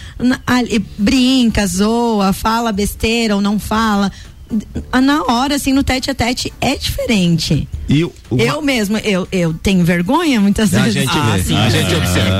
Brinca, 0.97 1.65
zoa, 1.67 2.31
fala 2.33 2.71
besteira 2.71 3.35
ou 3.35 3.41
não 3.41 3.59
fala. 3.59 4.09
Na 5.01 5.23
hora, 5.23 5.55
assim, 5.55 5.73
no 5.73 5.83
tete 5.83 6.09
a 6.11 6.15
tete 6.15 6.51
é 6.61 6.75
diferente. 6.75 7.67
E 7.89 8.03
uma- 8.03 8.41
Eu 8.41 8.61
mesmo, 8.61 8.97
eu, 8.99 9.27
eu 9.31 9.53
tenho 9.53 9.83
vergonha 9.83 10.39
muitas 10.39 10.73
A 10.73 10.79
vezes. 10.79 10.93
gente 10.93 11.09
Ah, 11.17 11.33
vê, 11.35 11.43
sim. 11.43 11.55
a 11.57 11.69
gente 11.69 11.93
observa. 11.95 12.39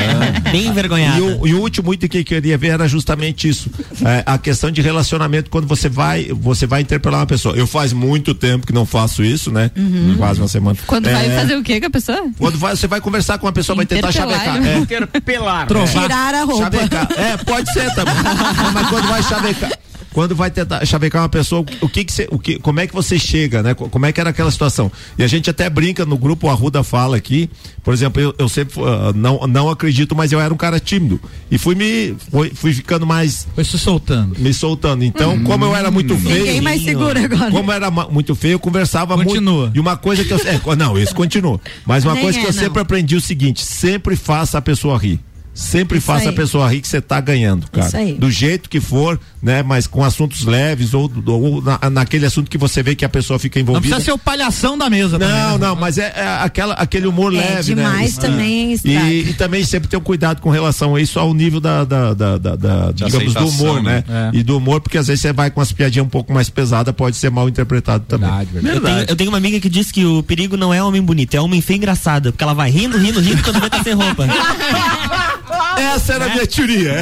Bem 0.52 0.67
envergonhada. 0.67 1.17
E 1.19 1.21
o, 1.21 1.47
e 1.47 1.54
o 1.54 1.60
último 1.60 1.93
item 1.93 2.10
que 2.10 2.19
eu 2.19 2.24
queria 2.24 2.58
ver 2.58 2.69
era 2.69 2.88
justamente 2.88 3.50
isso. 3.50 3.69
É, 4.06 4.24
a 4.26 4.38
questão 4.38 4.71
de 4.71 4.82
relacionamento 4.82 5.50
quando 5.50 5.67
você 5.67 5.89
vai, 5.89 6.26
você 6.34 6.65
vai 6.65 6.82
interpelar 6.82 7.19
uma 7.21 7.26
pessoa. 7.26 7.56
Eu 7.56 7.67
faz 7.67 7.91
muito 7.91 8.34
tempo 8.34 8.65
que 8.65 8.71
não 8.74 8.86
faço 8.86 9.24
isso, 9.24 9.52
né? 9.52 9.71
Quase 10.17 10.39
uma 10.39 10.47
semana. 10.47 10.78
Quando 10.88 11.08
É, 11.08 11.13
vai 11.13 11.30
fazer 11.32 11.56
o 11.58 11.63
quê 11.63 11.80
com 11.82 11.88
a 11.88 11.91
pessoa? 11.91 12.30
Quando 12.38 12.58
vai, 12.58 12.76
você 12.76 12.88
vai 12.88 13.02
conversar 13.02 13.38
com 13.38 13.45
uma 13.45 13.52
pessoa, 13.54 13.76
vai 13.76 13.86
tentar 13.86 14.12
chavecar. 14.12 14.60
né? 14.62 14.76
É. 14.76 14.78
Interpelar. 14.78 15.67
Tirar 15.67 16.36
a 16.36 16.43
roupa. 16.43 16.63
Chavecar. 16.63 17.08
É, 17.17 17.38
pode 17.38 17.71
ser 17.74 17.93
também. 17.93 18.13
Mas 18.74 18.88
quando 18.89 19.08
vai 19.08 19.21
chavecar. 19.24 19.71
Quando 20.13 20.36
vai 20.36 20.52
tentar 20.52 20.86
chavecar 20.86 21.21
uma 21.21 21.30
pessoa, 21.30 21.63
o 21.80 21.88
que 21.88 22.04
que 22.04 22.12
você, 22.12 22.28
o 22.32 22.38
que, 22.38 22.60
como 22.60 22.80
é 22.82 22.88
que 22.88 22.93
você 22.93 23.17
chega, 23.17 23.63
né? 23.63 23.74
Co- 23.74 23.88
Como 23.89 24.06
é 24.06 24.12
que 24.12 24.19
era 24.19 24.30
aquela 24.32 24.52
situação? 24.52 24.91
E 25.17 25.24
a 25.24 25.28
gente 25.28 25.50
até 25.50 25.69
brinca 25.69 26.06
no 26.06 26.17
grupo, 26.17 26.47
o 26.47 26.50
Arruda 26.50 26.84
fala 26.84 27.15
aqui, 27.15 27.50
por 27.84 27.93
exemplo, 27.93 28.21
eu, 28.21 28.36
eu 28.38 28.50
sempre 28.50 28.82
ah, 28.84 29.13
não, 29.15 29.47
não 29.47 29.69
acredito, 29.69 30.13
mas 30.15 30.32
eu 30.32 30.39
era 30.41 30.54
um 30.54 30.58
cara 30.58 30.80
tímido. 30.82 31.19
E 31.50 31.58
fui 31.58 31.76
me, 31.76 32.13
fui, 32.30 32.52
fui 32.54 32.74
ficando 32.74 33.06
mais, 33.06 33.47
Foi 33.56 33.63
se 33.63 33.80
soltando. 33.80 34.36
me 34.38 34.54
soltando. 34.54 35.04
Então, 35.06 35.41
como 35.43 35.63
eu 35.65 35.76
era 35.76 35.89
muito 35.89 36.17
feio. 36.17 36.39
Ninguém 36.39 36.62
mais 36.62 36.84
segura 36.84 37.24
agora. 37.24 37.50
Como 37.52 37.71
eu 37.71 37.76
era 37.76 37.89
muito 37.89 38.36
feio, 38.36 38.54
eu 38.54 38.60
conversava 38.60 39.15
Continua. 39.15 39.62
muito. 39.63 39.78
E 39.78 39.80
uma 39.80 39.95
coisa 39.95 40.24
que 40.26 40.34
eu. 40.34 40.38
É, 40.45 40.76
não, 40.76 40.97
isso 40.97 41.15
continua. 41.15 41.60
Mas 41.86 42.04
uma 42.04 42.13
Nem 42.15 42.24
coisa 42.24 42.38
que 42.38 42.45
é, 42.45 42.50
eu 42.50 42.54
não. 42.54 42.62
sempre 42.62 42.82
aprendi 42.82 43.15
é 43.15 43.17
o 43.17 43.21
seguinte: 43.21 43.63
sempre 43.63 44.15
faça 44.17 44.58
a 44.58 44.62
pessoa 44.62 44.97
rir. 44.97 45.19
Sempre 45.54 45.97
Isso 45.97 46.08
faça 46.08 46.24
aí. 46.24 46.30
a 46.30 46.34
pessoa 46.34 46.65
rir 46.71 46.80
que 46.80 46.88
você 46.88 47.02
tá 47.02 47.19
ganhando, 47.19 47.69
cara. 47.69 47.86
Isso 47.88 47.97
aí. 47.97 48.13
Do 48.13 48.32
jeito 48.32 48.69
que 48.69 48.80
for, 48.80 49.19
né? 49.42 49.64
Mas 49.64 49.88
com 49.88 50.04
assuntos 50.04 50.44
leves 50.46 50.94
ou, 50.94 51.12
ou 51.26 51.62
na- 51.62 51.90
naquele 51.90 52.26
assunto 52.26 52.50
que 52.50 52.58
você 52.58 52.84
vê 52.84 52.96
que 52.96 53.04
a 53.06 53.10
pessoa 53.10 53.40
fica 53.40 53.60
Não 53.60 53.64
envolvida. 53.64 53.96
precisa 53.96 54.06
ser 54.06 54.12
o 54.12 54.18
palhação 54.18 54.78
da 54.78 54.90
mesa 54.90 55.18
também, 55.18 55.36
Não, 55.36 55.58
né? 55.58 55.68
não, 55.68 55.76
mas 55.76 55.98
é, 55.98 56.14
é 56.16 56.28
aquela, 56.44 56.74
aquele 56.76 57.08
humor 57.08 57.34
É, 57.34 57.38
leve, 57.38 57.74
né? 57.76 57.84
demais 57.84 58.12
Isso. 58.12 58.22
também 58.22 58.74
estraga. 58.74 59.10
E, 59.10 59.30
e 59.30 59.34
também 59.34 59.64
sempre 59.64 59.90
ter 59.90 59.98
um 59.98 60.02
cuidado 60.02 60.42
com 60.42 60.50
relação 60.50 60.96
a 60.96 61.02
isso 61.02 61.20
ao 61.20 61.34
nível 61.34 61.60
da, 61.60 61.84
da, 61.84 62.14
da, 62.14 62.38
da- 62.38 62.56
da- 62.56 62.92
digamos, 62.92 63.34
do 63.34 63.48
humor, 63.48 63.82
né? 63.82 64.04
né? 64.08 64.32
E 64.34 64.44
do 64.44 64.58
humor, 64.58 64.82
porque 64.82 64.98
às 64.98 65.08
vezes 65.08 65.22
você 65.22 65.34
vai 65.34 65.50
com 65.50 65.62
as 65.62 65.72
piadinhas 65.72 66.06
um 66.06 66.10
pouco 66.10 66.32
mais 66.34 66.50
pesadas, 66.50 66.94
pode 66.96 67.16
ser 67.18 67.30
mal 67.32 67.48
interpretado 67.50 68.04
também. 68.08 68.30
Eu 68.64 68.82
tenho, 68.82 69.00
eu 69.10 69.16
tenho 69.16 69.30
uma 69.32 69.38
amiga 69.38 69.60
que 69.60 69.70
diz 69.70 69.92
que 69.92 70.06
o 70.06 70.22
perigo 70.24 70.56
não 70.58 70.74
é 70.74 70.84
homem 70.84 71.02
bonito, 71.02 71.34
é 71.36 71.42
homem 71.42 71.62
feio 71.62 71.78
engraçado. 71.78 72.32
Porque 72.32 72.44
ela 72.44 72.54
vai 72.54 72.70
rindo, 72.70 72.98
rindo, 72.98 73.20
rindo 73.20 73.42
quando 73.44 73.60
vê 73.60 73.70
tá 73.70 73.82
sem 73.84 73.94
roupa. 73.94 74.26
Essa 75.96 76.14
era 76.14 76.26
a 76.26 76.30
minha 76.30 76.46
teoria. 76.48 76.96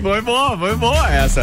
Foi 0.00 0.20
boa, 0.22 0.58
foi 0.58 0.76
boa 0.76 1.08
essa. 1.22 1.42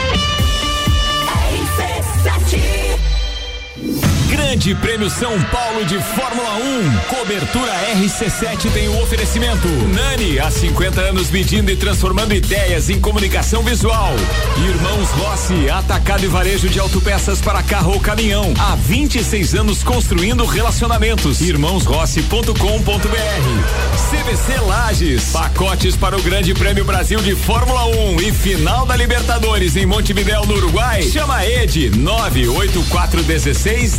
Grande 4.57 4.75
Prêmio 4.77 5.11
São 5.11 5.39
Paulo 5.45 5.85
de 5.85 6.03
Fórmula 6.03 6.57
1. 6.57 6.99
Cobertura 7.15 7.71
RC7 7.95 8.73
tem 8.73 8.89
o 8.89 9.03
oferecimento. 9.03 9.69
Nani, 9.69 10.41
há 10.41 10.51
50 10.51 10.99
anos 10.99 11.31
medindo 11.31 11.71
e 11.71 11.77
transformando 11.77 12.35
ideias 12.35 12.89
em 12.89 12.99
comunicação 12.99 13.63
visual. 13.63 14.15
Irmãos 14.57 15.11
Rossi, 15.11 15.69
atacado 15.69 16.25
e 16.25 16.29
varejo 16.29 16.71
de 16.71 16.81
autopeças 16.81 17.39
para 17.39 17.63
carro 17.63 17.93
ou 17.93 18.01
caminhão. 18.01 18.55
Há 18.59 18.77
26 18.77 19.57
anos 19.57 19.85
construindo 19.85 20.47
relacionamentos. 20.47 21.43
Irmãosrossi.com.br. 21.43 24.07
CVC 24.09 24.59
Lages, 24.61 25.33
pacotes 25.33 25.97
para 25.97 26.17
o 26.17 26.23
Grande 26.23 26.55
Prêmio 26.55 26.87
Brasil 26.87 27.21
de 27.21 27.35
Fórmula 27.35 27.85
1 27.85 28.23
e 28.23 28.33
final 28.33 28.87
da 28.87 28.97
Libertadores 28.97 29.77
em 29.77 29.85
Montevidéu, 29.85 30.47
no 30.47 30.55
Uruguai. 30.55 31.03
Chama 31.03 31.45
Ed 31.45 31.91
98416 31.91 33.99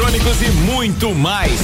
e 0.00 0.50
muito 0.64 1.12
mais. 1.12 1.60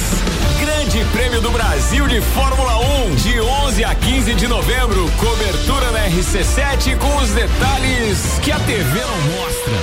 Grande 0.59 1.05
Prêmio 1.13 1.39
do 1.39 1.49
Brasil 1.51 2.05
de 2.07 2.19
Fórmula 2.19 2.77
1, 3.05 3.15
de 3.15 3.39
11 3.39 3.83
a 3.85 3.95
15 3.95 4.35
de 4.35 4.47
novembro. 4.47 5.09
Cobertura 5.17 5.91
na 5.91 6.09
RC7 6.09 6.97
com 6.97 7.15
os 7.17 7.29
detalhes 7.29 8.39
que 8.43 8.51
a 8.51 8.59
TV 8.59 8.99
não 8.99 9.21
mostra. 9.39 9.73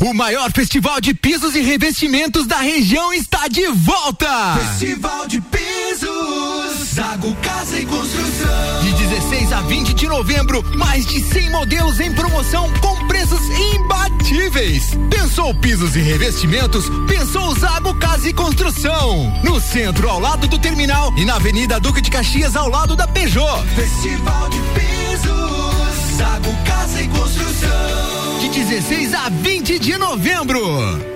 O 0.00 0.14
maior 0.14 0.52
festival 0.52 1.00
de 1.00 1.12
pisos 1.12 1.56
e 1.56 1.60
revestimentos 1.60 2.46
da 2.46 2.58
região 2.58 3.12
está 3.12 3.48
de 3.48 3.66
volta. 3.66 4.28
Festival 4.60 5.26
de 5.26 5.40
Pisos, 5.40 6.55
Zago 6.96 7.36
Casa 7.42 7.78
e 7.78 7.84
Construção. 7.84 8.80
De 8.82 8.92
16 8.94 9.52
a 9.52 9.60
20 9.60 9.92
de 9.92 10.08
novembro, 10.08 10.64
mais 10.78 11.04
de 11.04 11.20
100 11.20 11.50
modelos 11.50 12.00
em 12.00 12.10
promoção 12.10 12.72
com 12.80 13.06
preços 13.06 13.38
imbatíveis. 13.74 14.96
Pensou 15.10 15.54
pisos 15.56 15.94
e 15.94 15.98
revestimentos? 15.98 16.86
Pensou 17.06 17.54
Zago 17.58 17.92
Casa 17.96 18.30
e 18.30 18.32
Construção. 18.32 19.30
No 19.44 19.60
centro, 19.60 20.08
ao 20.08 20.18
lado 20.18 20.48
do 20.48 20.58
terminal 20.58 21.12
e 21.18 21.26
na 21.26 21.34
Avenida 21.34 21.78
Duque 21.78 22.00
de 22.00 22.10
Caxias, 22.10 22.56
ao 22.56 22.70
lado 22.70 22.96
da 22.96 23.06
Peugeot. 23.06 23.62
Festival 23.74 24.48
de 24.48 24.58
Pisos, 24.58 26.16
Zago 26.16 26.56
Casa 26.64 27.02
e 27.02 27.08
Construção. 27.08 28.38
De 28.40 28.48
16 28.48 29.12
a 29.12 29.28
20 29.28 29.78
de 29.78 29.98
novembro. 29.98 31.15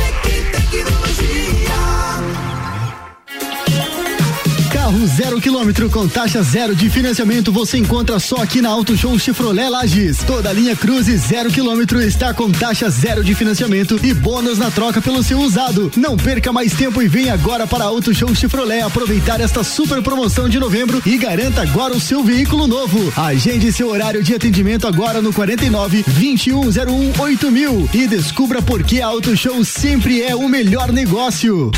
Carro 4.91 5.07
zero 5.07 5.39
quilômetro 5.39 5.89
com 5.89 6.05
taxa 6.05 6.43
zero 6.43 6.75
de 6.75 6.89
financiamento 6.89 7.49
você 7.49 7.77
encontra 7.77 8.19
só 8.19 8.35
aqui 8.41 8.61
na 8.61 8.67
Auto 8.67 8.97
Show 8.97 9.17
Chevrolet 9.17 9.69
Lages. 9.69 10.17
Toda 10.17 10.49
a 10.49 10.53
linha 10.53 10.75
Cruze 10.75 11.15
zero 11.15 11.49
quilômetro 11.49 12.01
está 12.01 12.33
com 12.33 12.51
taxa 12.51 12.89
zero 12.89 13.23
de 13.23 13.33
financiamento 13.33 13.97
e 14.03 14.13
bônus 14.13 14.57
na 14.57 14.69
troca 14.69 15.01
pelo 15.01 15.23
seu 15.23 15.39
usado. 15.39 15.89
Não 15.95 16.17
perca 16.17 16.51
mais 16.51 16.73
tempo 16.73 17.01
e 17.01 17.07
venha 17.07 17.33
agora 17.33 17.65
para 17.65 17.85
a 17.85 17.87
Auto 17.87 18.13
Show 18.13 18.35
Chevrolet 18.35 18.81
aproveitar 18.81 19.39
esta 19.39 19.63
super 19.63 20.01
promoção 20.01 20.49
de 20.49 20.59
novembro 20.59 21.01
e 21.05 21.17
garanta 21.17 21.61
agora 21.61 21.95
o 21.95 22.01
seu 22.01 22.21
veículo 22.21 22.67
novo. 22.67 23.13
Agende 23.15 23.71
seu 23.71 23.89
horário 23.89 24.21
de 24.21 24.35
atendimento 24.35 24.85
agora 24.85 25.21
no 25.21 25.31
49 25.31 26.03
2101 26.05 27.13
8000 27.17 27.89
e 27.93 28.07
descubra 28.07 28.61
por 28.61 28.83
que 28.83 29.01
a 29.01 29.07
Auto 29.07 29.37
Show 29.37 29.63
sempre 29.63 30.21
é 30.21 30.35
o 30.35 30.49
melhor 30.49 30.91
negócio. 30.91 31.71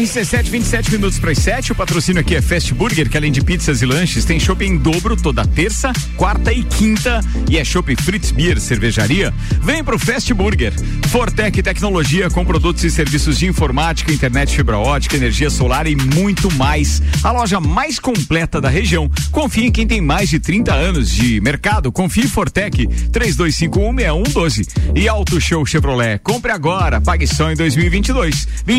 RC7, 0.00 0.44
27 0.44 0.92
minutos 0.92 1.18
para 1.18 1.32
as 1.32 1.38
7. 1.38 1.72
O 1.72 1.74
patrocínio 1.74 2.20
aqui 2.20 2.34
é 2.36 2.40
Fast 2.40 2.72
Burger, 2.72 3.10
que 3.10 3.16
além 3.16 3.30
de 3.30 3.42
pizzas 3.42 3.82
e 3.82 3.86
lanches, 3.86 4.24
tem 4.24 4.38
shopping 4.38 4.66
em 4.66 4.76
dobro 4.78 5.16
toda 5.16 5.44
terça, 5.46 5.92
quarta 6.16 6.52
e 6.52 6.62
quinta. 6.62 7.20
E 7.50 7.58
é 7.58 7.64
shopping 7.64 7.96
Fritz 7.96 8.30
Beer, 8.30 8.60
cervejaria. 8.60 9.34
Vem 9.62 9.82
pro 9.82 9.98
Fast 9.98 10.32
Burger. 10.32 10.72
Fortec 11.08 11.60
Tecnologia 11.62 12.30
com 12.30 12.44
produtos 12.44 12.84
e 12.84 12.90
serviços 12.90 13.38
de 13.38 13.46
informática, 13.46 14.12
internet 14.12 14.54
fibra 14.54 14.78
ótica, 14.78 15.16
energia 15.16 15.50
solar 15.50 15.86
e 15.86 15.96
muito 15.96 16.50
mais. 16.54 17.02
A 17.22 17.32
loja 17.32 17.60
mais 17.60 17.98
completa 17.98 18.60
da 18.60 18.68
região. 18.68 19.10
Confie 19.30 19.66
em 19.66 19.72
quem 19.72 19.86
tem 19.86 20.00
mais 20.00 20.30
de 20.30 20.38
30 20.38 20.72
anos 20.72 21.10
de 21.10 21.40
mercado. 21.40 21.90
Confie 21.90 22.28
Fortec 22.28 22.86
32516112. 22.86 24.68
E 24.94 25.08
Auto 25.08 25.40
Show 25.40 25.66
Chevrolet. 25.66 26.20
Compre 26.20 26.52
agora, 26.52 27.00
pague 27.00 27.26
só 27.26 27.50
em 27.50 27.56
2022. 27.56 28.48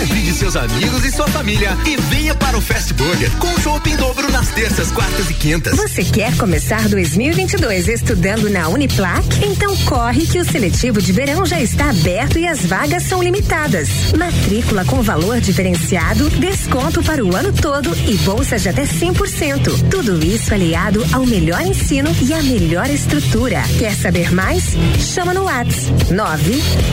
Convide 0.00 0.32
seus 0.32 0.56
amigos 0.56 1.04
e 1.04 1.12
sua 1.12 1.28
família 1.28 1.76
e 1.86 1.94
venha 2.08 2.34
para 2.34 2.56
o 2.56 2.60
Fast 2.62 2.94
Burger 2.94 3.30
com 3.36 3.60
chopp 3.60 3.90
em 3.90 3.96
dobro 3.96 4.32
nas 4.32 4.48
terças, 4.48 4.90
quartas 4.90 5.28
e 5.28 5.34
quintas. 5.34 5.76
Você 5.76 6.02
quer 6.02 6.34
começar 6.38 6.88
2022 6.88 7.86
estudando 7.86 8.48
na 8.48 8.66
Uniplac? 8.68 9.26
Então 9.44 9.76
corre 9.84 10.26
que 10.26 10.38
o 10.38 10.44
seletivo 10.44 11.02
de 11.02 11.12
verão 11.12 11.44
já 11.44 11.60
está 11.60 11.90
aberto 11.90 12.38
e 12.38 12.46
as 12.46 12.64
vagas 12.64 13.02
são 13.02 13.22
limitadas. 13.22 13.90
Matrícula 14.16 14.86
com 14.86 15.02
valor 15.02 15.38
diferenciado, 15.38 16.30
desconto 16.30 17.02
para 17.02 17.22
o 17.22 17.36
ano 17.36 17.52
todo 17.52 17.94
e 18.08 18.16
bolsas 18.18 18.62
de 18.62 18.70
até 18.70 18.84
100%. 18.84 19.90
Tudo 19.90 20.24
isso 20.24 20.54
aliado 20.54 21.04
ao 21.12 21.26
melhor 21.26 21.60
ensino 21.60 22.08
e 22.22 22.32
à 22.32 22.42
melhor 22.42 22.88
estrutura. 22.88 23.62
Quer 23.78 23.94
saber 23.94 24.32
mais? 24.32 24.64
Chama 24.98 25.34
no 25.34 25.42
WhatsApp 25.42 25.92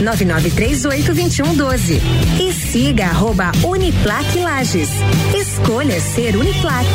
999382112 0.02 2.02
e 2.42 2.52
siga 2.52 2.97
arroba 3.04 3.52
Uniplac 3.64 4.36
Lages. 4.36 4.90
Escolha 5.34 6.00
ser 6.00 6.36
Uniplac. 6.36 6.86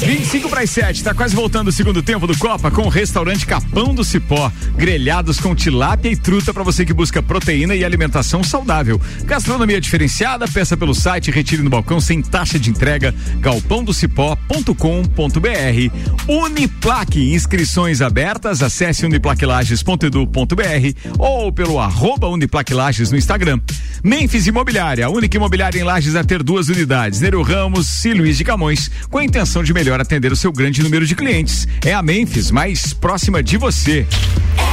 25 0.00 0.48
para 0.48 0.62
as 0.62 0.70
7, 0.70 1.04
tá 1.04 1.14
quase 1.14 1.36
voltando 1.36 1.68
o 1.68 1.72
segundo 1.72 2.02
tempo 2.02 2.26
do 2.26 2.36
Copa 2.36 2.70
com 2.70 2.82
o 2.82 2.88
restaurante 2.88 3.46
Capão 3.46 3.94
do 3.94 4.02
Cipó. 4.02 4.50
Grelhados 4.74 5.38
com 5.38 5.54
tilápia 5.54 6.10
e 6.10 6.16
truta 6.16 6.52
para 6.52 6.62
você 6.62 6.84
que 6.84 6.92
busca 6.92 7.22
proteína 7.22 7.74
e 7.74 7.84
alimentação 7.84 8.42
saudável. 8.42 9.00
Gastronomia 9.24 9.80
diferenciada, 9.80 10.48
peça 10.48 10.76
pelo 10.76 10.94
site, 10.94 11.30
retire 11.30 11.62
no 11.62 11.70
balcão 11.70 12.00
sem 12.00 12.22
taxa 12.22 12.58
de 12.58 12.70
entrega. 12.70 13.14
galpãodocipó.com.br. 13.38 16.26
Uniplaque, 16.26 17.32
inscrições 17.32 18.00
abertas, 18.00 18.62
acesse 18.62 19.04
uniplaquilages.edu.br 19.04 21.14
ou 21.18 21.52
pelo 21.52 21.78
arroba 21.78 22.28
Uniplaquilages 22.28 23.10
no 23.10 23.18
Instagram. 23.18 23.60
Memphis 24.02 24.46
Imobiliária, 24.46 25.06
a 25.06 25.10
única 25.10 25.36
imobiliária 25.36 25.78
em 25.78 25.84
Lages 25.84 26.16
a 26.16 26.24
ter 26.24 26.42
duas 26.42 26.68
unidades, 26.68 27.20
Nero 27.20 27.42
Ramos 27.42 28.04
e 28.04 28.14
Luiz 28.14 28.38
de 28.38 28.44
Camões, 28.44 28.90
com 29.10 29.18
a 29.18 29.24
intenção 29.24 29.59
de 29.62 29.72
melhor 29.72 30.00
atender 30.00 30.32
o 30.32 30.36
seu 30.36 30.52
grande 30.52 30.82
número 30.82 31.06
de 31.06 31.14
clientes. 31.14 31.66
É 31.84 31.92
a 31.92 32.02
Memphis 32.02 32.50
mais 32.50 32.92
próxima 32.92 33.42
de 33.42 33.56
você. 33.56 34.06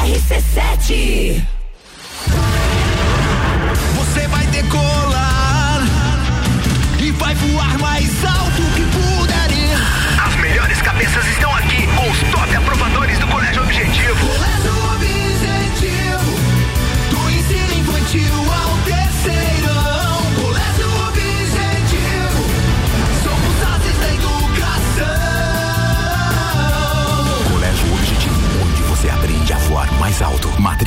RC7. 0.06 1.42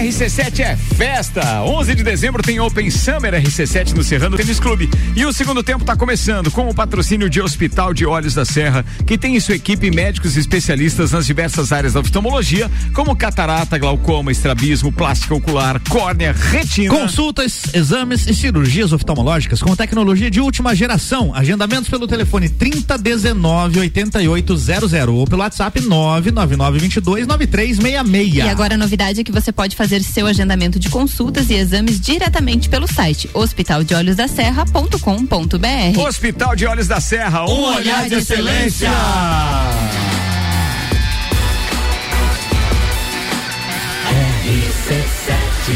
RC7 0.00 0.60
é 0.60 0.76
festa. 0.76 1.62
11 1.62 1.94
de 1.94 2.02
dezembro 2.02 2.42
tem 2.42 2.58
Open 2.58 2.90
Summer 2.90 3.34
RC7 3.34 3.92
no 3.92 4.02
Serrano 4.02 4.34
Tênis 4.34 4.58
Clube. 4.58 4.88
E 5.14 5.26
o 5.26 5.32
segundo 5.32 5.62
tempo 5.62 5.82
está 5.82 5.94
começando 5.94 6.50
com 6.50 6.66
o 6.70 6.74
patrocínio 6.74 7.28
de 7.28 7.38
Hospital 7.38 7.92
de 7.92 8.06
Olhos 8.06 8.32
da 8.32 8.46
Serra, 8.46 8.82
que 9.06 9.18
tem 9.18 9.36
em 9.36 9.40
sua 9.40 9.56
equipe 9.56 9.90
médicos 9.90 10.38
especialistas 10.38 11.12
nas 11.12 11.26
diversas 11.26 11.70
áreas 11.70 11.92
da 11.92 12.00
oftalmologia, 12.00 12.70
como 12.94 13.14
catarata, 13.14 13.76
glaucoma, 13.76 14.32
estrabismo, 14.32 14.90
plástica 14.90 15.34
ocular, 15.34 15.78
córnea, 15.86 16.32
retina. 16.32 16.94
Consultas, 16.94 17.64
exames 17.74 18.26
e 18.26 18.34
cirurgias 18.34 18.94
oftalmológicas 18.94 19.60
com 19.60 19.76
tecnologia 19.76 20.30
de 20.30 20.40
última 20.40 20.74
geração. 20.74 21.34
Agendamentos 21.34 21.90
pelo 21.90 22.06
telefone 22.06 22.48
3019 22.48 23.80
8800 23.80 24.92
ou 25.08 25.26
pelo 25.26 25.42
WhatsApp 25.42 25.78
999 25.78 26.78
22 26.78 27.26
9366. 27.26 28.46
E 28.46 28.48
agora 28.48 28.76
a 28.76 28.78
novidade 28.78 29.20
é 29.20 29.24
que 29.24 29.30
você 29.30 29.52
pode 29.52 29.76
fazer 29.76 29.89
seu 29.98 30.26
agendamento 30.26 30.78
de 30.78 30.88
consultas 30.88 31.50
e 31.50 31.54
exames 31.54 32.00
diretamente 32.00 32.68
pelo 32.68 32.86
site 32.86 33.28
hospitaldeolhosdaserra.com.br. 33.34 35.98
Hospital 35.98 36.54
de 36.54 36.66
Olhos 36.66 36.86
da 36.86 37.00
Serra, 37.00 37.44
um, 37.46 37.52
Um 37.52 37.74
olhar 37.74 38.08
de 38.08 38.14
excelência. 38.14 38.88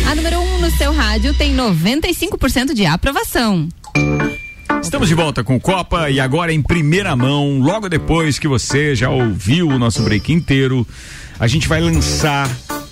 A 0.08 0.14
número 0.14 0.38
1 0.38 0.42
um 0.42 0.60
no 0.60 0.70
seu 0.70 0.92
rádio 0.92 1.34
tem 1.34 1.56
95% 1.56 2.74
de 2.74 2.86
aprovação. 2.86 3.68
Estamos 4.82 5.08
de 5.08 5.14
volta 5.14 5.42
com 5.42 5.58
Copa 5.58 6.10
e 6.10 6.20
agora 6.20 6.52
em 6.52 6.60
primeira 6.60 7.16
mão, 7.16 7.58
logo 7.58 7.88
depois 7.88 8.38
que 8.38 8.46
você 8.46 8.94
já 8.94 9.08
ouviu 9.08 9.68
o 9.68 9.78
nosso 9.78 10.02
break 10.02 10.32
inteiro, 10.32 10.86
a 11.38 11.46
gente 11.46 11.66
vai 11.66 11.80
lançar 11.80 12.48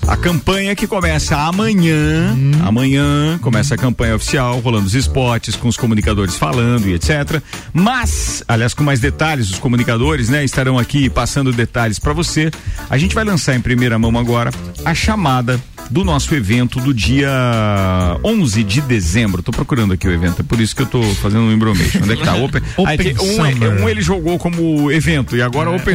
a 0.06 0.16
campanha 0.16 0.74
que 0.74 0.86
começa 0.86 1.36
amanhã. 1.36 2.36
Amanhã 2.64 3.38
começa 3.40 3.74
a 3.74 3.78
campanha 3.78 4.16
oficial, 4.16 4.58
rolando 4.60 4.86
os 4.86 4.94
spots, 4.94 5.56
com 5.56 5.68
os 5.68 5.76
comunicadores 5.76 6.36
falando 6.36 6.88
e 6.88 6.94
etc. 6.94 7.40
Mas, 7.72 8.42
aliás, 8.46 8.74
com 8.74 8.82
mais 8.82 9.00
detalhes, 9.00 9.50
os 9.50 9.58
comunicadores, 9.58 10.28
né, 10.28 10.44
estarão 10.44 10.78
aqui 10.78 11.08
passando 11.08 11.52
detalhes 11.52 11.98
para 11.98 12.12
você. 12.12 12.50
A 12.90 12.98
gente 12.98 13.14
vai 13.14 13.24
lançar 13.24 13.54
em 13.54 13.60
primeira 13.60 13.98
mão 13.98 14.16
agora 14.18 14.50
a 14.84 14.94
chamada 14.94 15.60
do 15.92 16.04
nosso 16.04 16.34
evento 16.34 16.80
do 16.80 16.94
dia 16.94 17.30
11 18.24 18.64
de 18.64 18.80
dezembro. 18.80 19.42
Tô 19.42 19.50
procurando 19.52 19.92
aqui 19.92 20.08
o 20.08 20.12
evento, 20.12 20.40
é 20.40 20.42
por 20.42 20.58
isso 20.60 20.74
que 20.74 20.82
eu 20.82 20.86
tô 20.86 21.02
fazendo 21.16 21.42
um 21.42 21.52
embromation. 21.52 22.00
Onde 22.02 22.12
é 22.12 22.16
que 22.16 22.24
tá? 22.24 22.34
Open, 22.42 22.62
Aí 22.86 22.96
tem- 22.98 23.14
um, 23.14 23.36
Summer. 23.36 23.82
um 23.82 23.88
ele 23.88 24.00
jogou 24.00 24.38
como 24.38 24.90
evento 24.90 25.36
e 25.36 25.42
agora 25.42 25.70
É, 25.70 25.76
Open. 25.76 25.94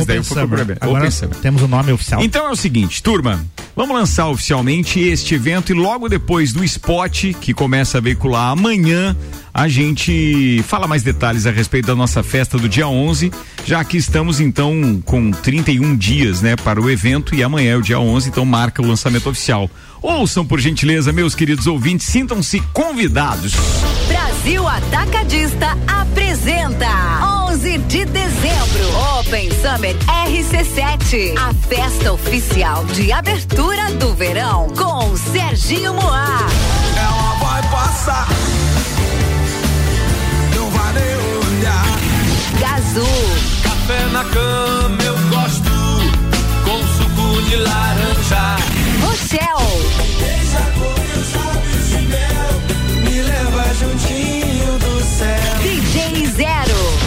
Agora 0.80 1.00
Open 1.00 1.12
Summer. 1.12 1.36
Temos 1.38 1.62
o 1.64 1.68
nome 1.68 1.92
oficial. 1.92 2.22
Então 2.24 2.48
é 2.48 2.52
o 2.52 2.56
seguinte, 2.56 3.02
turma, 3.02 3.44
vamos 3.76 3.96
lançar 3.96 4.28
oficialmente 4.30 5.00
este 5.00 5.34
evento 5.36 5.72
e 5.72 5.76
logo 5.76 6.08
depois 6.08 6.54
do 6.54 6.64
spot 6.64 7.34
que 7.42 7.54
começa 7.54 7.98
a 7.98 8.02
veicular 8.02 8.52
amanhã, 8.52 9.16
a 9.54 9.68
gente 9.68 10.64
fala 10.68 10.88
mais 10.88 11.02
detalhes 11.02 11.48
a 11.48 11.52
respeito 11.52 11.88
da 11.88 11.96
nossa 11.96 12.22
festa 12.22 12.58
do 12.60 12.70
dia 12.70 12.88
11, 12.88 13.32
já 13.66 13.84
que 13.84 13.98
estamos 13.98 14.40
então 14.40 15.02
com 15.04 15.32
31 15.32 15.96
dias, 15.98 16.42
né, 16.44 16.56
para 16.56 16.80
o 16.80 16.90
evento 16.90 17.34
e 17.34 17.42
amanhã 17.44 17.72
é 17.74 17.76
o 17.78 17.82
dia 17.82 18.00
11, 18.00 18.30
então 18.30 18.46
marca 18.46 18.82
o 18.82 18.88
lançamento 18.88 19.28
oficial. 19.30 19.70
Ouçam 20.02 20.46
por 20.46 20.60
gentileza, 20.60 21.12
meus 21.12 21.34
queridos 21.34 21.68
ouvintes, 21.68 22.08
sintam-se 22.08 22.60
convidados. 22.74 23.54
Brasil 24.08 24.68
Atacadista 24.68 25.78
apresenta 25.88 26.88
11 27.50 27.78
de 27.80 28.06
dezembro 28.06 29.18
Open 29.20 29.50
Summer 29.52 29.96
RC7, 30.06 31.34
a 31.38 31.54
festa 31.68 32.14
oficial 32.14 32.86
de 32.86 33.12
abertura 33.12 33.92
do 33.94 34.14
verão 34.14 34.68
com 34.78 35.16
Serginho 35.18 35.94
Moá. 35.94 36.40
Ela 36.96 37.34
vai 37.40 37.62
passar. 37.70 38.28
Não 40.56 40.70
vai 40.70 40.94
nem 40.94 41.16
olhar. 41.16 41.86
Gazu, 42.60 43.08
Café 43.64 44.06
na 44.14 44.24
cama 44.26 44.98
eu 45.04 45.18
gosto. 45.30 45.72
Com 46.64 46.80
suco 46.98 47.42
de 47.50 47.56
laranja. 47.56 48.87
Rochelle, 49.02 49.82
Deixa 50.20 50.60
meus 50.78 51.34
lábios 51.34 51.90
de 51.90 51.98
mel. 52.08 52.62
Me 53.04 53.22
leva 53.22 53.74
juntinho 53.74 54.80
do 54.80 55.04
céu. 55.04 55.56
DJ 55.62 56.28
Zero. 56.28 56.98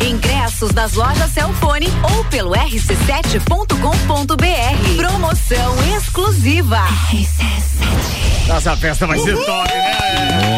Ingressos 0.00 0.72
das 0.72 0.94
lojas 0.94 1.30
Cellfone 1.32 1.88
ou 2.14 2.24
pelo 2.24 2.50
rc7.com.br. 2.52 4.96
Promoção 4.96 5.74
exclusiva. 5.96 6.80
Nossa 8.46 8.76
festa 8.76 9.06
vai 9.06 9.18
ser 9.18 9.36
top, 9.44 9.68
né? 9.74 10.55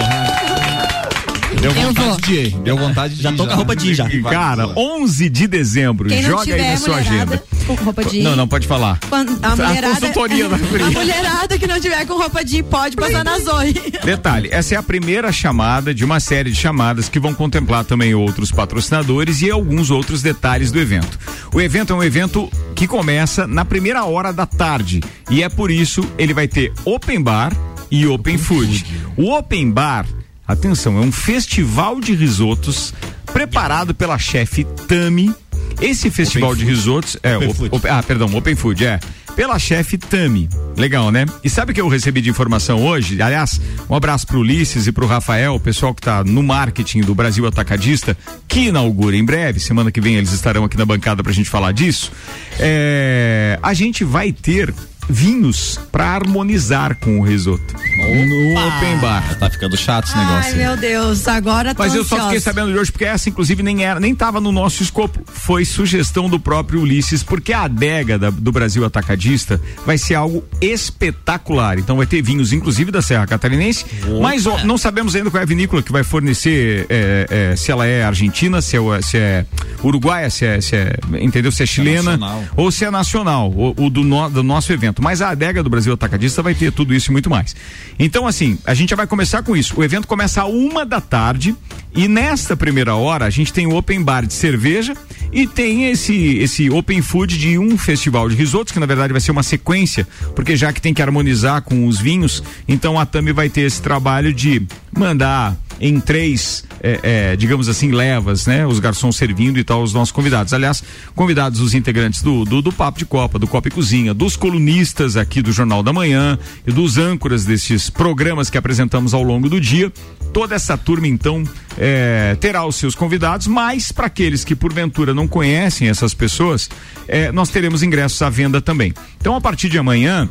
Deu 1.61 1.73
Eu 1.73 1.83
vontade 1.89 2.09
vou. 2.09 2.21
de 2.21 2.35
ir. 2.35 2.51
Deu 2.59 2.77
vontade 2.77 3.15
de 3.17 3.23
Já 3.23 3.33
ir 3.33 3.37
tô 3.37 3.45
com 3.47 3.53
a 3.53 3.57
roupa 3.57 3.75
de 3.75 3.91
ir 3.91 3.95
já. 3.95 4.09
Cara, 4.31 4.69
11 4.77 5.29
de 5.29 5.47
dezembro, 5.49 6.09
Quem 6.09 6.23
não 6.23 6.31
joga 6.31 6.43
aí 6.43 6.47
tiver 6.53 6.71
na 6.71 6.77
sua 6.77 6.97
mulherada 6.97 7.35
agenda. 7.35 7.45
com 7.67 7.75
roupa 7.75 8.05
de 8.05 8.17
ir. 8.19 8.23
Não, 8.23 8.37
não 8.37 8.47
pode 8.47 8.67
falar. 8.69 9.01
Quando 9.09 9.37
a 9.43 9.57
mulherada, 9.57 9.95
consultoria 10.01 10.49
da 10.49 10.59
Fri. 10.59 10.83
a 10.85 10.91
mulherada 10.91 11.59
que 11.59 11.67
não 11.67 11.81
tiver 11.81 12.07
com 12.07 12.15
roupa 12.15 12.45
de 12.45 12.59
ir 12.59 12.63
pode 12.63 12.95
passar 12.97 13.25
na 13.25 13.39
Zoe. 13.41 13.73
Detalhe, 14.05 14.49
essa 14.53 14.75
é 14.77 14.79
a 14.79 14.83
primeira 14.83 15.33
chamada 15.33 15.93
de 15.93 16.05
uma 16.05 16.21
série 16.21 16.51
de 16.53 16.57
chamadas 16.57 17.09
que 17.09 17.19
vão 17.19 17.35
contemplar 17.35 17.85
também 17.85 18.15
outros 18.15 18.53
patrocinadores 18.53 19.43
e 19.43 19.51
alguns 19.51 19.91
outros 19.91 20.23
detalhes 20.23 20.71
do 20.71 20.79
evento. 20.79 21.19
O 21.53 21.61
evento 21.61 21.93
é 21.93 21.97
um 21.97 22.03
evento 22.05 22.49
que 22.77 22.87
começa 22.87 23.49
na 23.49 23.65
primeira 23.65 24.05
hora 24.05 24.33
da 24.33 24.47
tarde 24.47 25.01
e 25.29 25.43
é 25.43 25.49
por 25.49 25.71
isso 25.73 26.09
ele 26.17 26.33
vai 26.33 26.47
ter 26.47 26.73
open 26.85 27.21
bar 27.21 27.53
e 27.91 28.07
open 28.07 28.39
food. 28.39 28.85
O 29.17 29.33
open 29.35 29.71
bar, 29.73 30.07
atenção, 30.49 30.97
é 30.99 31.01
um 31.01 31.13
festival 31.13 32.01
de 32.01 32.15
risotos 32.15 32.93
preparado 33.33 33.95
pela 33.95 34.19
chefe 34.19 34.65
Tami. 34.89 35.33
Esse 35.81 36.11
festival 36.11 36.57
de 36.57 36.65
risotos 36.65 37.17
é 37.23 37.37
Open 37.37 37.49
o- 37.51 37.55
food. 37.55 37.77
o- 37.77 37.81
ah, 37.93 38.03
perdão, 38.03 38.35
Open 38.35 38.57
Food, 38.57 38.85
é. 38.85 38.99
Pela 39.37 39.57
chefe 39.61 39.97
Tami. 39.97 40.49
Legal, 40.77 41.13
né? 41.13 41.25
E 41.45 41.49
sabe 41.51 41.71
o 41.71 41.75
que 41.75 41.81
eu 41.81 41.87
recebi 41.87 42.21
de 42.21 42.29
informação 42.29 42.85
hoje? 42.85 43.23
Aliás, 43.23 43.61
um 43.89 43.95
abraço 43.95 44.27
pro 44.27 44.41
Ulisses 44.41 44.89
e 44.89 44.93
pro 44.93 45.07
Rafael, 45.07 45.55
o 45.55 45.61
pessoal 45.61 45.95
que 45.95 46.03
tá 46.03 46.25
no 46.25 46.43
marketing 46.43 47.03
do 47.03 47.15
Brasil 47.15 47.47
Atacadista, 47.47 48.17
que 48.49 48.63
inaugura 48.69 49.17
em 49.17 49.25
breve. 49.25 49.61
Semana 49.61 49.93
que 49.93 50.01
vem 50.01 50.17
eles 50.17 50.33
estarão 50.33 50.65
aqui 50.65 50.77
na 50.77 50.85
bancada 50.85 51.23
pra 51.23 51.33
gente 51.33 51.49
falar 51.49 51.71
disso. 51.71 52.11
É, 52.59 53.57
a 53.63 53.73
gente 53.75 54.03
vai 54.03 54.33
ter 54.33 54.75
vinhos 55.09 55.79
pra 55.91 56.07
harmonizar 56.15 56.97
com 56.97 57.21
o 57.21 57.23
risoto. 57.23 57.75
No 57.97 58.59
Open 58.69 58.99
Bar. 59.01 59.37
Tá 59.39 59.51
ficando 59.51 59.77
chato 59.77 60.07
esse 60.07 60.17
negócio. 60.17 60.53
Ai, 60.53 60.55
meu 60.55 60.77
Deus, 60.77 61.27
agora 61.27 61.75
Mas 61.77 61.95
eu 61.95 62.05
só 62.05 62.25
fiquei 62.25 62.41
sabendo 62.41 62.73
de 62.73 62.79
hoje 62.79 62.93
porque 62.93 63.05
essa, 63.05 63.29
inclusive, 63.29 63.63
nem 63.63 63.85
era, 63.85 63.99
nem 64.01 64.15
tava 64.15 64.41
no 64.41 64.53
nosso 64.53 64.83
escopo. 64.83 65.21
Foi 65.27 65.65
sugestão 65.65 66.29
do 66.29 66.39
próprio 66.39 66.81
Ulisses, 66.83 67.23
porque 67.23 67.53
a 67.53 67.63
adega 67.63 68.19
da- 68.19 68.31
do 68.31 68.53
Brasil 68.53 68.85
Atacadista 68.85 69.61
vai 69.85 69.99
ser 69.99 70.15
algo 70.15 70.45
espetacular. 70.61 71.79
Então 71.79 71.97
vai 71.97 72.07
ter 72.07 72.23
vinhos, 72.23 72.53
inclusive, 72.53 72.91
da 72.91 73.03
Serra 73.03 73.27
Catarinense. 73.27 73.85
Mas 74.21 74.47
ó, 74.47 74.65
não 74.65 74.77
sabemos 74.79 75.15
ainda 75.15 75.31
qual 75.31 75.41
é 75.41 75.45
a 75.45 75.47
vinícola 75.47 75.83
que 75.83 75.93
vai 75.93 76.03
fornecer, 76.05 76.87
é, 76.89 77.51
é, 77.53 77.57
se 77.57 77.71
ela 77.71 77.87
é 77.87 78.03
argentina, 78.05 78.61
se 78.61 78.77
é, 78.77 79.03
se 79.03 79.17
é 79.17 79.45
uruguaia, 79.83 80.31
se 80.31 80.45
é, 80.45 80.61
se 80.61 80.77
é, 80.77 80.95
entendeu? 81.21 81.51
Se 81.53 81.63
é 81.63 81.67
chilena 81.67 82.17
nacional. 82.17 82.45
ou 82.57 82.71
se 82.71 82.85
é 82.85 82.91
nacional, 82.91 83.51
o, 83.51 83.75
o 83.87 83.91
do, 83.91 84.03
no- 84.05 84.29
do 84.31 84.43
nosso 84.43 84.73
evento. 84.73 84.98
Mas 85.03 85.23
a 85.23 85.31
adega 85.31 85.63
do 85.63 85.71
Brasil 85.71 85.93
Atacadista 85.93 86.43
vai 86.43 86.55
ter 86.55 86.73
tudo 86.73 86.95
isso 86.95 87.11
e 87.11 87.13
muito 87.13 87.31
mais. 87.31 87.55
Então, 87.99 88.27
assim, 88.27 88.59
a 88.65 88.75
gente 88.75 88.91
já 88.91 88.97
vai 88.97 89.07
começar 89.07 89.43
com 89.43 89.57
isso. 89.57 89.79
O 89.79 89.85
evento 89.85 90.07
começa 90.07 90.43
a 90.43 90.47
uma 90.47 90.85
da 90.85 91.01
tarde 91.01 91.55
e 91.95 92.07
nesta 92.07 92.57
primeira 92.57 92.95
hora 92.95 93.25
a 93.25 93.31
gente 93.31 93.53
tem 93.53 93.67
o 93.67 93.75
open 93.75 94.03
bar 94.03 94.27
de 94.27 94.35
cerveja 94.35 94.95
e 95.33 95.47
tem 95.47 95.91
esse, 95.91 96.39
esse 96.39 96.71
open 96.71 97.03
food 97.03 97.39
de 97.39 97.59
um 97.59 97.77
festival 97.77 98.29
de 98.29 98.37
risotos, 98.37 98.73
que 98.73 98.81
na 98.81 98.87
verdade 98.87 99.13
vai 99.13 99.21
ser 99.21 99.31
uma 99.31 99.43
sequência, 99.43 100.07
porque 100.35 100.57
já 100.57 100.73
que 100.73 100.81
tem 100.81 100.95
que 100.95 101.03
harmonizar 101.03 101.63
com 101.63 101.87
os 101.87 101.99
vinhos, 101.99 102.43
então 102.67 102.99
a 102.99 103.05
Tami 103.05 103.33
vai 103.33 103.49
ter 103.49 103.63
esse 103.63 103.83
trabalho 103.83 104.33
de 104.33 104.63
mandar 104.97 105.57
em 105.81 106.01
três, 106.01 106.65
é, 106.83 107.01
é, 107.03 107.37
digamos 107.37 107.69
assim, 107.69 107.91
levas, 107.91 108.47
né? 108.47 108.67
Os 108.67 108.79
garçons 108.79 109.17
servindo 109.17 109.59
e 109.59 109.65
tal, 109.65 109.83
os 109.83 109.93
nossos 109.93 110.13
convidados. 110.13 110.53
Aliás, 110.53 110.83
convidados 111.15 111.61
os 111.61 111.75
integrantes 111.75 112.23
do, 112.23 112.45
do, 112.45 112.61
do 112.63 112.73
Papo 112.73 112.99
de 112.99 113.07
Copa, 113.07 113.39
do 113.39 113.47
Copa 113.47 113.69
e 113.69 113.71
Cozinha, 113.71 114.13
dos 114.13 114.37
colunistas 114.37 115.17
aqui 115.17 115.41
do 115.43 115.53
Jornal 115.53 115.83
da 115.83 115.93
Manhã 115.93 116.39
e 116.67 116.73
dos 116.73 116.99
âncoras 116.99 117.45
desses 117.45 117.91
programas 117.91 118.51
que 118.51 118.59
apresentamos 118.59 119.15
ao 119.15 119.23
longo 119.23 119.49
do 119.49 119.61
dia. 119.61 119.93
Toda 120.33 120.55
essa 120.55 120.77
turma, 120.77 121.09
então, 121.09 121.43
é, 121.77 122.37
terá 122.41 122.65
os 122.67 122.77
seus 122.77 122.95
convidados, 122.95 123.47
mas 123.47 123.91
para 123.91 124.07
aqueles 124.07 124.45
que 124.45 124.55
porventura 124.55 125.15
não 125.15 125.27
conhecem 125.27 125.89
essas 125.89 126.13
pessoas, 126.13 126.69
é, 127.07 127.33
nós 127.33 127.49
teremos 127.49 127.83
ingressos 127.83 128.21
à 128.21 128.29
venda 128.29 128.61
também. 128.61 128.93
Então, 129.21 129.35
a 129.35 129.41
partir 129.41 129.69
de 129.69 129.79
amanhã, 129.79 130.29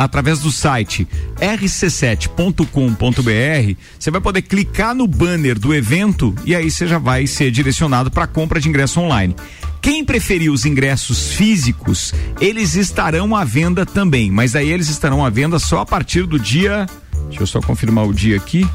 através 0.00 0.38
do 0.38 0.50
site 0.50 1.06
rc7.com.br, 1.38 2.64
você 3.98 4.10
vai 4.10 4.20
poder 4.20 4.40
clicar 4.40 4.94
no 4.94 5.06
banner 5.06 5.58
do 5.58 5.74
evento 5.74 6.34
e 6.42 6.54
aí 6.54 6.70
você 6.70 6.86
já 6.86 6.98
vai 6.98 7.26
ser 7.26 7.50
direcionado 7.50 8.10
para 8.10 8.26
compra 8.26 8.58
de 8.58 8.66
ingresso 8.66 8.98
online. 8.98 9.36
Quem 9.82 10.02
preferir 10.02 10.50
os 10.50 10.64
ingressos 10.64 11.34
físicos, 11.34 12.14
eles 12.40 12.76
estarão 12.76 13.36
à 13.36 13.44
venda 13.44 13.84
também, 13.84 14.30
mas 14.30 14.56
aí 14.56 14.70
eles 14.70 14.88
estarão 14.88 15.22
à 15.24 15.28
venda 15.28 15.58
só 15.58 15.80
a 15.80 15.86
partir 15.86 16.26
do 16.26 16.38
dia. 16.38 16.86
Deixa 17.28 17.42
eu 17.42 17.46
só 17.46 17.60
confirmar 17.60 18.06
o 18.06 18.14
dia 18.14 18.38
aqui, 18.38 18.66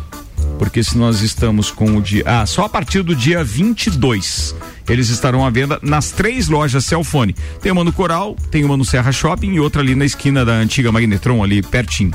porque 0.60 0.84
se 0.84 0.96
nós 0.96 1.22
estamos 1.22 1.72
com 1.72 1.98
o 1.98 2.02
dia. 2.02 2.24
Ah, 2.26 2.46
só 2.46 2.66
a 2.66 2.70
partir 2.70 3.02
do 3.02 3.16
dia 3.16 3.44
22. 3.44 4.56
Eles 4.88 5.10
estarão 5.10 5.46
à 5.46 5.50
venda 5.50 5.80
nas 5.82 6.12
três 6.12 6.48
lojas 6.48 6.86
Celfone. 6.86 7.36
Tem 7.62 7.72
uma 7.72 7.84
no 7.84 7.92
Coral, 7.92 8.36
tem 8.52 8.64
uma 8.64 8.78
no 8.78 8.86
Serra 8.86 9.12
Shopping 9.12 9.54
e 9.54 9.60
outra 9.60 9.82
ali 9.82 9.96
na 9.96 10.06
esquina 10.06 10.46
da 10.46 10.54
antiga 10.54 10.92
Magnetron, 10.92 11.44
ali 11.44 11.62
pertinho. 11.62 12.12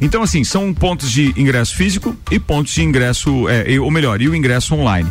Então, 0.00 0.22
assim, 0.22 0.42
são 0.44 0.72
pontos 0.72 1.10
de 1.10 1.34
ingresso 1.36 1.76
físico 1.76 2.16
e 2.30 2.38
pontos 2.38 2.74
de 2.74 2.82
ingresso, 2.82 3.48
é, 3.48 3.78
ou 3.78 3.90
melhor, 3.90 4.20
e 4.20 4.28
o 4.28 4.34
ingresso 4.34 4.74
online. 4.74 5.10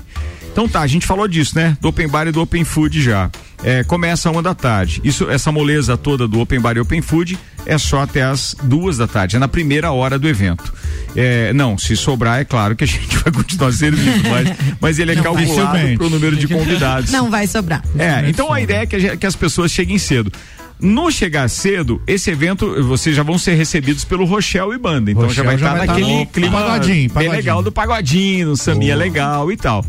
Então 0.53 0.69
tá, 0.69 0.81
a 0.81 0.87
gente 0.87 1.07
falou 1.07 1.27
disso, 1.27 1.55
né? 1.55 1.75
Do 1.81 1.87
Open 1.87 2.07
Bar 2.07 2.27
e 2.27 2.31
do 2.31 2.39
Open 2.39 2.63
Food 2.63 3.01
já. 3.01 3.29
É, 3.63 3.83
começa 3.83 4.29
uma 4.29 4.41
da 4.41 4.53
tarde. 4.53 5.01
Isso, 5.03 5.27
essa 5.27 5.51
moleza 5.51 5.97
toda 5.97 6.27
do 6.27 6.39
Open 6.39 6.59
Bar 6.59 6.77
e 6.77 6.79
Open 6.79 7.01
Food 7.01 7.39
é 7.65 7.75
só 7.79 8.03
até 8.03 8.21
as 8.21 8.55
duas 8.61 8.97
da 8.97 9.07
tarde, 9.07 9.35
é 9.35 9.39
na 9.39 9.47
primeira 9.47 9.91
hora 9.91 10.19
do 10.19 10.27
evento. 10.27 10.71
É, 11.15 11.51
não, 11.53 11.75
se 11.75 11.95
sobrar, 11.95 12.39
é 12.39 12.45
claro 12.45 12.75
que 12.75 12.83
a 12.83 12.87
gente 12.87 13.17
vai 13.17 13.33
continuar 13.33 13.71
servindo, 13.71 14.29
mas, 14.29 14.75
mas 14.79 14.99
ele 14.99 15.13
é 15.13 15.15
Não, 15.15 15.23
calculado 15.23 15.97
para 15.97 16.05
o 16.05 16.09
número 16.09 16.35
de 16.35 16.47
convidados. 16.47 17.11
Não 17.11 17.31
vai 17.31 17.47
sobrar. 17.47 17.81
É, 17.97 18.29
então 18.29 18.53
a 18.53 18.61
ideia 18.61 18.81
é 18.81 18.85
que, 18.85 18.95
a 18.95 19.17
que 19.17 19.25
as 19.25 19.35
pessoas 19.35 19.71
cheguem 19.71 19.97
cedo. 19.97 20.31
No 20.79 21.11
chegar 21.11 21.49
cedo, 21.49 22.01
esse 22.05 22.29
evento, 22.29 22.83
vocês 22.83 23.15
já 23.15 23.23
vão 23.23 23.37
ser 23.37 23.55
recebidos 23.55 24.03
pelo 24.03 24.25
Rochelle 24.25 24.73
e 24.73 24.77
Banda. 24.77 25.11
Então 25.11 25.29
já 25.29 25.43
Rochelle 25.43 25.47
vai 25.47 25.57
já 25.57 25.65
estar 25.67 25.77
vai 25.77 25.87
tá 25.87 25.93
naquele 25.93 26.19
no 26.19 26.25
clima 26.27 26.61
pagodinho, 26.61 26.95
bem 26.95 27.09
pagodinho. 27.09 27.35
legal 27.35 27.63
do 27.63 27.71
pagodinho, 27.71 28.47
no 28.49 28.57
sambinha 28.57 28.95
legal 28.95 29.51
e 29.51 29.57
tal. 29.57 29.85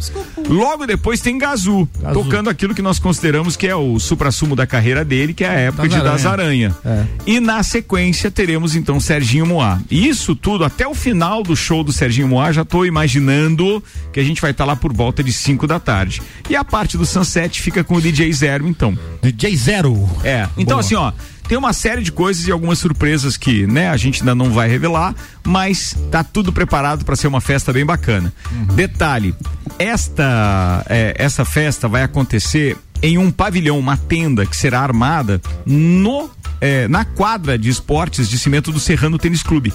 Logo 0.49 0.87
depois 0.87 1.21
tem 1.21 1.39
Gazu, 1.39 1.89
tocando 2.13 2.49
aquilo 2.49 2.75
que 2.75 2.83
nós 2.83 2.99
consideramos 2.99 3.57
que 3.57 3.67
é 3.67 3.75
o 3.75 3.99
supra-sumo 3.99 4.55
da 4.55 4.67
carreira 4.67 5.05
dele, 5.05 5.35
que 5.35 5.45
é 5.45 5.49
a 5.49 5.53
época 5.53 5.89
Das 5.89 5.99
de 5.99 6.05
Das 6.05 6.27
Aranha. 6.27 6.75
É. 6.85 7.05
E 7.27 7.41
na 7.41 7.63
sequência 7.63 8.31
teremos 8.31 8.77
então 8.77 9.01
Serginho 9.01 9.47
Moá. 9.47 9.81
E 9.91 10.09
isso 10.09 10.37
tudo, 10.37 10.65
até 10.65 10.87
o 10.87 10.95
final 10.95 11.43
do 11.43 11.57
show 11.57 11.83
do 11.83 11.93
Serginho 11.93 12.29
Moá, 12.29 12.53
já 12.53 12.65
tô 12.65 12.85
imaginando 12.85 13.83
que 14.13 14.21
a 14.21 14.25
gente 14.25 14.41
vai 14.41 14.51
estar 14.51 14.65
lá 14.65 14.77
por 14.77 14.93
volta 14.93 15.23
de 15.23 15.33
5 15.33 15.67
da 15.67 15.81
tarde. 15.81 16.23
E 16.49 16.55
a 16.55 16.65
parte 16.65 16.97
do 16.97 17.05
Sunset 17.05 17.61
fica 17.61 17.83
com 17.83 17.97
o 17.97 18.01
DJ 18.01 18.33
Zero, 18.33 18.69
então. 18.69 18.97
DJ 19.23 19.57
Zero. 19.57 20.09
É. 20.23 20.49
Então, 20.57 20.74
Boa. 20.75 20.81
assim, 20.81 20.95
ó. 20.95 21.13
Tem 21.47 21.59
uma 21.59 21.75
série 21.75 22.03
de 22.03 22.11
coisas 22.11 22.47
e 22.49 22.51
algumas 22.51 22.79
surpresas 22.79 23.37
que, 23.37 23.67
né, 23.67 23.91
a 23.91 23.97
gente 23.99 24.21
ainda 24.21 24.35
não 24.35 24.51
vai 24.51 24.67
revelar, 24.67 25.15
mas 25.47 25.95
tá 26.11 26.25
tudo 26.25 26.51
preparado 26.53 27.05
para 27.05 27.17
ser 27.17 27.27
uma 27.27 27.41
festa 27.41 27.71
bem 27.71 27.85
bacana. 27.85 28.33
Detalhe, 28.75 29.35
esta 29.79 30.85
é, 30.89 31.15
essa 31.19 31.45
festa 31.45 31.87
vai 31.87 32.03
acontecer 32.03 32.79
em 33.03 33.19
um 33.19 33.31
pavilhão, 33.31 33.79
uma 33.79 33.99
tenda 33.99 34.47
que 34.47 34.57
será 34.57 34.81
armada 34.81 35.41
no 35.67 36.31
é, 36.61 36.89
na 36.89 37.05
quadra 37.05 37.59
de 37.59 37.69
esportes 37.69 38.27
de 38.27 38.39
cimento 38.39 38.73
do 38.73 38.81
Serrano 38.81 39.19
Tênis 39.19 39.43
Clube. 39.43 39.71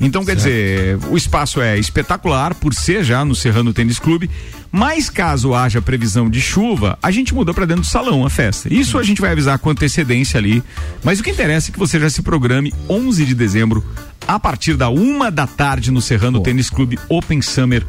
Então, 0.00 0.24
quer 0.24 0.36
dizer, 0.36 0.98
o 1.10 1.16
espaço 1.16 1.60
é 1.60 1.78
espetacular 1.78 2.54
por 2.54 2.74
ser 2.74 3.02
já 3.02 3.24
no 3.24 3.34
Serrano 3.34 3.72
Tênis 3.72 3.98
Clube, 3.98 4.30
mas 4.70 5.08
caso 5.08 5.54
haja 5.54 5.80
previsão 5.80 6.28
de 6.28 6.40
chuva, 6.40 6.98
a 7.02 7.10
gente 7.10 7.34
muda 7.34 7.54
para 7.54 7.64
dentro 7.64 7.82
do 7.82 7.88
salão 7.88 8.26
a 8.26 8.30
festa. 8.30 8.72
Isso 8.72 8.98
a 8.98 9.02
gente 9.02 9.20
vai 9.20 9.32
avisar 9.32 9.58
com 9.58 9.70
antecedência 9.70 10.38
ali, 10.38 10.62
mas 11.02 11.18
o 11.18 11.22
que 11.22 11.30
interessa 11.30 11.70
é 11.70 11.72
que 11.72 11.78
você 11.78 11.98
já 11.98 12.10
se 12.10 12.22
programe 12.22 12.74
11 12.88 13.24
de 13.24 13.34
dezembro, 13.34 13.84
a 14.26 14.38
partir 14.38 14.74
da 14.74 14.88
uma 14.88 15.30
da 15.30 15.46
tarde 15.46 15.90
no 15.90 16.02
Serrano 16.02 16.40
Tênis 16.40 16.68
Clube 16.68 16.98
Open 17.08 17.40
Summer. 17.40 17.86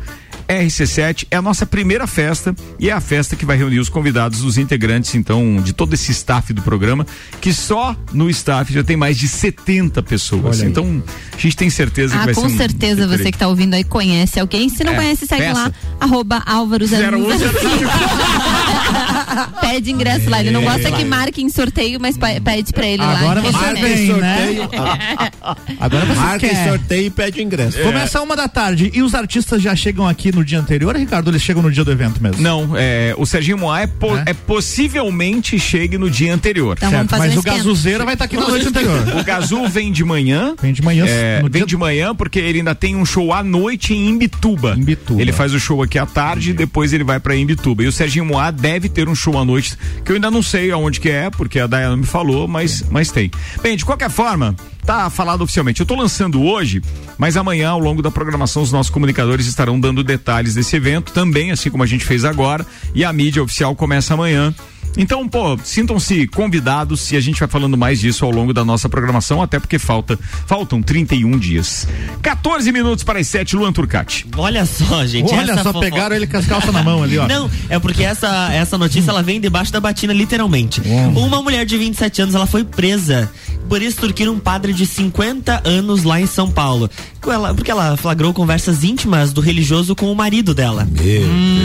RC7 0.47 1.27
é 1.29 1.35
a 1.37 1.41
nossa 1.41 1.65
primeira 1.65 2.07
festa 2.07 2.55
e 2.79 2.89
é 2.89 2.93
a 2.93 3.01
festa 3.01 3.35
que 3.35 3.45
vai 3.45 3.57
reunir 3.57 3.79
os 3.79 3.89
convidados, 3.89 4.41
os 4.43 4.57
integrantes, 4.57 5.13
então, 5.15 5.61
de 5.61 5.73
todo 5.73 5.93
esse 5.93 6.11
staff 6.11 6.53
do 6.53 6.61
programa, 6.61 7.05
que 7.41 7.53
só 7.53 7.95
no 8.13 8.29
staff 8.29 8.71
já 8.71 8.83
tem 8.83 8.95
mais 8.95 9.17
de 9.17 9.27
70 9.27 10.01
pessoas. 10.03 10.61
Então, 10.61 11.03
a 11.33 11.37
gente 11.39 11.55
tem 11.57 11.69
certeza 11.69 12.15
que 12.15 12.21
Ah, 12.21 12.25
vai 12.25 12.33
com 12.33 12.41
ser 12.41 12.47
um 12.47 12.57
certeza 12.57 13.01
você 13.01 13.07
diferente. 13.17 13.33
que 13.33 13.39
tá 13.39 13.47
ouvindo 13.47 13.73
aí 13.73 13.83
conhece 13.83 14.39
alguém. 14.39 14.69
Se 14.69 14.83
não 14.83 14.93
É, 14.93 14.95
conhece, 14.95 15.25
segue 15.27 15.41
peça. 15.43 15.59
lá, 15.59 15.71
arroba 15.99 16.41
Álvaro 16.45 16.85
um, 16.85 16.87
Pede 19.61 19.91
ingresso 19.91 20.29
lá. 20.29 20.39
Ele 20.39 20.51
não 20.51 20.63
gosta 20.63 20.91
que 20.91 21.03
marque 21.03 21.41
em 21.41 21.49
sorteio, 21.49 21.99
mas 21.99 22.17
pede 22.43 22.71
pra 22.73 22.85
ele 22.87 23.03
Agora 23.03 23.41
lá. 23.41 23.51
você 23.51 23.71
Internet. 23.71 24.05
vem, 24.05 24.17
né? 24.19 24.67
Agora 25.79 26.05
você 26.05 26.19
Marca 26.19 26.47
em 26.47 26.67
sorteio 26.69 27.05
e 27.05 27.09
pede 27.09 27.39
o 27.39 27.43
ingresso. 27.43 27.79
Começa 27.81 28.21
uma 28.21 28.35
da 28.35 28.47
tarde. 28.47 28.91
E 28.93 29.01
os 29.01 29.13
artistas 29.13 29.61
já 29.61 29.75
chegam 29.75 30.07
aqui 30.07 30.31
no 30.37 30.45
dia 30.45 30.59
anterior, 30.59 30.95
Ricardo? 30.95 31.29
Eles 31.29 31.41
chegam 31.41 31.61
no 31.61 31.71
dia 31.71 31.83
do 31.83 31.91
evento 31.91 32.21
mesmo? 32.21 32.41
Não, 32.41 32.71
é, 32.77 33.13
o 33.17 33.25
Serginho 33.25 33.57
Moá 33.57 33.81
é, 33.81 33.87
po- 33.87 34.15
é 34.25 34.33
possivelmente 34.33 35.59
chegue 35.59 35.97
no 35.97 36.09
dia 36.09 36.33
anterior. 36.33 36.75
Então 36.77 36.91
vamos 36.91 37.09
fazer 37.09 37.27
Mas 37.27 37.37
um 37.37 37.39
o. 37.39 37.43
Gazuzeira 37.43 38.05
vai 38.05 38.13
estar 38.13 38.25
aqui 38.25 38.35
na 38.37 38.47
noite 38.47 38.67
anterior. 38.67 39.01
O 39.19 39.23
Gazu 39.23 39.67
vem 39.67 39.91
de 39.91 40.03
manhã. 40.03 40.55
Vem 40.61 40.71
de 40.73 40.81
manhã. 40.81 41.05
É, 41.07 41.39
vem 41.41 41.49
dia- 41.51 41.65
de 41.65 41.77
manhã 41.77 42.13
porque 42.15 42.39
ele 42.39 42.59
ainda 42.59 42.75
tem 42.75 42.95
um 42.95 43.05
show 43.05 43.33
à 43.33 43.43
noite 43.43 43.93
em 43.93 44.07
Imbituba. 44.09 44.77
Ele 45.17 45.31
faz 45.31 45.53
o 45.53 45.59
show 45.59 45.81
aqui 45.81 45.97
à 45.97 46.05
tarde 46.05 46.51
e 46.51 46.53
depois 46.53 46.93
ele 46.93 47.03
vai 47.03 47.19
pra 47.19 47.35
Imbituba. 47.35 47.83
E 47.83 47.87
o 47.87 47.91
Serginho 47.91 48.25
Moá 48.25 48.51
deve 48.51 48.87
ter 48.89 49.09
um 49.09 49.15
show 49.15 49.37
à 49.37 49.43
noite, 49.45 49.75
que 50.05 50.11
eu 50.11 50.15
ainda 50.15 50.29
não 50.29 50.41
sei 50.43 50.71
aonde 50.71 50.99
que 50.99 51.09
é, 51.09 51.29
porque 51.29 51.59
a 51.59 51.67
Dayana 51.67 51.97
me 51.97 52.05
falou, 52.05 52.47
mas, 52.47 52.83
mas 52.89 53.11
tem. 53.11 53.31
Bem, 53.61 53.75
de 53.75 53.83
qualquer 53.85 54.09
forma, 54.09 54.55
tá 54.87 55.09
falado 55.09 55.41
oficialmente. 55.41 55.81
Eu 55.81 55.85
tô 55.85 55.95
lançando 55.95 56.41
hoje, 56.41 56.81
mas 57.17 57.35
amanhã, 57.35 57.71
ao 57.71 57.79
longo 57.79 58.01
da 58.01 58.09
programação, 58.09 58.63
os 58.63 58.71
nossos 58.71 58.89
comunicadores 58.89 59.45
estarão 59.45 59.77
dando 59.77 60.01
detalhes 60.01 60.55
desse 60.55 60.77
evento, 60.77 61.11
também, 61.11 61.51
assim 61.51 61.69
como 61.69 61.83
a 61.83 61.85
gente 61.85 62.05
fez 62.05 62.23
agora, 62.23 62.65
e 62.95 63.03
a 63.03 63.11
mídia 63.11 63.43
oficial 63.43 63.75
começa 63.75 64.13
amanhã. 64.13 64.55
Então, 64.97 65.27
pô, 65.27 65.57
sintam-se 65.63 66.25
convidados 66.27 67.11
e 67.11 67.15
a 67.17 67.19
gente 67.19 67.39
vai 67.39 67.47
falando 67.47 67.77
mais 67.77 67.99
disso 67.99 68.25
ao 68.25 68.31
longo 68.31 68.51
da 68.53 68.65
nossa 68.65 68.89
programação, 68.89 69.41
até 69.41 69.59
porque 69.59 69.77
falta, 69.77 70.17
faltam 70.45 70.81
31 70.81 71.37
dias. 71.37 71.87
14 72.21 72.71
minutos 72.71 73.03
para 73.03 73.19
as 73.19 73.27
7, 73.27 73.55
Luan 73.55 73.71
Turcati. 73.71 74.25
Olha 74.35 74.65
só, 74.65 75.05
gente. 75.05 75.31
Olha 75.33 75.53
só, 75.55 75.71
fofo- 75.71 75.79
pegaram 75.79 76.15
ele 76.15 76.25
com 76.27 76.37
as 76.37 76.45
calças 76.45 76.73
na 76.73 76.81
mão 76.81 77.03
ali, 77.03 77.17
ó. 77.17 77.27
Não, 77.27 77.49
é 77.69 77.77
porque 77.79 78.03
essa, 78.03 78.51
essa 78.51 78.77
notícia 78.77 79.11
ela 79.11 79.21
vem 79.21 79.39
debaixo 79.39 79.71
da 79.71 79.79
batina, 79.79 80.13
literalmente. 80.13 80.81
Uma 81.15 81.41
mulher 81.41 81.65
de 81.65 81.77
27 81.77 82.23
anos 82.23 82.35
ela 82.35 82.47
foi 82.47 82.63
presa 82.63 83.31
por 83.69 83.81
extorquir 83.81 84.29
um 84.31 84.39
padre 84.39 84.73
de 84.73 84.85
50 84.85 85.61
anos 85.65 86.03
lá 86.03 86.19
em 86.19 86.25
São 86.25 86.49
Paulo. 86.49 86.89
Ela- 87.31 87.53
porque 87.53 87.69
ela 87.71 87.95
flagrou 87.97 88.33
conversas 88.33 88.83
íntimas 88.83 89.31
do 89.33 89.41
religioso 89.41 89.95
com 89.95 90.11
o 90.11 90.15
marido 90.15 90.53
dela. 90.53 90.87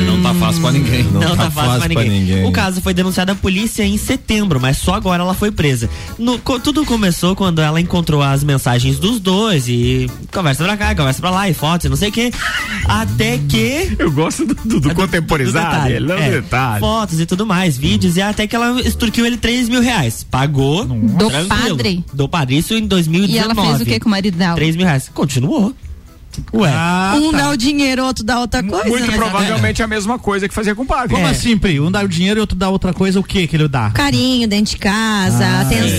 Não 0.07 0.23
tá 0.23 0.35
fácil 0.35 0.61
pra 0.63 0.73
ninguém. 0.73 1.03
Não, 1.05 1.37
tá, 1.37 1.51
fácil 1.51 1.79
pra 1.91 2.05
ninguém. 2.05 2.45
O 2.45 2.53
caso 2.53 2.81
foi 2.81 2.95
denunciado 2.95 3.33
à 3.33 3.35
polícia 3.35 3.85
em 3.85 3.97
setembro, 3.97 4.61
mas 4.61 4.79
só 4.79 4.95
agora 4.95 5.23
ela 5.23 5.35
foi 5.35 5.51
presa. 5.51 5.89
No- 6.19 6.39
co- 6.39 6.59
tudo 6.61 6.85
começou 6.85 7.35
quando 7.37 7.61
ela 7.61 7.81
encontrou 7.81 8.23
as 8.23 8.43
mensagens 8.45 8.99
dos 8.99 9.21
dois 9.21 9.69
e 9.69 10.09
conversa 10.33 10.65
pra 10.65 10.77
cá, 10.77 10.95
conversa 10.95 11.21
pra 11.21 11.31
lá 11.31 11.49
e 11.49 11.55
fotos 11.55 11.87
e 11.87 11.89
não 11.89 11.97
sei 11.97 12.09
o 12.09 12.13
que. 12.13 12.33
Até 12.87 13.39
que. 13.49 13.97
Eu 13.99 14.11
gosto 14.11 14.45
do, 14.47 14.55
do, 14.55 14.81
do 14.81 14.95
contemporizado, 14.95 15.71
detalhe, 15.71 15.95
ele 15.95 16.13
é 16.13 16.29
é. 16.29 16.31
detalhe. 16.41 16.81
Fotos 16.81 17.21
e 17.21 17.27
tudo 17.27 17.47
mais, 17.47 17.77
vídeos, 17.77 18.17
e 18.17 18.23
até 18.23 18.47
que 18.47 18.55
ela 18.57 18.81
extorquiu 18.81 19.25
ele 19.27 19.37
3 19.37 19.69
mil 19.69 19.81
reais. 19.81 20.25
Pagou. 20.31 20.85
Do 20.85 21.29
tranquilo. 21.29 21.49
padre? 21.77 22.05
Do 22.13 22.29
padre, 22.29 22.59
isso 22.59 22.75
em 22.75 22.79
E 22.85 22.87
2019. 22.87 23.39
ela 23.61 23.69
fez 23.69 23.81
o 23.81 23.85
que 23.85 24.01
com 24.01 24.09
o 24.09 24.11
marido 24.11 24.37
dela? 24.37 24.55
3 24.57 24.77
mil 24.77 24.87
reais. 24.87 25.11
Ué. 26.55 26.71
um 27.19 27.31
dá 27.31 27.51
o 27.51 27.57
dinheiro, 27.59 28.07
outro 28.07 28.25
dá 28.25 28.41
outra 28.41 28.63
coisa. 28.63 28.89
Muito 28.89 29.07
né? 29.11 29.17
provavelmente 29.19 29.83
a 29.83 29.87
mesma 29.87 30.19
coisa 30.19 30.49
que 30.49 30.55
fazia 30.55 30.75
com 30.75 30.81
o 30.81 30.87
padre. 30.87 31.15
Como 31.15 31.27
assim, 31.27 31.59
Pri? 31.59 31.79
Um 31.79 31.91
dá 31.91 32.03
o 32.03 32.09
dinheiro 32.09 32.39
e 32.39 32.41
outro 32.41 32.57
dá 32.57 32.71
outra 32.71 32.91
coisa, 32.95 33.21
o 33.21 33.23
que 33.23 33.47
que 33.47 33.55
ele 33.55 33.69
dá? 33.69 33.91
Carinho 33.91 34.49
dentro 34.49 34.73
de 34.73 34.79
casa, 34.79 35.45
Ah, 35.45 35.61
atenção, 35.61 35.91
sim, 35.91 35.99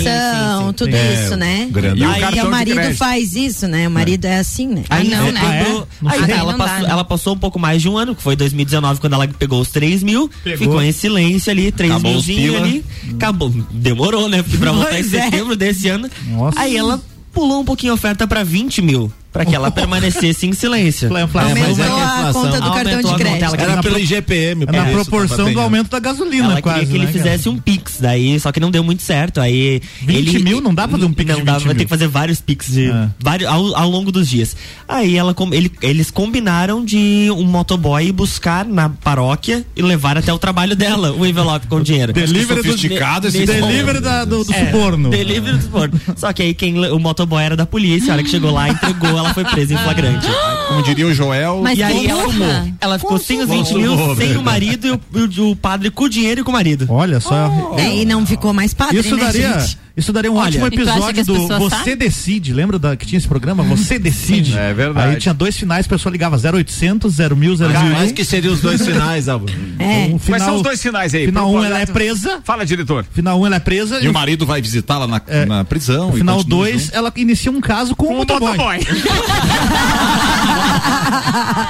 sim, 0.63 0.67
sim. 0.69 0.73
tudo 0.73 0.95
É, 0.95 1.13
isso, 1.13 1.35
né? 1.37 1.67
grande- 1.69 2.01
E 2.01 2.05
o 2.07 2.09
Aí 2.09 2.23
o 2.23 2.31
de 2.31 2.47
marido 2.47 2.95
faz 2.95 3.35
isso, 3.35 3.67
né? 3.67 3.87
O 3.87 3.91
marido 3.91 4.25
é 4.25 4.39
assim, 4.39 4.65
né? 4.69 4.83
Aí 4.89 5.07
não, 5.07 5.27
é, 5.27 5.31
né? 5.33 5.63
pegou- 5.65 5.87
Não 6.01 6.11
aí 6.11 6.31
ela, 6.31 6.51
Não 6.51 6.57
passou, 6.57 6.77
dá, 6.77 6.83
né? 6.83 6.89
ela 6.89 7.03
passou 7.03 7.33
um 7.35 7.37
pouco 7.39 7.59
mais 7.59 7.79
de 7.83 7.87
um 7.89 7.95
ano, 7.95 8.15
que 8.15 8.23
foi 8.23 8.35
2019, 8.35 8.99
quando 8.99 9.13
ela 9.13 9.27
pegou 9.27 9.61
os 9.61 9.69
3 9.69 10.01
mil, 10.01 10.27
Pegou. 10.43 10.57
ficou 10.57 10.81
em 10.81 10.91
silêncio 10.91 11.51
ali, 11.51 11.71
3 11.71 11.91
Acabou 11.91 12.15
os 12.15 12.25
milzinho 12.25 12.57
ali, 12.57 12.83
acabou. 13.13 13.53
Demorou, 13.71 14.27
né? 14.27 14.41
Porque 14.41 14.57
pra 14.57 14.71
voltar 14.71 14.99
em 14.99 15.03
Pois 15.03 15.13
é. 15.13 15.25
setembro 15.25 15.55
desse 15.55 15.87
ano. 15.89 16.09
Nossa. 16.25 16.59
Aí 16.59 16.75
ela 16.75 16.99
pulou 17.31 17.61
um 17.61 17.65
pouquinho 17.65 17.91
a 17.91 17.95
oferta 17.95 18.25
pra 18.25 18.43
20 18.43 18.81
mil. 18.81 19.13
Para 19.33 19.43
que 19.45 19.55
ela 19.55 19.71
permanecesse 19.71 20.45
em 20.45 20.53
silêncio. 20.53 21.09
Aumentou 21.13 21.85
a 21.99 22.31
conta 22.31 22.61
do 22.61 22.71
cartão 22.71 23.01
de 23.01 23.15
crédito. 23.15 23.55
Era 23.55 23.81
pelo 23.81 23.97
IGPM. 23.99 24.65
É 24.67 24.71
na 24.71 24.85
proporção 24.85 25.51
do 25.51 25.59
aumento 25.59 25.89
da 25.89 25.99
gasolina, 25.99 26.51
ela 26.53 26.61
quase. 26.61 26.79
queria 26.81 26.89
que 26.91 26.95
ele 26.97 27.05
né, 27.07 27.11
cara? 27.11 27.23
fizesse 27.23 27.49
um 27.49 27.57
pix, 27.57 27.97
daí 27.99 28.39
só 28.39 28.51
que 28.51 28.59
não 28.59 28.69
deu 28.71 28.83
muito 28.83 29.01
certo. 29.01 29.41
Aí 29.41 29.81
20 30.01 30.17
ele 30.35 30.43
mil? 30.43 30.61
Não 30.61 30.73
dá 30.73 30.87
pra 30.87 30.97
fazer 30.97 31.05
um 31.09 31.13
pix 31.13 31.29
não 31.31 31.39
de 31.39 31.45
dá, 31.45 31.53
20 31.57 31.65
vai 31.65 31.75
ter 31.75 31.83
que 31.85 31.89
fazer 31.89 32.07
vários 32.07 32.39
pix 32.39 32.67
de 32.71 32.89
vários, 33.19 33.49
ao, 33.49 33.75
ao 33.75 33.89
longo 33.89 34.11
dos 34.11 34.29
dias. 34.29 34.55
Aí 34.87 35.17
ela, 35.17 35.35
ele- 35.51 35.71
eles 35.81 36.11
combinaram 36.11 36.85
de 36.85 37.27
um 37.35 37.43
motoboy 37.45 38.11
buscar 38.11 38.63
na 38.65 38.89
paróquia 38.89 39.65
e 39.75 39.81
levar 39.81 40.17
até 40.17 40.31
o 40.31 40.37
trabalho 40.37 40.75
dela 40.75 41.11
o 41.11 41.25
envelope 41.25 41.65
com 41.67 41.81
dinheiro. 41.81 42.13
Delivery 42.13 42.61
do- 42.61 42.67
sofisticado 42.67 43.27
esse 43.27 43.45
Delivery 43.45 43.99
do 44.27 44.41
É, 44.53 44.65
suborno. 44.65 45.09
Delivery 45.09 45.57
do 45.57 45.63
suborno. 45.63 45.99
Só 46.15 46.31
que 46.31 46.43
aí 46.43 46.53
quem, 46.53 46.77
o 46.91 46.99
motoboy 46.99 47.43
era 47.43 47.55
da 47.55 47.65
polícia, 47.65 48.11
a 48.11 48.13
hora 48.13 48.23
que 48.23 48.29
chegou 48.29 48.51
lá, 48.51 48.69
entregou, 48.69 49.22
ela 49.23 49.33
foi 49.33 49.43
presa 49.45 49.73
em 49.73 49.77
flagrante. 49.77 50.27
Como 50.67 50.83
diria 50.83 51.07
o 51.07 51.13
Joel. 51.13 51.61
Mas 51.61 51.77
e 51.77 51.83
aí 51.83 52.07
ela, 52.07 52.23
fumou. 52.23 52.73
ela 52.79 52.99
ficou 52.99 53.17
sem 53.17 53.41
os 53.41 53.49
20 53.49 53.73
mil, 53.75 54.15
sem 54.15 54.37
o 54.37 54.41
marido 54.41 54.87
e 54.87 55.41
o, 55.41 55.51
o 55.51 55.55
padre 55.55 55.89
com 55.89 56.05
o 56.05 56.09
dinheiro 56.09 56.41
e 56.41 56.43
com 56.43 56.51
o 56.51 56.53
marido. 56.53 56.87
Olha 56.89 57.19
só. 57.19 57.49
É, 57.77 57.95
e 57.97 58.05
não 58.05 58.25
ficou 58.25 58.53
mais 58.53 58.73
padre, 58.73 58.99
Isso 58.99 59.15
né, 59.15 59.23
daria, 59.25 59.59
gente? 59.59 59.77
Isso 59.95 60.11
daria 60.11 60.31
um 60.31 60.35
Olha, 60.35 60.47
ótimo 60.47 60.65
E 60.65 60.67
episódio 60.69 61.23
do 61.23 61.47
Você 61.47 61.75
sabem? 61.75 61.95
Decide. 61.95 62.51
Lembra 62.51 62.79
da, 62.79 62.95
que 62.95 63.05
tinha 63.05 63.17
esse 63.17 63.27
programa? 63.27 63.61
Você 63.63 63.99
Decide. 63.99 64.57
É 64.57 64.73
verdade. 64.73 65.13
Aí 65.13 65.19
tinha 65.19 65.33
dois 65.33 65.55
finais, 65.55 65.85
a 65.85 65.89
pessoa 65.89 66.11
ligava 66.11 66.35
0800, 66.35 67.13
0000, 67.13 67.57
0001. 67.57 67.93
Quais 67.93 68.11
que 68.11 68.25
seriam 68.25 68.53
os 68.53 68.61
dois 68.61 68.83
finais, 68.83 69.29
Alba? 69.29 69.51
É. 69.77 70.07
Um 70.07 70.17
Quais 70.17 70.41
são 70.41 70.55
os 70.55 70.63
dois 70.63 70.81
finais 70.81 71.13
aí? 71.13 71.25
Final 71.25 71.51
1 71.51 71.55
um, 71.55 71.63
ela 71.63 71.79
é 71.79 71.85
presa. 71.85 72.41
Fala, 72.43 72.65
diretor. 72.65 73.05
Final 73.11 73.37
1 73.39 73.41
um, 73.41 73.45
ela 73.45 73.55
é 73.57 73.59
presa. 73.59 73.99
E 74.01 74.07
o 74.07 74.13
marido 74.13 74.45
vai 74.45 74.61
visitá-la 74.61 75.05
na, 75.05 75.21
na 75.47 75.63
prisão. 75.63 76.07
No 76.07 76.15
e 76.15 76.17
final 76.17 76.37
continua 76.37 76.65
2, 76.65 76.81
junto. 76.81 76.95
ela 76.95 77.13
inicia 77.15 77.51
um 77.51 77.61
caso 77.61 77.95
com, 77.95 78.07
o 78.07 78.17
motoboy. 78.17 78.57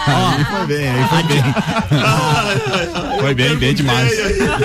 Aí 0.05 0.45
foi 0.45 0.65
bem, 0.65 0.89
aí 0.89 1.07
foi 1.07 1.23
bem. 1.23 1.43
Foi 3.19 3.33
bem, 3.33 3.55
bem 3.55 3.73
demais. 3.73 4.11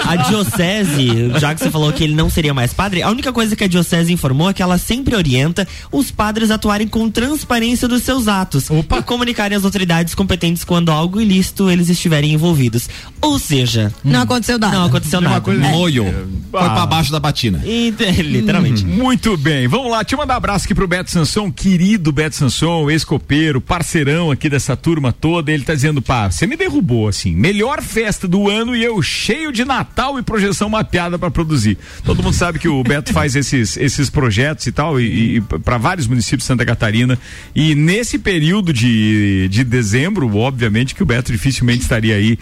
A 0.05 0.17
diocese, 0.17 1.31
já 1.39 1.55
que 1.55 1.61
você 1.61 1.71
falou 1.71 1.93
que 1.93 2.03
ele 2.03 2.15
não 2.15 2.29
seria 2.29 2.53
mais 2.53 2.73
padre, 2.73 3.03
a 3.03 3.09
única 3.09 3.33
coisa 3.33 3.48
que 3.57 3.65
a 3.65 3.69
diocese 3.69 4.13
informou 4.13 4.51
é 4.51 4.53
que 4.53 4.63
ela 4.63 4.79
sempre 4.79 5.15
orienta 5.15 5.67
os 5.93 6.11
padres 6.11 6.51
a 6.51 6.55
atuarem 6.55 6.89
com 6.89 7.09
transparência 7.11 7.87
dos 7.87 8.03
seus 8.03 8.27
atos 8.29 8.69
Opa. 8.71 8.99
e 8.99 9.03
comunicarem 9.03 9.57
às 9.57 9.65
autoridades 9.65 10.15
competentes 10.15 10.65
quando 10.65 10.91
algo 10.91 11.21
ilícito 11.21 11.71
eles 11.71 11.89
estiverem 11.89 12.33
envolvidos. 12.33 12.89
Ou 13.21 13.39
seja, 13.39 13.93
Não 14.05 14.23
aconteceu 14.23 14.59
nada. 14.59 14.77
não 14.79 14.85
aconteceu 14.87 15.21
nada. 15.21 15.51
Um 15.51 15.59
Moio. 15.59 16.05
Foi 16.51 16.61
pra 16.61 16.87
baixo 16.87 17.13
da 17.13 17.21
batina. 17.21 17.63
E, 17.65 17.91
literalmente. 18.23 18.85
Muito 18.85 19.37
bem, 19.37 19.69
vamos 19.69 19.91
lá, 19.91 20.03
deixa 20.03 20.15
eu 20.15 20.19
mandar 20.19 20.35
um 20.35 20.39
abraço 20.39 20.65
aqui 20.65 20.75
pro 20.75 20.89
Beto 20.89 21.11
Sanson, 21.11 21.51
querido 21.51 22.11
Beto 22.13 22.37
Sanson, 22.37 22.91
ex-copeiro, 22.91 23.61
parceirão 23.61 24.31
aqui 24.31 24.49
dessa 24.49 24.77
turma 24.77 25.13
toda. 25.13 25.53
Ele 25.53 25.65
tá 25.65 25.75
dizendo, 25.75 26.01
pá, 26.03 26.31
você 26.31 26.47
me 26.47 26.57
derrubou 26.57 27.09
assim, 27.09 27.35
melhor 27.35 27.83
festa 27.83 28.27
do 28.27 28.49
ano 28.49 28.75
e 28.75 28.83
eu 28.83 29.01
cheio 29.03 29.53
de 29.53 29.65
Natal 29.65 30.19
e 30.19 30.23
projeção 30.23 30.69
mapeada 30.69 31.19
pra 31.19 31.31
produzir. 31.31 31.79
Todo 32.05 32.23
mundo 32.23 32.35
sabe 32.35 32.59
que 32.59 32.69
o 32.69 32.83
Beto 32.83 33.13
faz 33.13 33.37
esses, 33.39 33.77
esses 33.77 34.11
projetos 34.11 34.67
e 34.67 34.73
tal, 34.73 35.01
e, 35.01 35.37
e 35.37 35.41
para 35.41 35.79
vários 35.79 36.07
municípios 36.07 36.43
de 36.43 36.47
Santa 36.47 36.65
Catarina. 36.65 37.19
E 37.55 37.75
nesse 37.75 38.19
período 38.19 38.73
de, 38.73 39.49
de 39.49 39.65
dezembro, 39.65 40.35
obviamente 40.37 40.95
que 40.95 41.03
o 41.03 41.07
Beto 41.07 41.33
dificilmente 41.33 41.83
estaria 41.83 42.15
aí. 42.15 42.39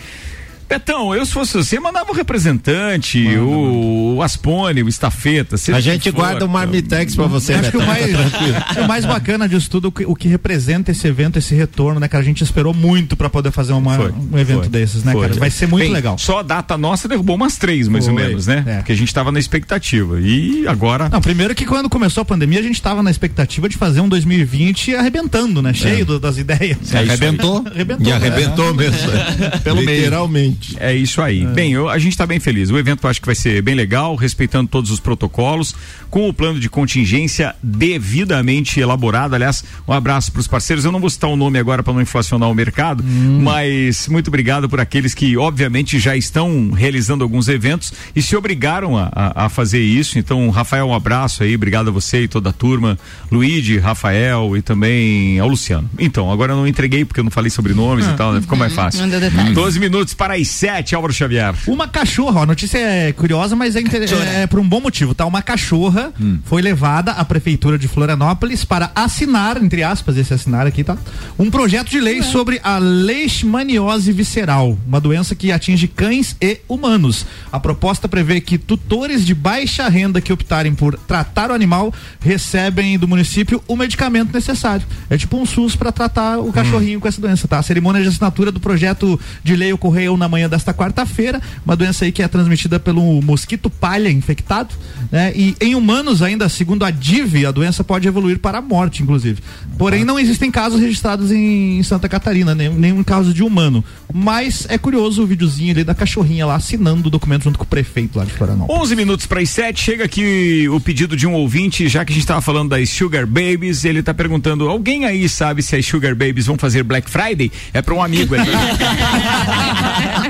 Betão, 0.68 1.14
eu 1.14 1.24
se 1.24 1.32
fosse 1.32 1.52
você, 1.54 1.78
mandava 1.78 2.10
o 2.10 2.14
representante, 2.14 3.24
o, 3.38 4.16
o 4.16 4.22
Aspone, 4.22 4.82
o 4.82 4.88
Estafeta. 4.88 5.56
A 5.72 5.80
gente 5.80 6.10
for. 6.10 6.16
guarda 6.16 6.44
um 6.44 6.48
marmitex 6.48 7.14
pra 7.14 7.26
você, 7.26 7.54
Acho 7.54 7.70
que 7.70 7.76
o 7.76 7.80
Betão, 7.80 7.86
mais, 7.86 8.76
o 8.84 8.88
mais 8.88 9.04
bacana 9.04 9.48
disso 9.48 9.70
tudo, 9.70 9.88
o 9.88 9.92
que, 9.92 10.04
o 10.04 10.14
que 10.14 10.26
representa 10.28 10.90
esse 10.90 11.06
evento, 11.06 11.38
esse 11.38 11.54
retorno, 11.54 12.00
né, 12.00 12.08
cara? 12.08 12.22
A 12.22 12.24
gente 12.24 12.42
esperou 12.42 12.74
muito 12.74 13.16
pra 13.16 13.30
poder 13.30 13.50
fazer 13.52 13.72
uma- 13.74 13.94
Foi, 13.96 14.10
um 14.32 14.38
evento 14.38 14.60
foi, 14.60 14.68
desses, 14.68 15.04
né, 15.04 15.12
foi. 15.12 15.28
cara? 15.28 15.38
Vai 15.40 15.50
ser 15.50 15.66
muito 15.68 15.84
Bem, 15.84 15.92
legal. 15.92 16.18
Só 16.18 16.40
a 16.40 16.42
data 16.42 16.76
nossa 16.76 17.06
derrubou 17.08 17.36
umas 17.36 17.56
três, 17.56 17.86
mais 17.88 18.08
ou 18.08 18.14
menos, 18.14 18.46
né? 18.46 18.64
é. 18.66 18.76
Porque 18.78 18.92
a 18.92 18.96
gente 18.96 19.12
tava 19.14 19.30
na 19.30 19.38
expectativa. 19.38 20.20
E 20.20 20.66
agora. 20.66 21.08
Não, 21.08 21.20
primeiro 21.20 21.54
que 21.54 21.64
quando 21.64 21.88
começou 21.88 22.22
a 22.22 22.24
pandemia, 22.24 22.58
a 22.60 22.62
gente 22.62 22.80
tava 22.82 23.02
na 23.02 23.10
expectativa 23.10 23.68
de 23.68 23.76
fazer 23.76 24.00
um 24.00 24.08
2020 24.08 24.94
arrebentando, 24.96 25.62
né? 25.62 25.72
Cheio 25.72 26.04
do- 26.04 26.18
das 26.18 26.38
ideias. 26.38 26.92
É. 26.92 26.98
Arrebentou. 26.98 27.64
Arrebentou. 27.66 28.06
E 28.06 28.10
né? 28.10 28.16
arrebentou 28.16 28.74
mesmo. 28.74 29.08
Pelo 29.62 29.82
meio. 29.82 29.98
Literalmente. 29.98 30.55
É 30.78 30.94
isso 30.94 31.20
aí. 31.22 31.44
Bem, 31.46 31.72
eu- 31.72 31.88
a 31.88 31.98
gente 31.98 32.12
está 32.12 32.26
bem 32.26 32.40
feliz. 32.40 32.70
O 32.70 32.78
evento 32.78 33.06
acho 33.08 33.20
que 33.20 33.26
vai 33.26 33.34
ser 33.34 33.60
bem 33.62 33.74
legal, 33.74 34.14
respeitando 34.16 34.68
todos 34.68 34.90
os 34.90 35.00
protocolos, 35.00 35.74
com 36.10 36.28
o 36.28 36.32
plano 36.32 36.58
de 36.60 36.68
contingência 36.68 37.54
devidamente 37.62 38.80
elaborado. 38.80 39.34
Aliás, 39.34 39.64
um 39.86 39.92
abraço 39.92 40.30
para 40.32 40.40
os 40.40 40.46
parceiros. 40.46 40.84
Eu 40.84 40.92
não 40.92 41.00
vou 41.00 41.10
citar 41.10 41.30
o 41.30 41.36
nome 41.36 41.58
agora 41.58 41.82
para 41.82 41.92
não 41.92 42.00
inflacionar 42.00 42.50
o 42.50 42.54
mercado, 42.54 43.02
mas 43.04 44.08
muito 44.08 44.28
obrigado 44.28 44.68
por 44.68 44.80
aqueles 44.80 45.14
que, 45.14 45.36
obviamente, 45.36 45.98
já 45.98 46.16
estão 46.16 46.70
realizando 46.70 47.22
alguns 47.24 47.48
eventos 47.48 47.92
e 48.14 48.22
se 48.22 48.36
obrigaram 48.36 48.96
a, 48.96 49.10
a- 49.14 49.46
a 49.46 49.48
fazer 49.48 49.80
isso. 49.80 50.18
Então, 50.18 50.48
Rafael, 50.50 50.86
um 50.88 50.94
abraço 50.94 51.42
aí, 51.42 51.54
obrigado 51.54 51.88
a 51.88 51.90
você 51.90 52.22
e 52.22 52.28
toda 52.28 52.50
a 52.50 52.52
turma. 52.52 52.98
Luíde, 53.30 53.78
Rafael 53.78 54.56
e 54.56 54.62
também 54.62 55.38
ao 55.38 55.48
Luciano. 55.48 55.88
Então, 55.98 56.30
agora 56.30 56.52
eu 56.52 56.56
não 56.56 56.66
entreguei 56.66 57.04
porque 57.04 57.20
eu 57.20 57.24
não 57.24 57.30
falei 57.30 57.50
sobrenomes 57.50 58.06
e 58.06 58.12
tal, 58.14 58.32
né? 58.32 58.40
Ficou 58.40 58.58
mais 58.58 58.72
fácil. 58.72 59.00
Não 59.02 59.08
deu 59.08 59.20
detalhes. 59.20 59.54
12 59.54 59.78
minutos 59.80 60.14
para 60.14 60.34
as 60.34 60.45
7, 60.46 60.94
Álvaro 60.94 61.12
Xavier. 61.12 61.54
Uma 61.66 61.86
cachorra, 61.88 62.40
ó, 62.40 62.42
a 62.42 62.46
notícia 62.46 62.78
é 62.78 63.12
curiosa, 63.12 63.54
mas 63.56 63.76
é, 63.76 63.80
inter- 63.80 64.08
é 64.42 64.46
por 64.46 64.58
um 64.60 64.68
bom 64.68 64.80
motivo, 64.80 65.14
tá? 65.14 65.26
Uma 65.26 65.42
cachorra 65.42 66.12
foi 66.44 66.62
levada 66.62 67.12
à 67.12 67.24
prefeitura 67.24 67.78
de 67.78 67.88
Florianópolis 67.88 68.64
para 68.64 68.90
assinar, 68.94 69.62
entre 69.62 69.82
aspas, 69.82 70.16
esse 70.16 70.32
assinar 70.34 70.66
aqui, 70.66 70.82
tá? 70.84 70.96
Um 71.38 71.50
projeto 71.50 71.90
de 71.90 72.00
lei 72.00 72.22
sobre 72.22 72.60
a 72.62 72.78
leishmaniose 72.78 74.12
visceral, 74.12 74.76
uma 74.86 75.00
doença 75.00 75.34
que 75.34 75.50
atinge 75.52 75.88
cães 75.88 76.36
e 76.40 76.60
humanos. 76.68 77.26
A 77.50 77.58
proposta 77.58 78.08
prevê 78.08 78.40
que 78.40 78.58
tutores 78.58 79.24
de 79.24 79.34
baixa 79.34 79.88
renda 79.88 80.20
que 80.20 80.32
optarem 80.32 80.74
por 80.74 80.98
tratar 80.98 81.50
o 81.50 81.54
animal 81.54 81.92
recebem 82.20 82.98
do 82.98 83.08
município 83.08 83.62
o 83.66 83.76
medicamento 83.76 84.32
necessário. 84.32 84.86
É 85.08 85.16
tipo 85.16 85.36
um 85.38 85.46
SUS 85.46 85.74
para 85.76 85.90
tratar 85.92 86.38
o 86.38 86.52
cachorrinho 86.52 87.00
com 87.00 87.08
essa 87.08 87.20
doença, 87.20 87.48
tá? 87.48 87.58
A 87.58 87.62
cerimônia 87.62 88.02
de 88.02 88.08
assinatura 88.08 88.52
do 88.52 88.60
projeto 88.60 89.18
de 89.42 89.56
lei 89.56 89.72
ocorreu 89.72 90.16
na 90.16 90.28
manhã 90.28 90.35
desta 90.48 90.74
quarta-feira, 90.74 91.40
uma 91.64 91.74
doença 91.74 92.04
aí 92.04 92.12
que 92.12 92.22
é 92.22 92.28
transmitida 92.28 92.78
pelo 92.78 93.20
mosquito 93.22 93.70
palha 93.70 94.10
infectado, 94.10 94.74
né? 95.10 95.32
E 95.34 95.56
em 95.60 95.74
humanos 95.74 96.20
ainda, 96.22 96.48
segundo 96.48 96.84
a 96.84 96.90
DIV, 96.90 97.46
a 97.46 97.50
doença 97.50 97.82
pode 97.82 98.06
evoluir 98.06 98.38
para 98.38 98.58
a 98.58 98.62
morte, 98.62 99.02
inclusive. 99.02 99.40
Porém, 99.78 100.04
não 100.04 100.18
existem 100.18 100.50
casos 100.50 100.80
registrados 100.80 101.32
em 101.32 101.82
Santa 101.82 102.08
Catarina, 102.08 102.54
nem- 102.54 102.68
nenhum 102.72 103.02
caso 103.02 103.32
de 103.32 103.42
humano. 103.42 103.82
Mas 104.12 104.66
é 104.68 104.76
curioso 104.78 105.22
o 105.22 105.26
videozinho 105.26 105.72
ali 105.72 105.84
da 105.84 105.94
cachorrinha 105.94 106.44
lá 106.46 106.54
assinando 106.56 107.08
o 107.08 107.10
documento 107.10 107.44
junto 107.44 107.58
com 107.58 107.64
o 107.64 107.66
prefeito 107.66 108.18
lá 108.18 108.24
de 108.24 108.32
Florianópolis. 108.32 108.82
11 108.82 108.96
minutos 108.96 109.26
para 109.26 109.40
as 109.40 109.48
7, 109.50 109.80
chega 109.82 110.04
aqui 110.04 110.68
o 110.68 110.78
pedido 110.80 111.16
de 111.16 111.26
um 111.26 111.32
ouvinte, 111.34 111.88
já 111.88 112.04
que 112.04 112.12
a 112.12 112.14
gente 112.14 112.22
estava 112.24 112.40
falando 112.40 112.70
das 112.70 112.88
Sugar 112.90 113.26
Babies, 113.26 113.84
ele 113.84 114.00
está 114.00 114.12
perguntando: 114.14 114.68
alguém 114.68 115.04
aí 115.04 115.28
sabe 115.28 115.62
se 115.62 115.76
as 115.76 115.86
Sugar 115.86 116.14
Babies 116.14 116.46
vão 116.46 116.56
fazer 116.58 116.82
Black 116.82 117.10
Friday? 117.10 117.50
É 117.72 117.80
para 117.82 117.94
um 117.94 118.02
amigo 118.02 118.34
aí. 118.34 118.40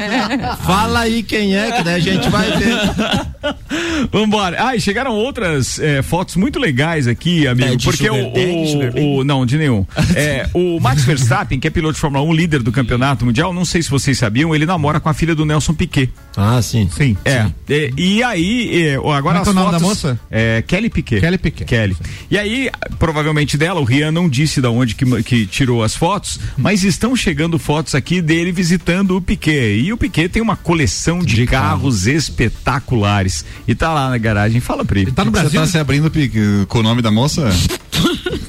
Fala 0.65 1.01
aí 1.01 1.23
quem 1.23 1.57
é, 1.57 1.73
que 1.73 1.83
daí 1.83 1.95
a 1.95 1.99
gente 1.99 2.29
vai 2.29 2.51
ver. 2.53 3.27
Vambora. 4.13 4.57
Ah, 4.67 4.77
e 4.77 4.81
chegaram 4.81 5.13
outras 5.13 5.79
eh, 5.79 6.03
fotos 6.03 6.37
muito 6.37 6.59
legais 6.59 7.07
aqui, 7.07 7.47
amigo. 7.47 7.73
É, 7.73 7.77
de 7.77 7.85
porque 7.85 8.09
o, 8.09 8.15
o, 8.15 9.19
o- 9.21 9.25
Não, 9.25 9.45
de 9.47 9.57
nenhum. 9.59 9.87
É, 10.17 10.49
o 10.55 10.81
Max 10.81 11.05
Verstappen, 11.05 11.61
que 11.61 11.67
é 11.67 11.71
piloto 11.71 11.95
de 11.95 12.01
Fórmula 12.01 12.25
1, 12.25 12.33
líder 12.33 12.63
do 12.63 12.73
campeonato 12.73 13.25
mundial, 13.27 13.53
não 13.53 13.65
sei 13.67 13.83
se 13.83 13.91
vocês 13.91 14.17
sabiam, 14.17 14.55
ele 14.55 14.65
namora 14.65 14.99
com 14.99 15.09
a 15.11 15.15
filha 15.15 15.35
do 15.35 15.45
Nelson 15.45 15.75
Piquet. 15.75 16.11
Ah, 16.37 16.61
sim. 16.63 16.89
Sim. 16.91 17.17
É. 17.25 17.47
é, 17.69 17.91
e 17.97 18.23
aí, 18.23 18.89
é, 18.89 18.99
ó, 18.99 19.13
agora 19.13 19.21
Como 19.21 19.37
é 19.37 19.39
é 19.39 19.43
as 19.43 19.49
o 19.49 19.53
nome 19.53 19.73
da 19.73 19.79
moça? 19.79 20.19
É 20.31 20.63
Kelly 20.67 20.89
Piquet. 20.89 21.21
Kelly 21.21 21.39
Piquet. 21.39 21.65
Kelly. 21.67 21.97
E 22.31 22.39
aí, 22.39 22.71
provavelmente 22.99 23.59
dela, 23.59 23.81
o 23.81 23.85
Rian 23.85 24.11
não 24.11 24.29
disse 24.29 24.61
da 24.61 24.71
onde 24.71 24.95
que, 24.95 25.23
que 25.23 25.47
tirou 25.47 25.83
as 25.83 25.95
fotos, 25.95 26.39
mas 26.57 26.83
estão 26.83 27.15
chegando 27.15 27.59
fotos 27.59 27.95
aqui 27.95 28.23
dele 28.23 28.53
visitando 28.53 29.17
o 29.17 29.21
Piquet. 29.21 29.79
E 29.81 29.93
o 29.93 29.97
Piquet 29.99 30.29
tem 30.31 30.41
uma 30.43 30.57
coleção 30.57 31.19
de, 31.19 31.37
De 31.37 31.47
carros 31.47 32.07
espetaculares. 32.07 33.36
E 33.67 33.75
tá 33.75 33.93
lá 33.93 34.11
na 34.11 34.19
garagem. 34.19 34.61
Fala, 34.61 34.85
Pri. 34.85 35.11
Tá 35.13 35.25
no 35.25 35.31
Você 35.31 35.41
Brasil? 35.41 35.61
tá 35.61 35.67
se 35.67 35.79
abrindo 35.79 36.11
com 36.69 36.79
o 36.79 36.83
nome 36.83 37.03
da 37.03 37.11
moça? 37.11 37.49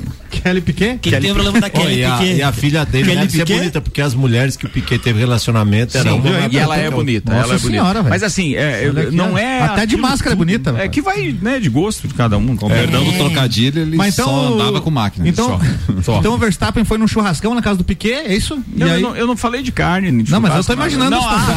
Kelly 0.48 0.62
Piquet? 0.62 0.98
Quem 1.02 1.20
tem 1.20 1.32
o 1.32 1.34
problema 1.34 1.60
da 1.62 1.70
Kelly 1.70 2.00
e, 2.00 2.06
a, 2.06 2.18
Piquet? 2.18 2.36
e 2.38 2.44
a 2.44 2.52
filha 2.52 2.86
dele 2.86 3.04
Kelly 3.06 3.18
deve 3.20 3.32
ser 3.32 3.38
Piquet? 3.40 3.58
bonita, 3.60 3.82
porque 3.82 4.02
as 4.02 4.14
mulheres 4.14 4.56
que 4.56 4.66
o 4.66 4.70
Piquet 4.70 4.98
teve 5.00 5.20
relacionamento 5.20 5.98
eram 5.98 6.14
Sim, 6.22 6.28
uma 6.30 6.48
e 6.52 6.58
ela 6.58 6.78
é 6.78 6.90
bonita. 6.90 7.32
Nossa 7.34 7.44
ela 7.46 7.56
é 7.56 7.58
bonita. 7.58 7.72
senhora, 7.80 8.00
velho. 8.02 8.10
Mas 8.10 8.24
assim, 8.24 8.56
é, 8.56 8.92
não 9.12 9.38
é. 9.38 9.62
Até 9.62 9.86
de 9.86 9.98
máscara 9.98 10.34
é 10.34 10.36
bonita, 10.36 10.74
É 10.78 10.88
que 10.88 11.02
vai, 11.02 11.36
né, 11.42 11.60
de 11.60 11.70
gosto 11.70 12.08
de 12.08 12.14
cada 12.14 12.38
um. 12.38 12.56
Com 12.56 12.68
perdão 12.70 13.04
do 13.04 13.12
trocadilho, 13.14 13.82
ele 13.82 13.98
Mas 13.98 14.14
então, 14.14 14.28
só 14.30 14.54
andava 14.54 14.82
com 14.82 14.90
máquina. 14.90 15.28
Então, 15.28 15.60
só. 16.04 16.20
Então 16.20 16.34
o 16.34 16.38
Verstappen 16.38 16.84
foi 16.84 16.98
num 16.98 17.08
churrascão 17.08 17.54
na 17.54 17.62
casa 17.62 17.78
do 17.78 17.84
Piquet, 17.84 18.14
é 18.28 18.36
isso? 18.36 18.56
Não, 18.74 18.88
E 18.88 18.90
eu, 18.90 18.96
aí- 18.96 19.02
não, 19.02 19.16
eu 19.16 19.28
não 19.28 19.36
falei 19.38 19.62
de 19.62 19.72
carne. 19.72 20.24
de 20.24 20.32
Não, 20.32 20.40
mas 20.40 20.56
eu 20.56 20.64
tô 20.64 20.74
imaginando 20.74 21.12
Não, 21.12 21.20
a 21.28 21.40
situação. 21.40 21.56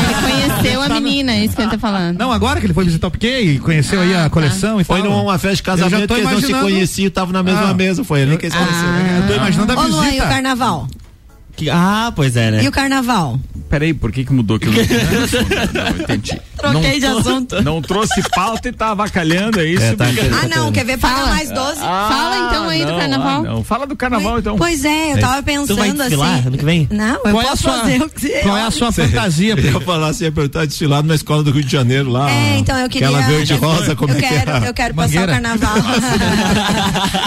Ele 0.00 0.32
conheceu 0.32 0.82
a 0.82 0.88
menina, 0.88 1.32
é 1.32 1.44
isso 1.44 1.56
que 1.56 1.62
ele 1.62 1.70
tá 1.70 1.78
falando. 1.78 2.18
Não, 2.18 2.30
agora 2.32 2.60
que 2.60 2.66
ele 2.66 2.74
foi 2.74 2.84
visitar 2.84 3.06
o 3.06 3.10
Piquet 3.10 3.40
e 3.54 3.58
conheceu 3.58 4.00
aí 4.00 4.14
a 4.14 4.28
coleção 4.30 4.80
e 4.80 4.84
Foi 4.84 5.02
numa 5.02 5.38
festa 5.38 5.50
de 5.62 5.70
Eu 5.70 5.76
já 5.78 5.82
casamento 5.90 6.08
tô 6.08 6.14
que 6.14 6.20
eles 6.20 6.30
não 6.32 6.40
se 6.40 6.46
imaginando- 6.46 6.64
conheciam, 6.74 7.08
estavam 7.08 7.32
na 7.32 7.42
mesma 7.42 7.70
Ah, 7.70 7.74
mesa. 7.74 8.04
Foi 8.10 8.22
ali 8.22 8.36
que 8.36 8.46
eles 8.46 8.56
conheceram. 8.58 9.16
Eu 9.22 9.26
tô 9.28 9.34
imaginando 9.34 9.72
a 9.72 9.76
Ô, 9.76 9.86
Luan, 9.86 10.04
e 10.04 10.08
o 10.08 10.10
visita. 10.10 10.26
carnaval? 10.28 10.88
Que- 11.56 11.68
ah, 11.70 12.12
pois 12.16 12.36
é, 12.36 12.50
né? 12.52 12.64
E 12.64 12.68
o 12.68 12.72
carnaval? 12.72 13.38
Peraí, 13.68 13.92
por 13.94 14.10
que 14.10 14.24
que 14.24 14.32
mudou 14.32 14.58
que 14.58 14.66
eu 14.66 14.72
não 14.72 14.80
Não, 15.94 16.00
entendi. 16.02 16.40
Troquei 16.56 16.98
de 17.00 17.06
não, 17.06 17.18
assunto. 17.18 17.62
Não 17.62 17.82
trouxe 17.82 18.20
pauta 18.34 18.68
e 18.68 18.72
tá 18.72 18.90
avacalhando, 18.90 19.60
é 19.60 19.66
isso? 19.66 19.82
É, 19.84 19.94
tá. 19.96 20.06
Ah, 20.42 20.48
não, 20.48 20.72
quer 20.72 20.84
ver? 20.84 20.98
Paga 20.98 21.26
mais 21.26 21.50
12. 21.50 21.78
Fala 21.80 22.48
então 22.48 22.68
aí 22.68 22.84
do 22.84 22.92
carnaval. 22.96 23.40
ah, 23.40 23.42
não. 23.44 23.64
Fala 23.64 23.86
do 23.86 23.94
carnaval 23.96 24.38
então. 24.38 24.56
Pois 24.56 24.84
é, 24.84 25.12
eu 25.12 25.20
tava 25.20 25.42
pensando 25.42 25.76
vai 25.76 25.92
desfilar 25.92 26.38
assim. 26.38 26.48
ano 26.48 26.58
que 26.58 26.64
vem? 26.64 26.88
Não, 26.90 27.14
eu 27.14 27.20
Qual 27.20 27.40
é 27.42 27.44
posso 27.46 27.62
sua- 27.62 27.72
fazer 27.78 28.02
o 28.02 28.08
que 28.08 28.28
Qual 28.40 28.56
é 28.56 28.62
a 28.62 28.70
sua 28.70 28.92
fantasia? 28.92 29.54
Eu 29.56 29.72
ia 29.72 29.80
falar 29.80 30.08
assim, 30.08 30.24
ia 30.24 30.32
perguntar 30.32 30.66
desfilado 30.66 31.06
na 31.06 31.14
escola 31.14 31.42
do 31.42 31.50
Rio 31.50 31.64
de 31.64 31.70
Janeiro 31.72 32.10
lá. 32.10 32.30
É, 32.30 32.58
então 32.58 32.76
eu 32.78 32.88
queria. 32.88 33.08
Aquela 33.08 33.26
verde 33.26 33.54
rosa, 33.54 33.94
como 33.96 34.12
eu 34.12 34.18
é 34.18 34.20
que 34.22 34.28
quero, 34.28 34.50
é? 34.50 34.68
Eu 34.68 34.74
quero 34.74 34.94
passar 34.94 35.08
o 35.08 35.20
Mangueira? 35.20 35.32
carnaval. 35.32 35.74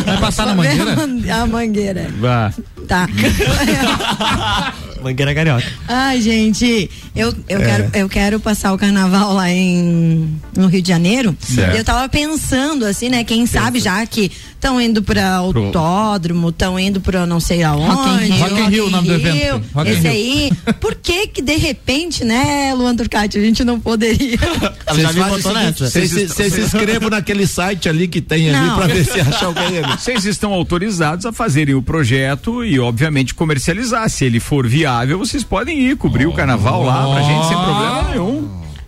Vai 0.06 0.18
passar 0.20 0.46
na 0.48 0.56
mangueira? 0.56 0.96
A 1.42 1.48
mangueira. 1.48 2.08
Vá. 2.20 2.54
Tá. 2.94 3.08
Mangueira 5.02 5.34
carioca. 5.34 5.66
Ai, 5.88 6.22
gente, 6.22 6.92
eu, 7.16 7.34
eu, 7.50 7.60
É. 7.60 7.66
quero, 7.66 7.90
eu 7.96 8.08
quero 8.10 8.40
passar 8.40 8.72
o 8.72 8.78
carnaval 8.78 9.34
lá 9.34 9.50
em, 9.50 10.40
no 10.56 10.68
Rio 10.68 10.82
de 10.82 10.90
Janeiro. 10.90 11.36
Certo. 11.42 11.76
Eu 11.76 11.84
tava 11.84 12.08
pensando, 12.08 12.86
assim, 12.86 13.10
né? 13.10 13.24
Quem 13.24 13.48
sabe 13.48 13.80
já 13.80 14.06
que 14.06 14.32
estão 14.64 14.80
indo 14.80 15.04
pra 15.04 15.36
autódromo, 15.36 16.50
estão 16.50 16.80
indo 16.80 17.02
pra 17.02 17.26
não 17.26 17.40
sei 17.40 17.64
aonde. 17.64 17.86
Rock 17.90 18.10
in 18.10 18.18
Rio. 18.30 18.38
Rock 18.40 18.54
in 18.62 18.70
Rio, 18.70 18.88
o 18.88 18.90
nome 18.90 19.08
do 19.10 19.14
evento. 19.16 19.36
Rio, 19.36 19.64
Rock 19.74 19.90
in 19.90 19.94
Esse 19.94 20.02
Rio. 20.08 20.12
aí. 20.12 20.52
Por 20.80 20.96
que 20.96 21.28
que 21.28 21.42
de 21.42 21.56
repente, 21.58 22.24
né, 22.24 22.74
Luan 22.74 22.96
Turcati, 22.96 23.38
a 23.38 23.42
gente 23.42 23.64
não 23.66 23.78
poderia? 23.80 24.38
Ela 24.88 25.00
já 25.02 25.12
Vocês 25.12 25.16
me 25.16 25.24
botou 25.32 25.54
nessa. 25.54 25.90
Vocês 25.90 26.10
se- 26.12 26.28
vocês 26.28 26.58
inscrevam 26.58 27.10
naquele 27.10 27.46
site 27.46 27.90
ali 27.90 28.08
que 28.08 28.22
tem 28.22 28.54
ali 28.56 28.72
pra 28.76 28.88
ver 28.88 29.04
se 29.06 29.20
acha 29.20 29.46
alguém 29.46 29.80
ali. 29.80 29.94
Vocês 30.00 30.24
estão 30.26 30.54
autorizados 30.54 31.26
a 31.26 31.34
fazerem 31.34 31.76
o 31.76 31.82
projeto 31.82 32.64
e, 32.64 32.80
obviamente, 32.80 33.34
comercializar. 33.34 34.10
Se 34.10 34.24
ele 34.26 34.40
for 34.40 34.68
viável, 34.68 35.18
vocês 35.20 35.44
podem 35.44 35.80
ir 35.80 35.98
cobrir 35.98 36.26
o 36.26 36.34
carnaval 36.34 36.84
lá 36.84 37.14
pra 37.14 37.22
gente 37.24 37.48
sem 37.48 37.58
problema 37.58 38.10
nenhum. 38.12 38.33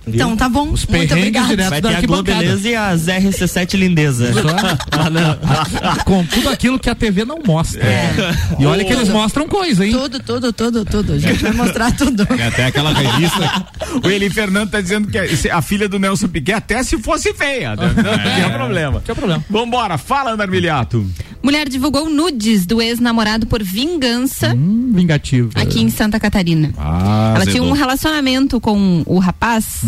Então 0.08 0.36
tá 0.36 0.47
bom. 0.47 0.72
Os 0.72 0.86
Muito 0.86 1.16
direto 1.16 1.70
Vai 1.70 1.82
ter 1.82 1.88
a 1.88 2.01
Globo 2.01 2.16
arquibancada. 2.30 2.39
Beleza 2.39 2.70
e 2.70 2.76
as 2.76 3.06
RC7 3.08 3.76
Lindeza. 3.76 4.32
Ah, 4.91 5.10
não. 5.10 5.38
Com 6.06 6.26
tudo 6.26 6.49
aquilo 6.49 6.80
que 6.80 6.89
a 6.89 6.95
TV 6.95 7.26
não 7.26 7.39
mostra. 7.45 7.82
E 8.58 8.66
olha 8.66 8.84
que 8.84 8.93
eles 8.93 9.10
mostram 9.10 9.47
coisa, 9.47 9.86
hein? 9.86 9.91
Tudo, 9.91 10.20
tudo, 10.20 10.53
tudo, 10.53 10.86
tudo. 10.86 11.14
A 11.14 11.18
gente 11.18 11.41
vai 11.41 11.51
mostrar 11.51 11.91
tudo. 11.91 12.24
Até 12.24 12.66
aquela 12.66 12.93
revista. 12.93 13.68
O 14.03 14.10
Eli 14.10 14.30
Fernando 14.30 14.70
tá 14.70 14.80
dizendo 14.82 15.08
que 15.08 15.18
a, 15.18 15.58
a 15.58 15.62
filha 15.62 15.89
do 15.89 15.99
Nelson 15.99 16.28
Piquet, 16.28 16.53
até 16.53 16.82
se 16.84 16.97
fosse 16.97 17.34
feia, 17.34 17.76
né? 17.76 17.93
não 17.95 18.36
tinha 18.36 18.49
problema. 18.49 19.01
Que 19.01 19.12
é 19.12 19.14
o 19.14 19.16
problema. 19.16 19.43
Vambora, 19.49 19.97
fala, 19.97 20.32
Ana 20.32 20.43
Armiliato. 20.43 21.06
Mulher 21.46 21.70
divulgou 21.70 22.10
nudes 22.10 22.66
do 22.66 22.82
ex-namorado 22.82 23.46
por 23.46 23.62
vingança 23.62 24.56
Hum, 24.56 24.91
vingativo. 24.96 25.52
aqui 25.54 25.80
em 25.80 25.91
Santa 25.91 26.20
Catarina. 26.20 26.74
Ah, 26.76 27.34
Ela 27.36 27.46
tinha 27.46 27.62
um 27.62 27.72
relacionamento 27.72 28.60
com 28.60 29.04
o 29.06 29.20
rapaz 29.20 29.82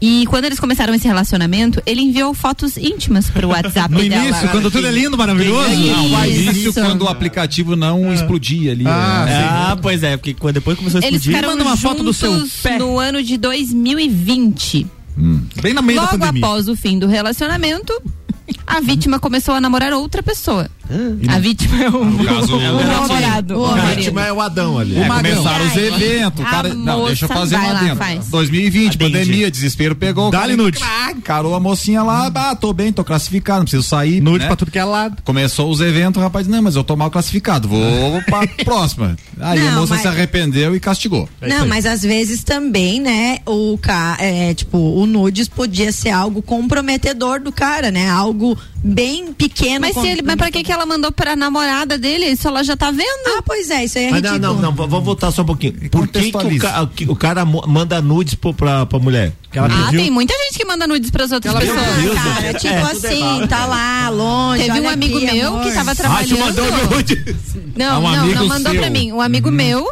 e 0.00 0.24
quando 0.28 0.44
eles 0.44 0.60
começaram 0.60 0.94
esse 0.94 1.04
relacionamento, 1.08 1.82
ele 1.84 2.00
enviou 2.00 2.32
fotos 2.32 2.76
íntimas 2.76 3.28
pro 3.28 3.48
WhatsApp 3.50 3.92
No 3.92 4.08
dela. 4.08 4.24
início, 4.26 4.48
quando 4.50 4.70
tudo 4.70 4.86
é 4.86 4.92
lindo, 4.92 5.18
maravilhoso. 5.18 5.68
Não, 5.68 6.08
mas 6.10 6.36
Isso. 6.36 6.50
isso 6.68 6.72
quando 6.74 7.02
o 7.02 7.08
aplicativo 7.08 7.74
não 7.74 8.14
explodia 8.14 8.70
ali. 8.70 8.84
Ah, 8.86 9.24
né? 9.26 9.48
Ah, 9.50 9.78
pois 9.82 10.04
é, 10.04 10.16
porque 10.16 10.32
quando 10.32 10.54
depois 10.54 10.78
começou 10.78 11.00
a 11.00 11.04
Eles 11.04 11.16
explodir. 11.18 11.34
ficaram 11.40 11.56
Manda 11.58 11.68
uma 11.68 11.76
foto 11.76 12.04
do 12.04 12.12
seu 12.12 12.46
pé. 12.62 12.78
no 12.78 13.00
ano 13.00 13.20
de 13.20 13.36
2020. 13.36 14.86
Bem 15.60 15.74
na 15.74 15.82
meio 15.82 15.98
da 15.98 16.06
Logo 16.06 16.18
pandemia. 16.18 16.44
após 16.46 16.68
o 16.68 16.76
fim 16.76 16.98
do 17.00 17.08
relacionamento, 17.08 17.92
a 18.66 18.80
vítima 18.80 19.18
começou 19.18 19.54
a 19.54 19.60
namorar 19.60 19.92
outra 19.92 20.22
pessoa. 20.22 20.68
A 21.28 21.38
vítima 21.38 21.82
é 21.84 21.88
o, 21.90 22.04
No 22.04 22.24
caso, 22.24 22.56
o 22.56 22.60
namorado. 22.86 23.56
o 23.58 23.64
O 23.64 23.68
marido. 23.76 23.96
vítima 23.96 24.26
é 24.26 24.32
o 24.32 24.40
Adão 24.40 24.78
ali. 24.78 24.96
É, 24.98 25.06
começaram 25.08 25.66
os 25.66 25.76
eventos. 25.76 26.40
o 26.44 26.46
a 26.46 26.50
cara, 26.50 26.74
não, 26.74 27.06
deixa 27.06 27.24
eu 27.26 27.28
fazer 27.28 27.56
uma 27.56 27.72
lá, 27.72 27.80
dentro. 27.80 27.96
faz. 27.96 28.26
2020, 28.28 28.86
Atende. 28.96 28.98
pandemia, 28.98 29.50
desespero 29.50 29.94
pegou. 29.94 30.28
o 30.28 30.30
Dá-lhe 30.30 30.56
nude. 30.56 30.78
Encarou 31.14 31.54
a 31.54 31.60
mocinha 31.60 32.02
lá, 32.02 32.30
ah, 32.34 32.54
tô 32.56 32.72
bem, 32.72 32.92
tô 32.92 33.04
classificado, 33.04 33.58
não 33.60 33.64
preciso 33.64 33.82
sair. 33.82 34.20
Nude 34.20 34.40
né? 34.40 34.46
pra 34.46 34.56
tudo 34.56 34.70
que 34.70 34.78
é 34.78 34.84
lado. 34.84 35.20
Começou 35.24 35.70
os 35.70 35.80
eventos, 35.80 36.20
o 36.20 36.24
rapaz, 36.24 36.46
não, 36.48 36.62
mas 36.62 36.76
eu 36.76 36.84
tô 36.84 36.96
mal 36.96 37.10
classificado, 37.10 37.68
vou 37.68 38.22
pra 38.26 38.46
próxima. 38.64 39.16
Aí 39.40 39.58
a 39.60 39.70
Não, 39.72 39.80
moça 39.80 39.94
mas- 39.94 40.02
se 40.02 40.08
arrependeu 40.08 40.74
e 40.74 40.80
castigou. 40.80 41.28
Não, 41.40 41.66
mas 41.66 41.84
às 41.86 42.02
vezes 42.02 42.42
também, 42.42 43.00
né, 43.00 43.38
o 43.46 43.78
é, 44.18 44.54
tipo, 44.54 44.78
o 44.78 45.06
nudes 45.06 45.48
podia 45.48 45.92
ser 45.92 46.10
algo 46.10 46.40
comprometedor 46.42 47.40
do 47.40 47.52
cara, 47.52 47.90
né? 47.90 48.08
Algo 48.08 48.56
bem 48.82 49.32
pequeno. 49.32 49.80
Mas, 49.80 49.94
se 49.94 50.06
ele, 50.06 50.22
mas 50.22 50.36
pra 50.36 50.50
que, 50.50 50.62
que 50.62 50.72
ela 50.72 50.86
mandou 50.86 51.10
pra 51.12 51.34
namorada 51.36 51.98
dele? 51.98 52.26
Isso 52.26 52.46
ela 52.48 52.62
já 52.62 52.76
tá 52.76 52.90
vendo? 52.90 53.06
Ah, 53.36 53.42
pois 53.44 53.70
é, 53.70 53.84
isso 53.84 53.98
aí 53.98 54.04
é 54.06 54.10
Mas 54.10 54.22
não, 54.22 54.32
ridículo. 54.32 54.54
não, 54.54 54.62
não, 54.62 54.72
v- 54.72 54.86
vamos 54.86 55.04
voltar 55.04 55.30
só 55.30 55.42
um 55.42 55.46
pouquinho. 55.46 55.74
Por 55.90 56.06
que, 56.08 56.30
que 56.30 56.36
o, 56.36 56.58
ca- 56.58 56.90
que 56.94 57.04
o 57.10 57.16
cara 57.16 57.44
manda 57.44 58.00
nudes 58.00 58.34
pro- 58.34 58.54
pra, 58.54 58.86
pra 58.86 58.98
mulher? 58.98 59.32
Que 59.50 59.58
ela 59.58 59.68
Ah, 59.68 59.84
pediu. 59.86 60.00
tem 60.00 60.10
muita 60.10 60.34
gente 60.44 60.58
que 60.58 60.64
manda 60.66 60.86
nudes 60.86 61.10
pras 61.10 61.32
outras 61.32 61.54
Ah, 61.54 61.58
pessoas. 61.58 62.14
cara, 62.22 62.54
tipo 62.54 62.74
assim, 62.86 63.46
tá 63.48 63.64
lá, 63.64 64.08
longe. 64.10 64.62
Teve 64.64 64.80
um 64.80 64.88
amigo 64.88 65.16
aqui, 65.16 65.32
meu 65.32 65.48
amor. 65.48 65.62
que 65.62 65.72
tava 65.72 65.90
Ah, 65.90 65.94
te 65.94 65.98
trabalhando. 65.98 66.38
mandou 66.38 66.66
nude. 66.90 67.36
Não, 67.74 67.86
Ah, 67.94 67.98
um 67.98 68.02
não, 68.16 68.26
não 68.26 68.46
mandou 68.48 68.72
seu. 68.72 68.80
pra 68.80 68.90
mim. 68.90 69.10
Um 69.12 69.20
amigo 69.22 69.50
meu 69.50 69.90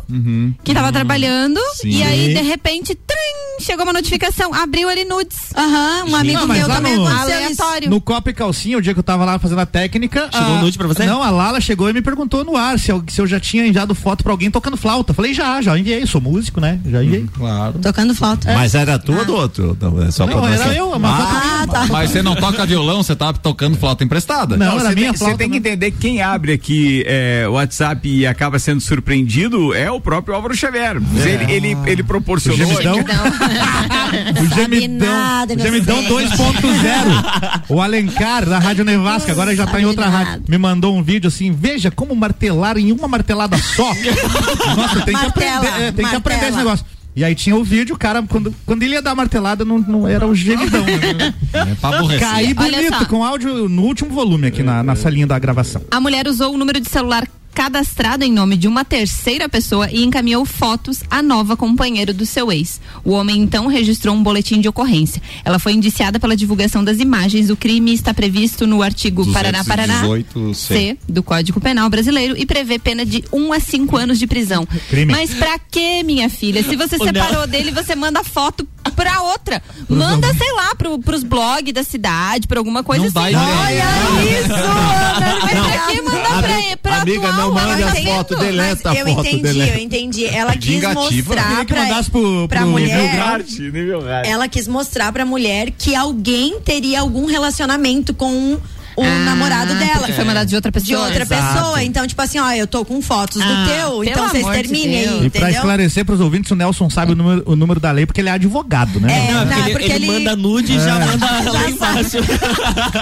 que 0.63 0.75
tava 0.75 0.93
trabalhando 0.93 1.59
Sim. 1.75 1.89
e 1.89 2.03
aí 2.03 2.35
de 2.35 2.43
repente 2.43 2.95
trim, 2.95 3.17
chegou 3.61 3.85
uma 3.85 3.93
notificação, 3.93 4.53
abriu 4.55 4.89
ali 4.89 5.05
nudes. 5.05 5.37
Aham, 5.57 6.05
um 6.09 6.17
amigo 6.17 6.41
Não, 6.41 6.47
meu 6.49 6.67
também 6.69 6.97
no-. 6.97 7.07
Aleatório. 7.07 7.91
No 7.91 8.01
Copa 8.01 8.31
e 8.31 8.35
Calcinha, 8.35 8.79
o 8.79 8.83
dia 8.83 8.93
que 8.95 9.01
eu 9.01 9.05
tava 9.05 9.25
lá 9.25 9.39
fazendo 9.39 9.61
a 9.61 9.67
técnica. 9.67 10.29
Chegou 10.33 10.57
a- 10.57 10.61
nude 10.61 10.77
pra 10.79 10.87
você? 10.87 11.05
Não, 11.05 11.23
a 11.23 11.31
Lala 11.31 11.61
chegou 11.61 11.89
e 11.89 11.93
me 11.93 12.03
perguntou 12.03 12.45
no 12.45 12.57
ar 12.57 12.79
se 12.79 12.91
eu, 12.91 13.03
se 13.09 13.21
eu 13.21 13.27
já 13.27 13.41
tinha 13.41 13.67
enviado 13.67 13.95
foto 13.95 14.23
pra 14.23 14.33
alguém 14.33 14.51
tocando 14.51 14.77
flauta. 14.77 15.15
Falei, 15.15 15.33
já, 15.35 15.61
já 15.63 15.79
enviei, 15.79 16.07
sou 16.07 16.21
músico, 16.21 16.61
né? 16.61 16.79
Já 16.87 17.03
enviei. 17.03 17.27
Claro. 17.35 17.79
Tocando 17.81 18.15
flauta. 18.15 18.53
Mas 18.55 18.75
era 18.75 18.99
tua 18.99 19.19
ou 19.19 19.25
do 19.25 19.35
outro? 19.35 19.77
Não, 19.81 20.03
é 20.03 20.11
só 20.11 20.27
pra 20.27 20.37
Não, 20.37 20.47
era 20.49 20.75
eu, 20.75 20.91
uma 20.91 21.17
foto 21.17 21.37
Ah, 21.37 21.67
tá. 21.71 21.87
Mas 21.87 22.11
você 22.11 22.23
não 22.23 22.35
toca 22.37 22.65
violão, 22.67 23.03
você 23.03 23.15
tá 23.17 23.33
tocando 23.33 23.77
flauta 23.77 24.05
emprestada. 24.05 24.57
Não, 24.57 24.73
era 24.79 24.91
você 24.91 24.95
minha 24.95 25.11
tem, 25.11 25.19
flauta, 25.19 25.35
você 25.35 25.39
tem 25.39 25.49
que 25.51 25.61
né? 25.61 25.69
entender 25.69 25.91
que 25.93 25.99
quem 25.99 26.23
abre 26.23 26.53
aqui 26.53 27.05
é, 27.07 27.47
o 27.49 27.53
WhatsApp 27.53 28.09
e 28.09 28.27
acaba 28.27 28.59
sendo 28.59 28.81
surpreendido 28.81 29.75
é 29.75 29.91
o 29.91 30.01
próprio 30.01 30.35
Álvaro 30.35 30.55
Xavier. 30.55 30.97
Ele, 31.25 31.53
ele, 31.53 31.77
ele 31.87 32.03
proporcionou. 32.03 32.57
O 32.67 32.83
gemidão. 32.83 32.97
O 34.41 34.55
gemidão, 34.55 35.09
nada, 35.09 35.55
o 35.55 35.59
gemidão 35.59 36.03
inocente. 36.03 36.37
2.0. 36.37 37.63
O 37.69 37.81
Alencar, 37.81 38.47
da 38.47 38.59
Rádio 38.59 38.85
Nevasca, 38.85 39.33
agora 39.33 39.55
já 39.55 39.67
tá 39.67 39.81
em 39.81 39.85
outra 39.85 40.09
rádio. 40.09 40.45
Me 40.49 40.59
mandou 40.59 40.97
um 40.97 41.03
vídeo 41.03 41.29
assim: 41.29 41.53
veja 41.53 41.91
como 41.91 42.15
martelar 42.15 42.79
em 42.79 42.93
uma 42.93 43.09
martelada 43.09 43.57
só. 43.59 43.89
Nossa, 44.77 45.01
tem 45.01 45.07
que 45.07 45.13
Martela, 45.13 45.57
aprender, 45.59 45.83
é, 45.83 45.93
tem 45.93 46.07
que 46.07 46.15
aprender 46.15 46.49
esse 46.49 46.57
negócio. 46.57 46.87
E 47.17 47.25
aí 47.25 47.35
tinha 47.35 47.57
o 47.57 47.65
vídeo, 47.65 47.95
o 47.95 47.99
cara, 47.99 48.23
quando, 48.23 48.55
quando 48.67 48.83
ele 48.83 48.93
ia 48.93 49.01
dar 49.01 49.13
a 49.13 49.15
martelada, 49.15 49.65
não, 49.65 49.79
não 49.79 50.07
era 50.07 50.27
o 50.27 50.35
gemidão. 50.35 50.85
Né? 50.85 51.35
É 51.55 51.75
pra 51.75 51.97
aborrecer. 51.97 52.29
Caí 52.29 52.53
bonito, 52.53 53.07
com 53.07 53.25
áudio 53.25 53.71
no 53.71 53.83
último 53.83 54.11
volume 54.11 54.49
aqui 54.49 54.63
na, 54.63 54.83
na 54.83 54.95
salinha 54.95 55.27
da 55.27 55.39
gravação. 55.39 55.81
A 55.91 55.99
mulher 55.99 56.29
usou 56.29 56.55
o 56.55 56.59
número 56.59 56.79
de 56.79 56.91
celular 56.91 57.27
cadastrado 57.57 58.23
em 58.23 58.31
nome 58.31 58.55
de 58.55 58.69
uma 58.69 58.85
terceira 58.85 59.49
pessoa 59.49 59.91
e 59.91 60.05
encaminhou 60.05 60.45
fotos 60.45 61.03
à 61.11 61.23
nova 61.23 61.57
companheira 61.57 62.13
do 62.13 62.27
seu 62.27 62.53
ex. 62.53 62.83
O 63.03 63.13
homem 63.13 63.41
então 63.41 63.67
registrou 63.67 64.15
um 64.15 64.23
boletim 64.23 64.61
de 64.61 64.69
ocorrência. 64.69 65.23
Ela 65.43 65.59
foi 65.59 65.73
indiciada 65.73 66.21
pela 66.21 66.37
divulgação 66.37 66.85
das 66.85 67.01
imagens. 67.01 67.49
O 67.49 67.57
crime 67.57 67.95
está 67.95 68.13
previsto 68.13 68.67
no 68.67 68.83
artigo 68.83 69.33
Paraná 69.33 69.65
Paraná 69.65 70.03
218 70.03 70.55
C. 70.55 70.99
Do 71.09 71.23
Código 71.23 71.59
Penal 71.59 71.89
Brasileiro 71.89 72.35
e 72.37 72.45
prevê 72.45 72.79
pena 72.79 73.07
de 73.07 73.25
1 73.33 73.53
a 73.55 73.59
5 73.59 73.97
anos 73.97 74.19
de 74.19 74.27
prisão. 74.27 74.69
Crime. 74.91 75.11
Mas 75.11 75.33
pra 75.33 75.59
que, 75.59 76.03
minha 76.03 76.29
filha? 76.29 76.63
Se 76.63 76.77
você 76.77 76.99
separou 76.99 77.47
dele, 77.47 77.71
você 77.71 77.97
manda 77.97 78.23
foto 78.23 78.69
pra 78.97 79.21
outra. 79.21 79.63
Manda, 79.89 80.33
sei 80.35 80.53
lá, 80.55 80.75
pro, 80.75 80.99
pros 80.99 81.23
blogs 81.23 81.73
da 81.73 81.85
cidade, 81.85 82.49
pra 82.49 82.59
alguma 82.59 82.83
coisa 82.83 83.05
Não 83.05 83.23
assim. 83.23 83.31
ideia. 83.31 83.39
Olha 83.39 84.41
isso, 84.41 84.53
Ana. 84.53 85.39
Mas 85.43 85.53
pra 85.53 85.87
que 85.87 86.03
mandar 86.03 86.43
pra, 86.43 86.77
pra 86.83 86.97
Amiga, 87.03 87.29
atual, 87.29 87.47
não 87.49 87.55
mande 87.55 87.83
ela 87.83 87.93
a 87.93 87.95
foto, 87.95 88.37
deleta 88.37 88.91
a 88.91 88.95
eu 88.95 89.07
foto, 89.07 89.21
entendi, 89.27 89.43
deleta. 89.43 89.73
eu 89.73 89.79
entendi. 89.85 90.27
Ela 90.27 90.57
quis 90.57 90.83
mostrar 90.83 91.65
que 91.65 91.75
pra, 91.75 91.83
mandasse 91.83 92.11
pro, 92.11 92.49
pra 92.49 92.61
pro 92.61 92.71
mulher. 92.71 93.21
Arte, 93.21 93.61
nível 93.61 94.09
arte. 94.09 94.29
Ela 94.31 94.49
quis 94.49 94.67
mostrar 94.67 95.13
pra 95.13 95.25
mulher 95.25 95.71
que 95.71 95.95
alguém 95.95 96.61
teria 96.61 97.01
algum 97.01 97.27
relacionamento 97.27 98.15
com 98.15 98.59
o 98.97 99.03
Ah, 99.05 99.19
namorado 99.25 99.75
dela. 99.75 99.99
porque 99.99 100.13
foi 100.13 100.25
mandado 100.25 100.49
de 100.49 100.55
outra 100.57 100.71
De 100.71 100.81
pessoa. 100.81 101.05
outra 101.07 101.23
Exato. 101.23 101.55
pessoa. 101.55 101.83
Então, 101.85 102.07
tipo 102.07 102.21
assim, 102.23 102.39
ó, 102.39 102.51
eu 102.53 102.67
tô 102.67 102.85
com 102.85 103.01
fotos 103.03 103.41
Ah, 103.41 103.45
do 103.45 103.69
teu, 103.71 104.05
então 104.05 104.29
vocês 104.29 104.45
de 104.45 104.53
terminem 104.53 105.09
aí, 105.09 105.27
E 105.27 105.31
pra 105.31 105.51
esclarecer 105.51 106.05
pros 106.05 106.21
ouvintes, 106.21 106.51
o 106.51 106.55
Nelson 106.57 106.89
sabe 106.91 107.13
o 107.13 107.15
número, 107.15 107.43
o 107.47 107.55
número 107.57 107.79
da 107.79 107.91
lei 107.93 108.07
porque 108.07 108.21
ele 108.21 108.29
é 108.29 108.33
advogado, 108.33 108.99
né? 109.01 109.29
É, 109.29 109.33
Não, 109.33 109.47
tá, 109.47 109.55
porque 109.55 109.61
ele, 109.63 109.73
porque 109.79 109.93
ele 109.93 110.05
ele- 110.07 110.19
manda 110.19 110.37
nude 110.37 110.73
e 110.77 110.81
já 110.81 110.99
manda 110.99 111.27
lá 111.53 111.69
embaixo. 111.71 112.17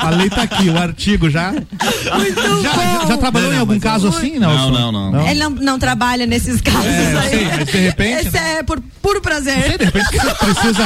A 0.00 0.10
lei 0.10 0.28
tá 0.30 0.42
aqui, 0.42 0.68
o 0.68 0.78
artigo 0.78 1.30
já. 1.30 1.52
já, 1.52 1.60
já, 2.62 3.06
já 3.08 3.16
trabalhou 3.16 3.52
em 3.52 3.58
algum 3.58 3.78
caso 3.78 4.08
assim, 4.08 4.38
Nelson? 4.38 4.70
Não, 4.70 4.92
não, 4.92 5.12
não. 5.12 5.28
Ele 5.28 5.40
não, 5.40 5.50
não 5.50 5.78
trabalha 5.78 6.26
nesses 6.26 6.60
casos 6.60 6.84
É, 6.86 7.12
eu 7.14 7.18
aí. 7.18 7.28
sei, 7.30 7.44
mas 7.56 7.66
de 7.68 7.78
repente, 7.78 8.28
Esse 8.28 8.36
é 8.36 8.62
por 8.62 8.80
puro 9.02 9.20
prazer. 9.20 9.78
De 9.78 9.84
repente 9.84 10.06
precisa. 10.38 10.84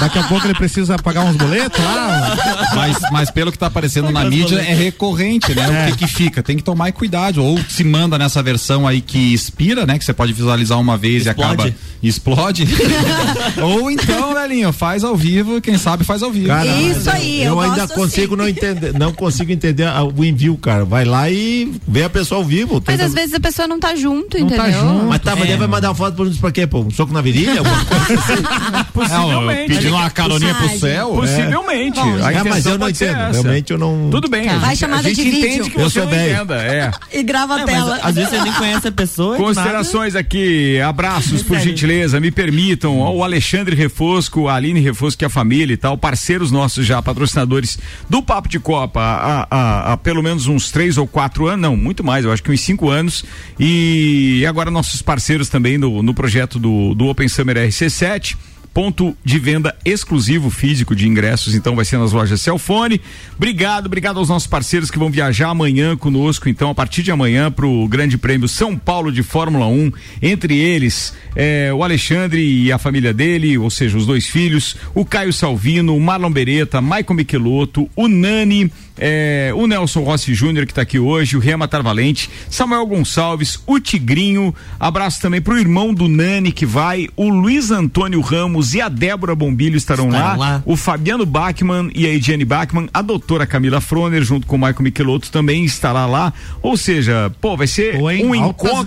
Daqui 0.00 0.18
a 0.18 0.22
pouco 0.24 0.46
ele 0.46 0.54
precisa 0.54 0.96
pagar 0.98 1.22
uns 1.24 1.36
boletos 1.36 1.82
lá. 1.82 2.36
Mas, 2.74 2.96
mas 3.10 3.30
pelo 3.30 3.50
que 3.52 3.58
tá 3.58 3.66
aparecendo 3.66 4.10
na 4.10 4.19
na 4.24 4.30
mídia 4.30 4.56
é 4.60 4.74
recorrente, 4.74 5.54
né? 5.54 5.88
O 5.88 5.92
que 5.92 5.98
que 5.98 6.06
fica? 6.12 6.42
Tem 6.42 6.56
que 6.56 6.62
tomar 6.62 6.92
cuidado. 6.92 7.44
Ou 7.44 7.58
se 7.68 7.84
manda 7.84 8.18
nessa 8.18 8.42
versão 8.42 8.86
aí 8.86 9.00
que 9.00 9.32
expira, 9.32 9.86
né? 9.86 9.98
Que 9.98 10.04
você 10.04 10.12
pode 10.12 10.32
visualizar 10.32 10.78
uma 10.80 10.96
vez 10.96 11.26
Explode. 11.26 11.40
e 11.40 11.54
acaba 11.68 11.74
explode. 12.02 12.66
Ou 13.62 13.90
então, 13.90 14.32
velhinho, 14.34 14.72
faz 14.72 15.04
ao 15.04 15.14
vivo, 15.16 15.60
quem 15.60 15.76
sabe 15.76 16.04
faz 16.04 16.22
ao 16.22 16.30
vivo. 16.30 16.46
Cara, 16.48 16.66
Isso 16.66 17.10
aí, 17.10 17.42
eu 17.42 17.60
ainda 17.60 17.82
gosto 17.86 17.94
consigo 17.94 18.36
não 18.36 18.48
entender, 18.48 18.92
não 18.98 19.12
consigo 19.12 19.52
entender 19.52 19.84
a- 19.84 20.02
o 20.04 20.24
envio, 20.24 20.56
cara. 20.56 20.84
Vai 20.84 21.04
lá 21.04 21.30
e 21.30 21.72
vê 21.86 22.04
a 22.04 22.10
pessoa 22.10 22.40
ao 22.40 22.44
vivo. 22.44 22.74
Mas 22.86 22.96
tenta- 22.96 23.04
às 23.04 23.12
vezes 23.14 23.34
a 23.34 23.40
pessoa 23.40 23.68
não 23.68 23.78
tá 23.78 23.94
junto, 23.94 24.38
Não 24.38 24.46
entendeu? 24.46 24.64
tá 24.64 24.70
junto. 24.70 25.04
Mas 25.06 25.20
tá, 25.20 25.36
mas 25.36 25.50
É. 25.50 25.56
vai 25.56 25.66
mandar 25.66 25.88
uma 25.90 25.94
foto 25.94 26.14
pra, 26.16 26.26
pra 26.40 26.52
quê? 26.52 26.66
Pô? 26.66 26.80
Um 26.80 26.90
soco 26.90 27.12
na 27.12 27.20
virilha? 27.20 27.60
Assim? 28.00 28.84
Possivelmente. 28.92 29.68
pedindo 29.74 29.94
uma 29.94 30.10
caroninha 30.10 30.54
pro 30.54 30.78
céu. 30.78 31.08
Possivelmente. 31.10 31.96
Bom, 32.00 32.14
A 32.24 32.32
é, 32.32 32.34
mas 32.34 32.46
intenção 32.46 32.72
eu 32.72 32.78
não 32.78 32.88
entendo. 32.88 33.16
essa. 33.16 33.32
Realmente 33.42 33.72
eu 33.72 33.78
não. 33.78 34.09
Tudo 34.10 34.28
bem. 34.28 34.44
Tá. 34.46 34.54
a 34.54 34.58
Vai 34.58 34.70
gente, 34.70 34.78
chamada 34.78 35.00
a 35.08 35.10
gente 35.12 35.22
de 35.24 35.30
vídeo. 35.30 35.48
entende 35.48 35.70
que 35.70 35.76
Eu 35.80 35.84
você 35.90 36.00
sou 36.00 36.08
não 36.08 36.10
velho. 36.16 36.34
entenda. 36.34 36.54
É. 36.62 36.90
E 37.12 37.22
grava 37.22 37.56
a 37.56 37.60
É, 37.60 37.64
tela. 37.64 37.90
mas 37.96 38.04
às 38.06 38.14
vezes 38.14 38.30
você 38.30 38.40
nem 38.42 38.52
conhece 38.52 38.88
a 38.88 38.92
pessoa. 38.92 39.36
de 39.36 39.42
Considerações 39.42 40.14
aqui, 40.16 40.80
abraços 40.80 41.42
por 41.42 41.58
gentileza, 41.58 42.18
me 42.20 42.30
permitam, 42.30 42.98
o 42.98 43.22
Alexandre 43.24 43.74
Refosco, 43.76 44.48
a 44.48 44.54
Aline 44.54 44.80
Refosco 44.80 45.22
e 45.22 45.26
a 45.26 45.28
família 45.28 45.74
e 45.74 45.76
tal, 45.76 45.96
parceiros 45.98 46.50
nossos 46.50 46.86
já, 46.86 47.00
patrocinadores 47.02 47.78
do 48.08 48.22
Papo 48.22 48.48
de 48.48 48.58
Copa 48.60 49.00
há, 49.00 49.46
há- 49.50 49.92
há 49.92 49.96
pelo 49.96 50.22
menos 50.22 50.46
uns 50.46 50.70
três 50.70 50.96
ou 50.98 51.06
quatro 51.06 51.46
anos, 51.46 51.60
não, 51.60 51.76
muito 51.76 52.02
mais, 52.04 52.24
eu 52.24 52.32
acho 52.32 52.42
que 52.42 52.50
uns 52.50 52.60
cinco 52.60 52.88
anos, 52.90 53.24
e 53.58 54.44
agora 54.48 54.70
nossos 54.70 55.02
parceiros 55.02 55.48
também 55.48 55.76
no, 55.78 56.02
no 56.02 56.14
projeto 56.14 56.58
do, 56.58 56.94
do 56.94 57.06
Open 57.06 57.28
Summer 57.28 57.56
RC7, 57.56 58.36
ponto 58.72 59.16
de 59.24 59.38
venda 59.38 59.76
exclusivo 59.84 60.50
físico 60.50 60.94
de 60.94 61.08
ingressos, 61.08 61.54
então 61.54 61.74
vai 61.74 61.84
ser 61.84 61.98
nas 61.98 62.12
lojas 62.12 62.40
Celfone. 62.40 63.00
Obrigado, 63.36 63.86
obrigado 63.86 64.18
aos 64.18 64.28
nossos 64.28 64.46
parceiros 64.46 64.90
que 64.90 64.98
vão 64.98 65.10
viajar 65.10 65.48
amanhã 65.48 65.96
conosco, 65.96 66.48
então 66.48 66.70
a 66.70 66.74
partir 66.74 67.02
de 67.02 67.10
amanhã 67.10 67.50
para 67.50 67.66
o 67.66 67.88
Grande 67.88 68.16
Prêmio 68.16 68.48
São 68.48 68.76
Paulo 68.76 69.10
de 69.10 69.22
Fórmula 69.22 69.66
1, 69.66 69.92
entre 70.22 70.56
eles 70.56 71.14
eh, 71.34 71.72
o 71.72 71.82
Alexandre 71.82 72.40
e 72.40 72.70
a 72.70 72.78
família 72.78 73.12
dele, 73.12 73.58
ou 73.58 73.70
seja, 73.70 73.96
os 73.96 74.06
dois 74.06 74.26
filhos, 74.26 74.76
o 74.94 75.04
Caio 75.04 75.32
Salvino, 75.32 75.96
o 75.96 76.00
Marlon 76.00 76.30
Beretta, 76.30 76.80
Maicon 76.80 77.14
Michelotto, 77.14 77.90
o 77.96 78.08
Nani, 78.08 78.70
eh, 78.98 79.50
o 79.56 79.66
Nelson 79.66 80.02
Rossi 80.02 80.34
Júnior 80.34 80.66
que 80.66 80.72
está 80.72 80.82
aqui 80.82 80.98
hoje, 80.98 81.36
o 81.36 81.40
Rema 81.40 81.66
Tarvalente, 81.66 82.30
Samuel 82.50 82.86
Gonçalves, 82.86 83.58
o 83.66 83.80
Tigrinho, 83.80 84.54
abraço 84.78 85.20
também 85.20 85.40
pro 85.40 85.58
irmão 85.58 85.94
do 85.94 86.06
Nani 86.06 86.52
que 86.52 86.66
vai, 86.66 87.08
o 87.16 87.28
Luiz 87.28 87.70
Antônio 87.70 88.20
Ramos 88.20 88.59
e 88.74 88.80
a 88.80 88.88
Débora 88.88 89.34
Bombilho 89.34 89.76
estarão, 89.76 90.08
Estarão 90.08 90.38
lá, 90.38 90.54
lá. 90.54 90.62
o 90.64 90.76
Fabiano 90.76 91.24
Bachmann 91.26 91.90
e 91.94 92.06
a 92.06 92.10
Ediane 92.10 92.44
Bachmann, 92.44 92.88
a 92.92 93.02
doutora 93.02 93.46
Camila 93.46 93.80
Froner, 93.80 94.22
junto 94.22 94.46
com 94.46 94.56
o 94.56 94.58
Michael 94.58 94.82
Michelotto 94.82 95.30
também 95.30 95.64
estará 95.64 96.06
lá, 96.06 96.32
ou 96.62 96.76
seja, 96.76 97.30
pô, 97.40 97.56
vai 97.56 97.66
ser 97.66 97.98
Pô, 97.98 98.06
um 98.06 98.34
encontro 98.34 98.84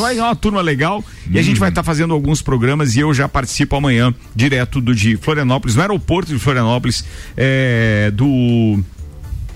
vai 0.00 0.14
ser 0.14 0.20
uma 0.20 0.36
turma 0.36 0.60
legal 0.60 1.04
e 1.30 1.38
a 1.38 1.42
gente 1.42 1.58
vai 1.60 1.68
estar 1.68 1.82
fazendo 1.82 2.12
alguns 2.12 2.42
programas 2.42 2.96
e 2.96 3.00
eu 3.00 3.12
já 3.14 3.28
participo 3.28 3.76
amanhã, 3.76 4.14
direto 4.34 4.80
do 4.80 4.94
de 4.94 5.16
Florianópolis, 5.16 5.76
no 5.76 5.82
aeroporto 5.82 6.32
de 6.32 6.38
Florianópolis, 6.38 7.04
é, 7.36 8.10
do 8.14 8.82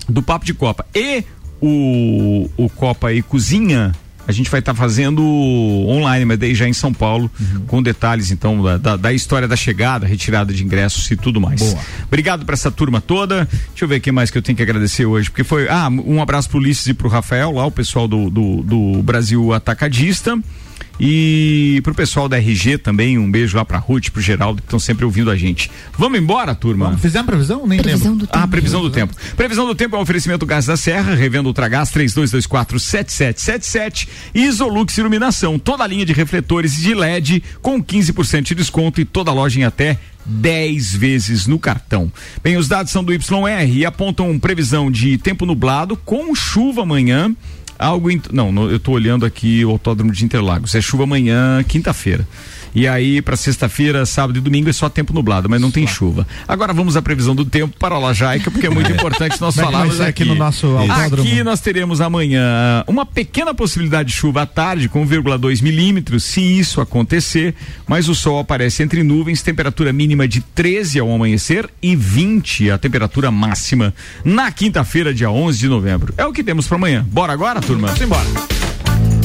do 0.07 0.21
Papo 0.21 0.45
de 0.45 0.53
Copa. 0.53 0.85
E 0.95 1.23
o, 1.61 2.49
o 2.57 2.69
Copa 2.69 3.11
e 3.13 3.21
Cozinha. 3.21 3.93
A 4.27 4.31
gente 4.31 4.49
vai 4.49 4.59
estar 4.59 4.73
fazendo 4.73 5.23
online, 5.23 6.25
mas 6.25 6.37
daí 6.37 6.53
já 6.53 6.67
em 6.67 6.73
São 6.73 6.93
Paulo, 6.93 7.31
com 7.65 7.81
detalhes 7.81 8.29
então 8.29 8.61
da, 8.61 8.77
da, 8.77 8.97
da 8.97 9.13
história 9.13 9.47
da 9.47 9.55
chegada, 9.55 10.05
retirada 10.05 10.53
de 10.53 10.63
ingressos 10.63 11.09
e 11.09 11.15
tudo 11.15 11.39
mais. 11.39 11.61
Boa. 11.61 11.79
Obrigado 12.05 12.45
para 12.45 12.53
essa 12.53 12.69
turma 12.69 12.99
toda. 12.99 13.45
Deixa 13.69 13.85
eu 13.85 13.87
ver 13.87 13.99
quem 13.99 14.11
mais 14.11 14.29
que 14.29 14.37
eu 14.37 14.41
tenho 14.41 14.55
que 14.55 14.61
agradecer 14.61 15.05
hoje, 15.05 15.29
porque 15.29 15.43
foi. 15.43 15.69
Ah, 15.69 15.89
um 15.89 16.21
abraço 16.21 16.49
pro 16.49 16.59
Ulisses 16.59 16.87
e 16.87 16.93
pro 16.93 17.07
Rafael, 17.07 17.51
lá, 17.51 17.65
o 17.65 17.71
pessoal 17.71 18.07
do, 18.07 18.29
do, 18.29 18.63
do 18.63 19.03
Brasil 19.03 19.53
Atacadista. 19.53 20.37
E 20.99 21.79
pro 21.83 21.93
pessoal 21.93 22.27
da 22.27 22.37
RG 22.37 22.79
também, 22.79 23.17
um 23.19 23.29
beijo 23.29 23.55
lá 23.55 23.63
pra 23.63 23.77
Ruth, 23.77 24.09
pro 24.09 24.21
Geraldo, 24.21 24.61
que 24.61 24.67
estão 24.67 24.79
sempre 24.79 25.05
ouvindo 25.05 25.29
a 25.29 25.35
gente. 25.35 25.69
Vamos 25.97 26.19
embora, 26.19 26.55
turma? 26.55 26.85
Vamos, 26.85 27.01
fizemos 27.01 27.27
previsão? 27.27 27.67
Nem 27.67 27.79
Previsão 27.79 28.11
lembro. 28.13 28.25
do 28.25 28.31
tempo. 28.31 28.43
Ah, 28.43 28.47
previsão 28.47 28.81
do 28.81 28.89
tempo. 28.89 29.13
Previsão 29.35 29.67
do 29.67 29.75
tempo 29.75 29.95
é 29.95 29.99
um 29.99 30.01
oferecimento 30.01 30.45
Gás 30.45 30.65
da 30.65 30.75
Serra, 30.75 31.13
revendo 31.13 31.47
Ultragás 31.49 31.91
32247777 31.91 34.07
e 34.33 34.45
Isolux 34.45 34.97
Iluminação, 34.97 35.59
toda 35.59 35.83
a 35.83 35.87
linha 35.87 36.05
de 36.05 36.13
refletores 36.13 36.75
de 36.75 36.93
LED 36.93 37.43
com 37.61 37.81
15% 37.83 38.43
de 38.43 38.55
desconto 38.55 38.99
e 38.99 39.05
toda 39.05 39.31
loja 39.31 39.59
em 39.59 39.63
até 39.63 39.99
10 40.25 40.95
vezes 40.95 41.47
no 41.47 41.59
cartão. 41.59 42.11
Bem, 42.43 42.57
os 42.57 42.67
dados 42.67 42.91
são 42.91 43.03
do 43.03 43.13
YR 43.13 43.19
e 43.71 43.85
apontam 43.85 44.37
previsão 44.39 44.91
de 44.91 45.17
tempo 45.17 45.45
nublado 45.45 45.95
com 45.95 46.33
chuva 46.35 46.81
amanhã. 46.81 47.33
Algo. 47.79 48.09
não, 48.31 48.51
no- 48.51 48.69
eu 48.71 48.79
tô 48.79 48.91
olhando 48.91 49.25
aqui 49.25 49.63
o 49.65 49.69
Autódromo 49.71 50.11
de 50.11 50.23
Interlagos. 50.25 50.73
É 50.75 50.81
chuva 50.81 51.03
amanhã, 51.03 51.63
quinta-feira. 51.67 52.27
E 52.77 52.87
aí, 52.87 53.23
para 53.23 53.35
sexta-feira, 53.35 54.05
sábado 54.05 54.37
e 54.37 54.39
domingo 54.39 54.69
é 54.69 54.73
só 54.73 54.87
tempo 54.87 55.11
nublado, 55.11 55.49
mas 55.49 55.59
não 55.59 55.71
tem 55.71 55.87
chuva. 55.87 56.27
Agora 56.47 56.71
vamos 56.73 56.95
à 56.95 57.01
previsão 57.01 57.33
do 57.33 57.43
tempo 57.43 57.75
para 57.79 57.95
a 57.95 57.97
Lajaica, 57.97 58.51
porque 58.51 58.67
é 58.67 58.69
muito 58.69 58.91
importante 58.93 59.41
nós 59.41 59.57
é 59.57 59.57
que 59.57 59.63
vai 59.63 59.71
falarmos 59.71 59.95
ser 59.97 60.03
aqui. 60.03 60.21
aqui 60.21 60.31
no 60.31 60.35
nosso 60.35 60.67
autódromo? 60.67 61.27
Aqui 61.27 61.41
nós 61.41 61.59
teremos 61.59 62.01
amanhã 62.01 62.83
uma 62.85 63.03
pequena 63.03 63.51
possibilidade 63.51 64.09
de 64.09 64.15
chuva 64.15 64.43
à 64.43 64.45
tarde, 64.45 64.87
com 64.87 65.03
1,2 65.03 65.63
milímetros, 65.63 66.23
se 66.23 66.39
isso 66.39 66.79
acontecer, 66.79 67.55
mas 67.87 68.07
o 68.07 68.13
sol 68.13 68.37
aparece 68.37 68.83
entre 68.83 69.01
nuvens, 69.01 69.41
temperatura 69.41 69.91
mínima 69.91 70.27
de 70.27 70.41
13 70.41 70.99
ao 70.99 71.11
amanhecer 71.11 71.67
e 71.81 71.95
20 71.95 72.69
a 72.69 72.77
temperatura 72.77 73.31
máxima 73.31 73.91
na 74.23 74.51
quinta-feira, 74.51 75.11
dia 75.11 75.31
11 75.31 75.57
de 75.57 75.67
novembro. 75.67 76.13
É 76.15 76.27
o 76.27 76.31
que 76.31 76.43
temos 76.43 76.67
para 76.67 76.77
amanhã. 76.77 77.03
Bora 77.09 77.33
agora, 77.33 77.59
turma? 77.59 77.87
Vamos 77.87 78.01
embora. 78.03 78.66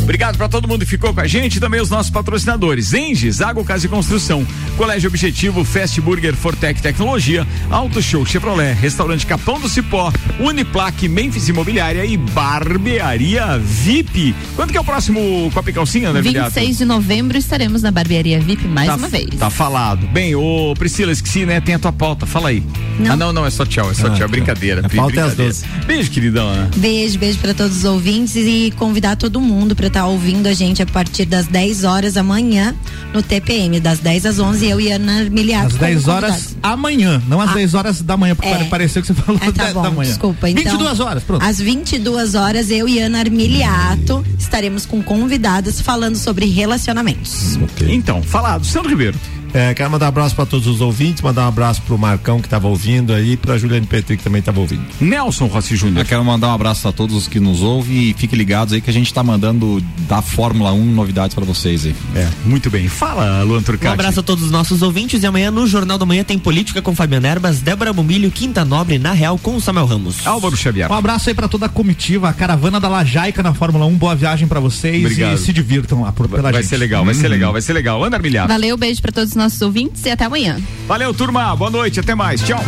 Obrigado 0.03 0.37
para 0.37 0.49
todo 0.49 0.67
mundo 0.69 0.81
que 0.81 0.91
ficou 0.91 1.15
com 1.15 1.21
a 1.21 1.27
gente 1.27 1.57
e 1.57 1.61
também 1.61 1.81
os 1.81 1.89
nossos 1.89 2.11
patrocinadores. 2.11 2.93
Enges, 2.93 3.41
Água 3.41 3.65
Casa 3.65 3.87
e 3.87 3.89
Construção, 3.89 4.45
Colégio 4.77 5.09
Objetivo, 5.09 5.65
Fast 5.65 6.01
Burger, 6.01 6.35
Fortec 6.35 6.83
Tecnologia, 6.83 7.47
Auto 7.71 8.03
Show 8.03 8.27
Chevrolet, 8.27 8.75
Restaurante 8.75 9.25
Capão 9.25 9.61
do 9.61 9.69
Cipó, 9.69 10.13
Uniplaque, 10.41 11.09
Memphis 11.09 11.49
Imobiliária 11.49 12.05
e 12.05 12.17
Barbearia 12.17 13.59
VIP. 13.59 14.35
Quando 14.57 14.73
que 14.73 14.77
é 14.77 14.81
o 14.81 14.85
próximo 14.85 15.51
Copa 15.55 15.71
e 15.71 15.73
Calcinha, 15.73 16.11
André 16.11 16.23
Viliato? 16.23 16.51
26 16.51 16.79
de 16.79 16.85
novembro 16.85 17.39
estaremos 17.39 17.81
na 17.83 17.91
barbearia 17.91 18.41
VIP 18.41 18.67
mais 18.67 18.89
tá, 18.89 18.97
uma 18.97 19.09
vez. 19.09 19.31
Tá 19.39 19.51
falado. 19.51 20.07
Bem, 20.09 20.35
ô 20.35 20.75
Priscila, 20.77 21.13
esqueci, 21.13 21.47
né? 21.47 21.61
Tem 21.61 21.75
a 21.77 21.79
tua 21.79 21.93
pauta. 21.93 22.27
Fala 22.27 22.49
aí. 22.49 22.63
Não. 22.99 23.13
Ah, 23.13 23.17
não, 23.17 23.33
não, 23.33 23.47
é 23.47 23.51
só 23.51 23.65
tchau, 23.65 23.91
é 23.91 23.95
só 23.95 24.09
Ah, 24.09 24.11
tchau. 24.11 24.19
tá. 24.21 24.29
Brincadeira. 24.29 24.81
A 24.85 24.89
pauta 24.89 25.21
é 25.21 25.23
às 25.23 25.35
brincadeira. 25.35 25.53
12. 25.53 25.65
Beijo, 25.87 26.11
queridão. 26.11 26.53
né? 26.55 26.69
Beijo, 26.77 27.19
beijo 27.19 27.39
pra 27.39 27.55
todos 27.55 27.79
os 27.79 27.85
ouvintes 27.85 28.35
e 28.37 28.73
convidar 28.77 29.17
todo 29.17 29.41
mundo 29.41 29.77
pra 29.77 29.89
estar 29.93 30.07
ouvindo 30.07 30.47
a 30.47 30.55
gente 30.55 30.83
a 30.83 30.87
partir 30.87 31.27
das 31.27 31.47
10 31.47 31.85
horas 31.85 32.15
da 32.15 32.23
manhã 32.23 32.75
no 33.13 33.23
TPM, 33.23 33.79
das 33.79 33.99
10 33.99 34.25
às 34.25 34.39
11, 34.39 34.67
eu 34.67 34.81
e 34.81 34.91
Ana 34.91 35.25
Miliato. 35.25 35.67
Às 35.67 35.73
como 35.75 35.85
10 35.85 36.09
horas 36.09 36.31
convidados. 36.33 36.57
amanhã, 36.63 37.23
não 37.29 37.41
às 37.41 37.51
Ah. 37.51 37.55
10 37.55 37.75
horas 37.75 38.01
da 38.01 38.17
manhã, 38.17 38.35
porque 38.35 38.49
É. 38.49 38.65
pareceu 38.65 39.03
que 39.03 39.09
você 39.09 39.15
falou 39.15 39.39
Ah, 39.45 39.53
tá 39.53 39.65
10 39.65 39.75
bom, 39.75 39.83
da 39.83 39.91
manhã. 39.91 40.09
desculpa. 40.09 40.49
Então, 40.49 40.63
22 40.65 40.99
horas, 41.01 41.23
pronto. 41.23 41.45
Às 41.45 41.59
22 41.59 42.35
horas, 42.35 42.71
eu 42.71 42.89
e 42.89 42.99
Ana 43.01 43.19
Armiliato 43.21 44.25
estaremos 44.39 44.87
com 44.87 45.03
convidadas 45.03 45.79
falando 45.81 46.17
sobre 46.17 46.47
relacionamentos. 46.47 47.59
Então, 47.89 48.23
falado. 48.23 48.65
Sandro 48.65 48.89
Ribeiro. 48.89 49.19
É, 49.55 49.75
quero 49.75 49.91
mandar 49.91 50.07
um 50.07 50.09
abraço 50.09 50.35
para 50.35 50.47
todos 50.47 50.67
os 50.67 50.81
ouvintes, 50.81 51.21
mandar 51.23 51.45
um 51.45 51.49
abraço 51.49 51.83
pro 51.83 51.99
Marcão 51.99 52.41
que 52.41 52.47
estava 52.47 52.69
ouvindo 52.69 53.13
aí, 53.13 53.37
pra 53.37 53.59
Juliane 53.59 53.87
Petri 53.87 54.17
que 54.17 54.23
também 54.25 54.39
estava 54.41 54.59
ouvindo. 54.61 54.83
Nelson 55.01 55.47
Rossi 55.47 55.77
Júnior. 55.77 55.99
Eu 56.01 56.05
quero 56.07 56.25
mandar 56.25 56.49
um 56.49 56.53
abraço 56.55 56.89
a 56.89 56.93
todos 56.93 57.15
os 57.15 57.29
que 57.29 57.39
nos 57.39 57.61
ouvem 57.61 58.11
e 58.11 58.15
fiquem 58.15 58.39
ligados 58.39 58.73
aí 58.73 58.81
que 58.81 58.89
a 58.89 58.93
gente 58.93 59.13
tá 59.13 59.23
mandando 59.23 59.83
da 60.09 60.23
Fórmula 60.23 60.73
1 60.73 60.85
novidades 60.95 61.35
pra 61.35 61.45
vocês 61.45 61.85
aí. 61.85 61.95
É, 62.17 62.29
muito 62.47 62.71
bem. 62.71 62.89
Fala, 62.89 63.43
Luan 63.43 63.59
Um 63.59 63.63
Turcati. 63.63 63.93
abraço 63.93 64.21
a 64.21 64.23
todos 64.23 64.45
os 64.45 64.51
nossos 64.51 64.81
ouvintes 64.83 65.23
e 65.23 65.27
amanhã 65.27 65.51
no 65.51 65.67
Jornal 65.67 65.99
da 65.99 66.07
Manhã 66.07 66.25
tem 66.25 66.39
Política 66.39 66.81
com 66.81 66.95
Fabiano 66.95 67.27
Erbas, 67.27 67.61
Débora 67.61 67.93
Bombilho, 67.93 68.31
Quinta 68.31 68.65
Nobre, 68.65 68.99
na 68.99 69.13
Real 69.13 69.39
com 69.39 69.55
o 69.57 69.61
Samuel 69.61 69.87
Ramos. 69.87 70.27
Álvaro 70.27 70.57
Xavier. 70.57 70.91
Um 70.91 70.95
abraço 70.95 71.29
aí 71.29 71.35
pra 71.35 71.47
toda 71.47 71.67
a 71.67 71.69
comitiva, 71.69 72.29
a 72.29 72.33
caravana 72.33 72.81
da 72.81 72.89
Lajaica 72.89 73.43
na 73.43 73.53
Fórmula 73.53 73.85
1. 73.87 73.95
Boa 73.97 74.15
viagem 74.15 74.49
pra 74.49 74.61
vocês 74.61 75.03
Obrigado. 75.05 75.35
e 75.35 75.39
se 75.39 75.53
divirtam 75.53 76.01
lá 76.03 76.11
por, 76.13 76.27
pela 76.27 76.43
Vai 76.51 76.55
gente. 76.55 76.67
ser 76.71 76.79
legal, 76.79 77.05
vai 77.05 77.15
ser 77.15 77.29
legal, 77.29 77.53
vai 77.53 77.61
ser 77.61 77.73
legal. 77.75 78.03
André 78.03 78.19
Milhar. 78.19 78.49
Valeu, 78.49 78.77
beijo 78.79 79.03
pra 79.03 79.13
todos 79.13 79.31
os 79.31 79.37
nossos 79.43 79.61
ouvintes 79.63 80.05
e 80.07 80.11
até 80.11 80.25
amanhã. 80.25 80.61
Valeu, 80.87 81.13
turma. 81.13 81.55
Boa 81.57 81.71
noite. 81.71 82.01
Até 82.01 82.15
mais. 82.15 82.41
Tchau. 82.43 82.61